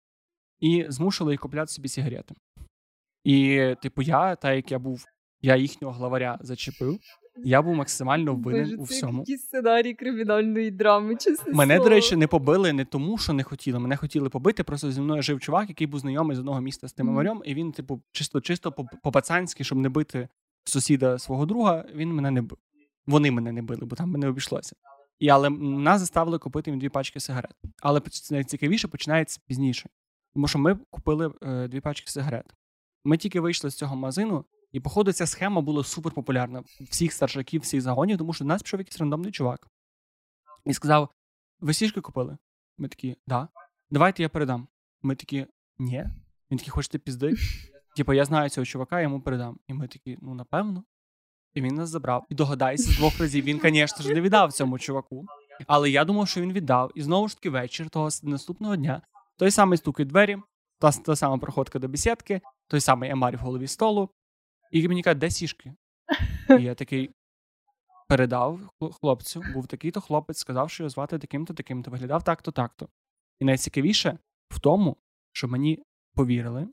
[0.59, 2.35] і змушували їх купляти собі сигарети.
[3.23, 5.05] І, типу, я, так як я був,
[5.41, 6.99] я їхнього главаря зачепив,
[7.43, 9.19] я був максимально винен Боже, у це всьому.
[9.19, 11.89] якийсь сценарій кримінальної драми, чесне Мене, слово.
[11.89, 13.79] до речі, не побили не тому, що не хотіли.
[13.79, 14.63] Мене хотіли побити.
[14.63, 17.15] Просто зі мною жив чувак, який був знайомий з одного міста з тим Мгм.
[17.15, 18.71] аварем, і він, типу, чисто чисто
[19.03, 20.27] по-пацанськи, щоб не бити
[20.69, 22.57] сусіда свого друга, він мене не бив.
[23.07, 24.75] Вони мене не били, бо там мене обійшлося.
[25.19, 27.55] І але нас заставили купити їм дві пачки сигарет.
[27.81, 29.89] Але найцікавіше починається пізніше.
[30.33, 32.45] Тому що ми купили е, дві пачки сигарет.
[33.03, 36.63] Ми тільки вийшли з цього магазину, і, походу, ця схема була супер популярна.
[36.89, 39.67] Всіх старшаків, всіх загонів, тому що до нас пішов якийсь рандомний чувак.
[40.65, 41.09] І сказав:
[41.59, 42.37] ви сішки купили?
[42.77, 43.47] Ми такі, да.
[43.89, 44.67] Давайте я передам.
[45.01, 46.05] Ми такі, ні.
[46.51, 47.35] Він такий, хочете пізди?
[47.97, 49.59] Типу, я знаю цього чувака, йому передам.
[49.67, 50.83] І ми такі, ну напевно.
[51.53, 52.25] І він нас забрав.
[52.29, 55.25] І догадайся, з двох разів він, звісно ж, не віддав цьому чуваку.
[55.67, 56.91] Але я думав, що він віддав.
[56.95, 59.01] І знову ж таки вечір того наступного дня
[59.37, 60.37] той самий стук двері,
[60.79, 64.09] та, та сама проходка до бесідки, той самий емарь в голові столу.
[64.71, 65.73] І мені кажуть, де сішки?
[66.59, 67.11] І я такий
[68.07, 68.59] передав
[69.01, 72.87] хлопцю, був такий-то хлопець, сказав, що його звати таким-то, таким-то, виглядав так-то, так-то.
[73.39, 74.17] І найцікавіше
[74.49, 74.97] в тому,
[75.31, 75.83] що мені
[76.13, 76.67] повірили,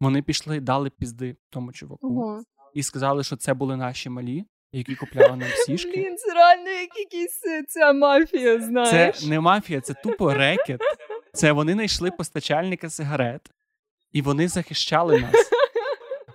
[0.00, 2.42] вони пішли, дали пізди тому чуваку Ого.
[2.74, 5.90] і сказали, що це були наші малі, які купляли нам сішки.
[5.90, 10.80] Блін, це реально як якийсь е, ця мафія, Це не мафія, це тупо рекет.
[11.32, 13.50] Це вони знайшли постачальника сигарет,
[14.12, 15.50] і вони захищали нас.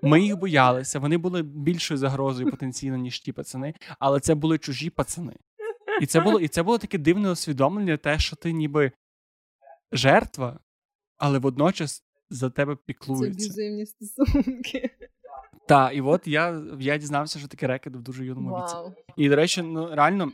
[0.01, 4.89] Ми їх боялися, вони були більшою загрозою потенційно, ніж ті пацани, але це були чужі
[4.89, 5.33] пацани.
[6.01, 8.91] І це було, і це було таке дивне усвідомлення, те, що ти ніби
[9.91, 10.59] жертва,
[11.17, 13.45] але водночас за тебе Це піклуються.
[13.45, 14.89] аб'юзивні стосунки.
[15.67, 18.75] Так, і от я, я дізнався, що таке рекет в дуже юному віці.
[19.17, 20.31] І, до речі, ну реально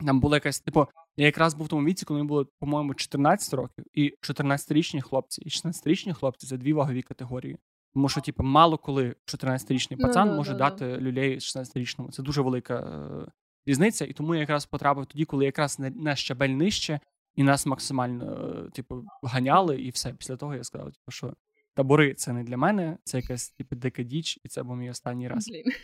[0.00, 0.86] нам була якась, типу,
[1.16, 5.42] я якраз був в тому віці, коли мені було, по-моєму, 14 років, і 14-річні хлопці,
[5.42, 7.56] і 16-річні хлопці це дві вагові категорії.
[7.94, 12.10] Тому що, типу, мало коли 14-річний Ну, пацан да, може да, дати люлей 16-річному.
[12.10, 13.30] Це дуже велика е,
[13.66, 14.04] різниця.
[14.04, 17.00] І тому я якраз потрапив тоді, коли якраз на, на щабель нижче,
[17.34, 20.12] і нас максимально, е, типу, ганяли, і все.
[20.12, 21.34] Після того я сказав, типу, що
[21.74, 25.28] табори це не для мене, це якась типу дика діч, і це був мій останній
[25.28, 25.48] раз.
[25.48, 25.64] Блін.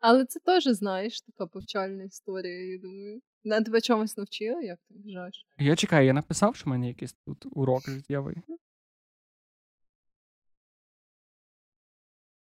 [0.00, 3.20] Але це теж, знаєш, така повчальна історія, я думаю.
[3.44, 5.46] На тебе чомусь навчила, як ти вважаєш?
[5.58, 8.36] Я чекаю, я написав, що в мене якийсь тут урок життєвий.
[8.48, 8.56] Ні.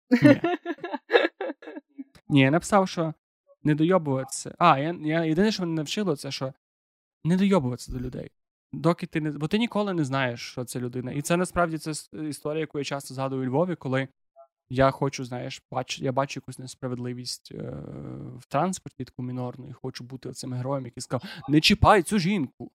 [2.29, 3.13] Ні, я написав, що
[3.63, 4.55] не дойобуватися.
[4.57, 6.53] А, я, я єдине, що мене навчило, це що
[7.23, 8.31] не дойобуватися до людей.
[8.73, 9.31] Доки ти не.
[9.31, 11.11] Бо ти ніколи не знаєш, що це людина.
[11.11, 11.91] І це насправді це
[12.29, 14.07] історія, яку я часто згадую у Львові, коли
[14.69, 17.73] я хочу, знаєш, бач, я бачу якусь несправедливість е,
[18.39, 22.71] в транспорті, таку мінорну, і хочу бути цим героєм, який сказав: не чіпай цю жінку.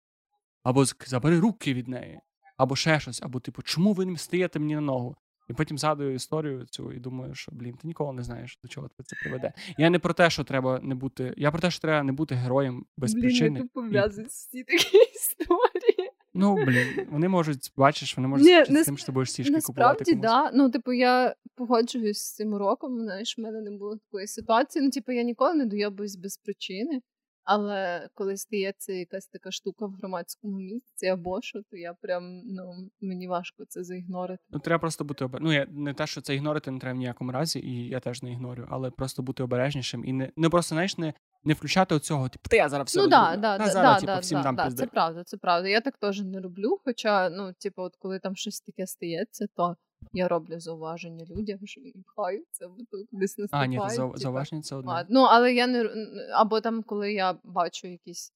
[0.64, 2.20] Або забери руки від неї,
[2.58, 5.16] або ще щось, або типу, чому ви не стаєте мені на ногу?
[5.52, 8.90] І потім згадую історію цю і думаю, що блін, ти ніколи не знаєш, до чого
[9.06, 9.54] це приведе.
[9.78, 11.34] Я не про те, що треба не бути.
[11.38, 13.60] Я про те, що треба не бути героєм без Блін, причини.
[13.60, 16.12] І- пов'язують всі такі історії.
[16.34, 19.62] Ну блін, вони можуть, бачиш, вони можуть Ні, скінчитися нас- тим, що ти будеш сішки
[19.62, 20.00] купувати.
[20.00, 20.52] Насправді, да.
[20.54, 23.00] Ну, типу, я погоджуюсь з цим уроком.
[23.00, 24.86] Знаєш, в мене не було такої ситуації.
[24.86, 27.02] Ну, типу, я ніколи не дойобуюсь без причини.
[27.44, 32.90] Але коли стається якась така штука в громадському місці або що, то я прям ну
[33.02, 34.44] мені важко це заігнорити.
[34.50, 35.40] Ну, треба просто бути обе...
[35.42, 38.24] Ну, я не те, що це ігнорити не треба в ніякому разі, і я теж
[38.24, 41.14] не ігнорю, але просто бути обережнішим і не, не просто, знаєш, не,
[41.44, 44.00] не включати оцього, типу, та я зараз все ну да, да, Та да, зараз, да,
[44.00, 45.70] типу, да, всім да, да, це правда, це правда.
[45.70, 46.80] Я так теж не роблю.
[46.86, 49.76] Хоча, ну, типу, от коли там щось таке стається, то
[50.14, 54.62] я роблю зауваження людям, що вони пхаються, бо то кудись А, ні, це зау- зауваження
[54.62, 54.92] це одне.
[54.92, 55.90] А, Ну, але я не
[56.34, 58.34] або там, коли я бачу якісь,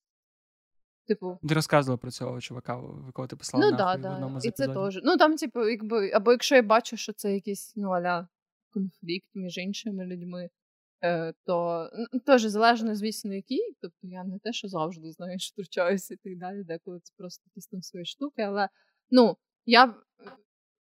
[1.06, 4.44] типу, Ти розказувала про цього чувака, якого ти послала ну нахуй да, в одному з
[4.46, 5.00] І це теж.
[5.04, 8.28] Ну там, типу, якби, або якщо я бачу, що це якийсь ну аля
[8.70, 10.50] конфлікт між іншими людьми,
[11.04, 13.76] е, то ну, теж залежно, звісно, який.
[13.80, 17.66] Тобто я не те, що завжди знаєш, втручаюся і так далі, деколи це просто якісь
[17.66, 18.68] там свої штуки, але
[19.10, 19.36] ну
[19.66, 19.94] я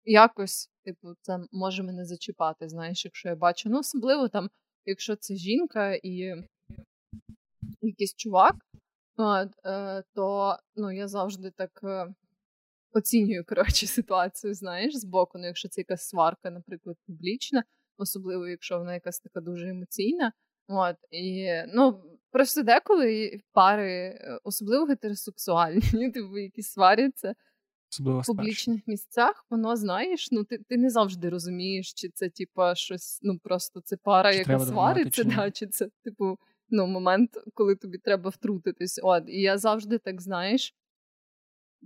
[0.05, 3.69] якось, типу, це може мене зачіпати, знаєш, якщо я бачу.
[3.69, 4.49] Ну, особливо там,
[4.85, 6.35] якщо це жінка і
[7.81, 8.55] якийсь чувак,
[9.65, 12.13] е, то ну, я завжди так е,
[12.93, 15.37] оцінюю коротше, ситуацію, знаєш, збоку.
[15.37, 17.63] Ну, якщо це якась сварка, наприклад, публічна,
[17.97, 20.33] особливо, якщо вона якась така дуже емоційна.
[20.67, 25.81] От, і, ну, просто деколи пари, е, особливо гетеросексуальні,
[26.13, 27.33] типу, які сваряться
[27.91, 32.75] Особливо в публічних місцях, воно знаєш, ну ти, ти не завжди розумієш, чи це типа
[32.75, 36.37] щось, ну просто це пара, Чи яка свариться, чи да, чи це, типу,
[36.69, 38.99] ну, момент, коли тобі треба втрутитись.
[39.03, 40.75] От, і я завжди так знаєш.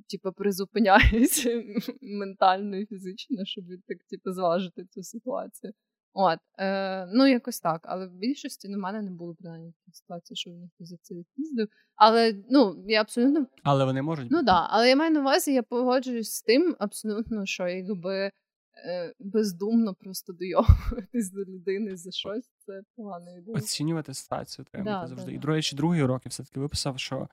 [0.10, 1.64] типу, призупиняюся
[2.02, 5.74] ментально і фізично, щоб так, типу, зважити цю ситуацію.
[6.18, 7.82] От, е, ну якось так.
[7.84, 10.98] Але в більшості ну, в мене не було принаймні таких ситуацій, що в них за
[11.02, 11.68] це їздив.
[11.96, 14.32] Але ну я абсолютно але вони можуть.
[14.32, 14.68] Ну так, да.
[14.70, 18.32] але я маю на увазі, я погоджуюсь з тим, абсолютно, що якби
[18.86, 22.52] е, бездумно просто дойовуватись до людини за щось.
[22.66, 23.58] Це погано ідея.
[23.58, 25.32] Оцінювати ситуацію треба да, завжди.
[25.32, 27.28] Да, і до речі, другий урок я все таки виписав, що.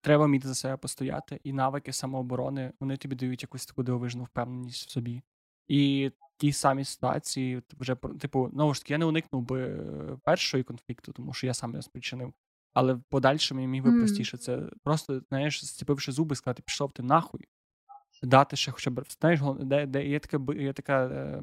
[0.00, 4.86] Треба вміти за себе постояти, і навики самооборони вони тобі дають якусь таку дивовижну впевненість
[4.86, 5.22] в собі.
[5.68, 10.64] І ті самі ситуації, вже типу, знову ж таки, я не уникнув би е, першої
[10.64, 12.32] конфлікту, тому що я сам його спричинив.
[12.74, 13.98] Але в подальшому я міг би mm.
[13.98, 17.40] простіше це просто, знаєш, зціпивши зуби, сказати, пішов ти нахуй,
[18.22, 21.42] дати ще хоча б знаєш, де, де є така є така е,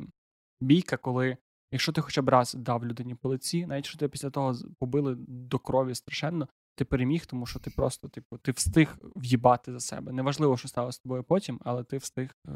[0.62, 1.38] бійка, коли
[1.72, 5.16] якщо ти хоча б раз дав людині по лиці, навіть що тебе після того побили
[5.28, 10.12] до крові страшенно, ти переміг, тому що ти просто, типу, ти встиг в'їбати за себе.
[10.12, 12.52] Неважливо, що сталося з тобою потім, але ти встиг е,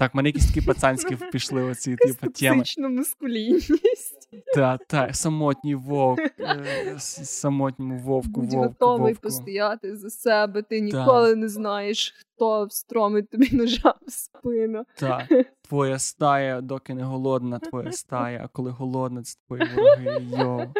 [0.00, 2.64] так, мене якісь такі пацанські пішли оці типу, теми.
[2.78, 4.28] маскулінність.
[4.54, 9.22] Так, так, самотній вовк, е, самотньому вовку, Будь вовку, готовий вовку.
[9.22, 14.84] постояти за себе, ти ніколи не знаєш, хто встромить тобі ножа в спину.
[14.94, 15.28] Так,
[15.68, 20.26] твоя стая, доки не голодна, твоя стая, а коли голодна, це твої вороги.
[20.30, 20.72] Йо.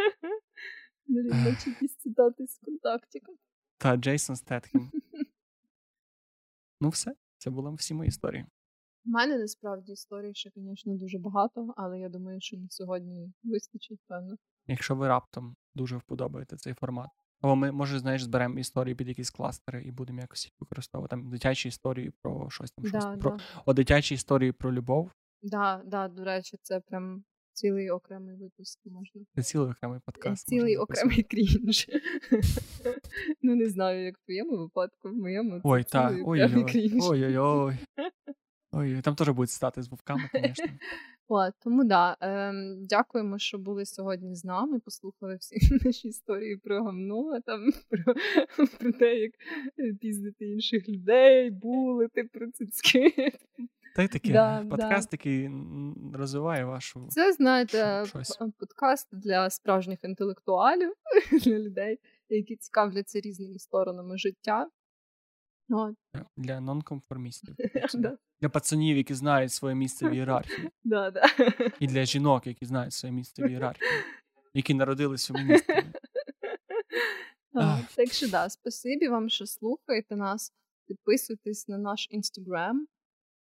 [1.09, 3.35] Наче якісь цитати з контактиком.
[3.79, 4.91] Та, Джейсон Стетхем.
[6.81, 8.47] Ну, все, це були всі мої історії.
[9.11, 14.01] У мене насправді історій ще, звісно, дуже багато, але я думаю, що на сьогодні вистачить,
[14.09, 14.37] певно.
[14.67, 17.09] Якщо ви раптом дуже вподобаєте цей формат.
[17.41, 21.11] Або ми, може, знаєш, зберемо історії під якісь кластери і будемо якось їх використовувати.
[21.11, 23.43] Там дитячі історії про щось там, щось да, про да.
[23.67, 25.11] О, дитячі історії про любов.
[25.43, 29.23] Так, да, да, до речі, це прям цілий окремий випуск можна.
[29.35, 30.49] Це цілий окремий подкаст.
[30.49, 31.87] Цілий окремий крінж.
[33.43, 35.61] Ну, не знаю, як в твоєму випадку, в моєму.
[35.65, 36.15] Ой, так.
[36.25, 37.79] Ой-ой-ой.
[38.73, 40.67] Ой, там теж будуть стати з вовками, звісно.
[41.33, 44.81] От, тому да, ем, дякуємо, що були сьогодні з нами.
[44.81, 48.15] Послухали всі наші історії про гамно, там про,
[48.79, 49.33] про те, як
[50.01, 53.33] піздити інших людей, булити про цицьки.
[53.97, 55.15] Та й таке да, подкаст, да.
[55.15, 55.51] який
[56.15, 57.07] розвиває вашу.
[57.11, 58.39] Це, знаєте, щось.
[58.59, 60.93] подкаст для справжніх інтелектуалів,
[61.45, 61.99] для людей,
[62.29, 64.69] які цікавляться різними сторонами життя.
[65.71, 65.95] От.
[66.37, 67.55] Для нонконформістів.
[68.41, 70.71] Для пацанів, які знають своє місце в ієрархії.
[71.81, 73.91] І для жінок, які знають своє місце в ієрархії,
[74.55, 75.73] які народилися в місті.
[77.97, 80.53] Так що да, спасибі вам, що слухаєте нас.
[80.87, 82.87] Підписуйтесь на наш інстаграм.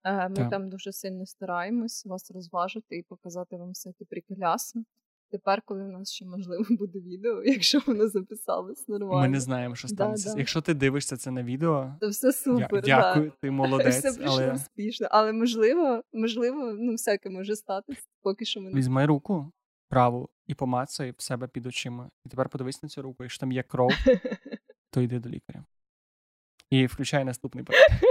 [0.06, 0.50] Ми так.
[0.50, 4.84] там дуже сильно стараємось вас розважити і показати вам всякі приколяси.
[5.32, 9.22] Тепер, коли в нас ще можливо буде відео, якщо воно записалось нормально.
[9.22, 10.30] Ми не знаємо, що станеться.
[10.30, 10.40] Да, да.
[10.40, 12.70] Якщо ти дивишся це на відео, то все супер.
[12.74, 13.98] Я, дякую, ти молодець.
[13.98, 14.54] Все прийшло але...
[14.54, 15.08] успішно.
[15.12, 19.52] Але можливо, можливо, ну всяке може статись, поки що ми візьми руку
[19.90, 22.10] праву і помацай в себе під очима.
[22.26, 23.24] І тепер подивись на цю руку.
[23.24, 23.92] Якщо там є кров,
[24.92, 25.66] то йди до лікаря.
[26.70, 28.04] І включай наступний подкаст.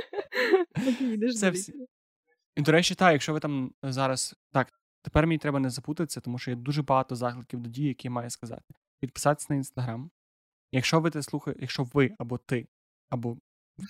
[1.39, 1.75] Це всі.
[2.57, 4.73] І, до речі, так, якщо ви там зараз так,
[5.03, 8.13] Тепер мені треба не запутатися, тому що є дуже багато закликів до дій, які я
[8.13, 8.75] маю сказати.
[9.01, 10.11] Підписатися на інстаграм.
[10.73, 12.69] Якщо ви те слухаєте, якщо ви або ти,
[13.11, 13.39] або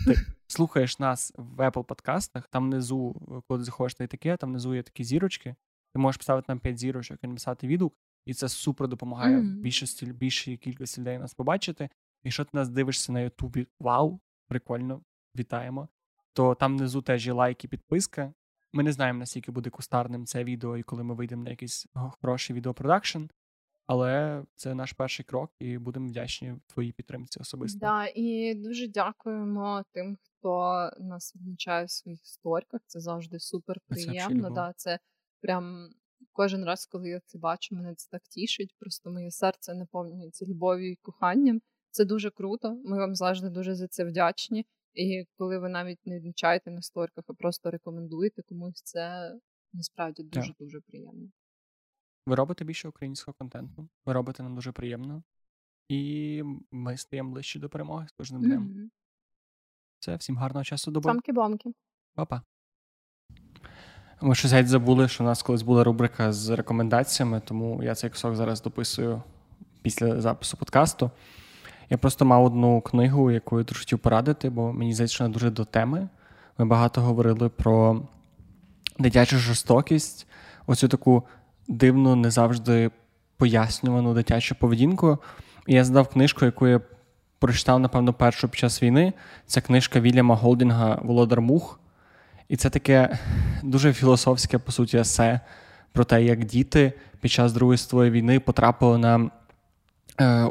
[0.07, 0.15] ти
[0.47, 3.15] слухаєш нас в Apple подкастах, там внизу,
[3.49, 5.55] коли заходиш на таке, там внизу є такі зірочки.
[5.95, 7.95] Ти можеш поставити нам 5 зірочок і написати відгук,
[8.27, 9.61] і це супер допомагає mm-hmm.
[9.61, 11.89] більшості більшій кількості людей нас побачити.
[12.25, 15.03] Якщо ти нас дивишся на Ютубі, вау, прикольно,
[15.37, 15.89] вітаємо.
[16.33, 18.33] То там внизу теж є лайк і підписка.
[18.73, 22.57] Ми не знаємо, наскільки буде кустарним це відео, і коли ми вийдемо на якийсь хороший
[22.57, 23.23] відеопродакшн.
[23.87, 27.79] Але це наш перший крок, і будемо вдячні твоїй підтримці особисто.
[27.79, 32.81] Да, і дуже дякуємо тим, хто нас відмічає в своїх сторіках.
[32.87, 34.49] Це завжди супер приємно.
[34.49, 34.99] Це да, це
[35.41, 35.91] прям
[36.33, 38.75] кожен раз, коли я це бачу, мене це так тішить.
[38.79, 41.61] Просто моє серце наповнюється любов'ю і коханням.
[41.91, 42.81] Це дуже круто.
[42.85, 44.67] Ми вам завжди дуже за це вдячні.
[44.99, 49.35] І коли ви навіть не відмічаєте на сторіках, а просто рекомендуєте комусь, це
[49.73, 51.29] насправді дуже дуже приємно.
[52.27, 55.23] Ви робите більше українського контенту, ви робите нам дуже приємно,
[55.89, 58.63] і ми стаємо ближче до перемоги з кожним днем.
[58.63, 58.89] Mm-hmm.
[59.99, 61.11] Це всім гарного часу доби.
[61.11, 61.73] Самки-бомки.
[62.15, 62.43] Па-па.
[64.21, 68.11] Ми щось геть забули, що у нас колись була рубрика з рекомендаціями, тому я цей
[68.11, 69.23] кусок зараз дописую
[69.83, 71.11] після запису подкасту.
[71.91, 75.35] Я просто мав одну книгу, яку я дуже хотів порадити, бо мені здається, що вона
[75.35, 76.09] дуже до теми.
[76.59, 78.03] Ми багато говорили про
[78.99, 80.27] дитячу жорстокість,
[80.67, 81.23] оцю таку
[81.69, 82.91] дивну, не завжди
[83.37, 85.19] пояснювану дитячу поведінку.
[85.67, 86.81] І я здав книжку, яку я
[87.39, 89.13] прочитав, напевно, першу під час війни.
[89.47, 91.81] Це книжка Вільяма Голдінга Володар Мух.
[92.49, 93.19] І це таке
[93.63, 95.41] дуже філософське, по суті, есе
[95.93, 99.31] про те, як діти під час Другої світової війни потрапили на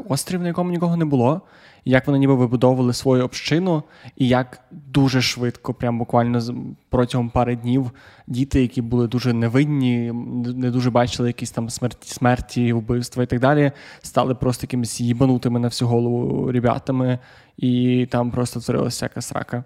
[0.08, 1.42] острів, на якому нікого не було,
[1.84, 3.82] як вони ніби вибудовували свою общину,
[4.16, 6.40] і як дуже швидко, прям буквально
[6.88, 7.90] протягом пари днів,
[8.26, 10.12] діти, які були дуже невинні,
[10.56, 13.72] не дуже бачили якісь там смерті, смерті, вбивства і так далі,
[14.02, 17.18] стали просто якимись їбанутими на всю голову ребятами,
[17.56, 19.64] і там просто творилася всяка срака.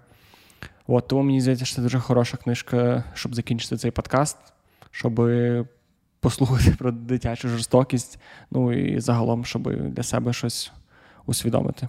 [0.87, 4.37] От, Тому мені здається, що це дуже хороша книжка, щоб закінчити цей подкаст,
[4.91, 5.21] щоб
[6.23, 8.19] послухати про дитячу жорстокість,
[8.51, 10.71] ну і загалом, щоб для себе щось
[11.25, 11.87] усвідомити.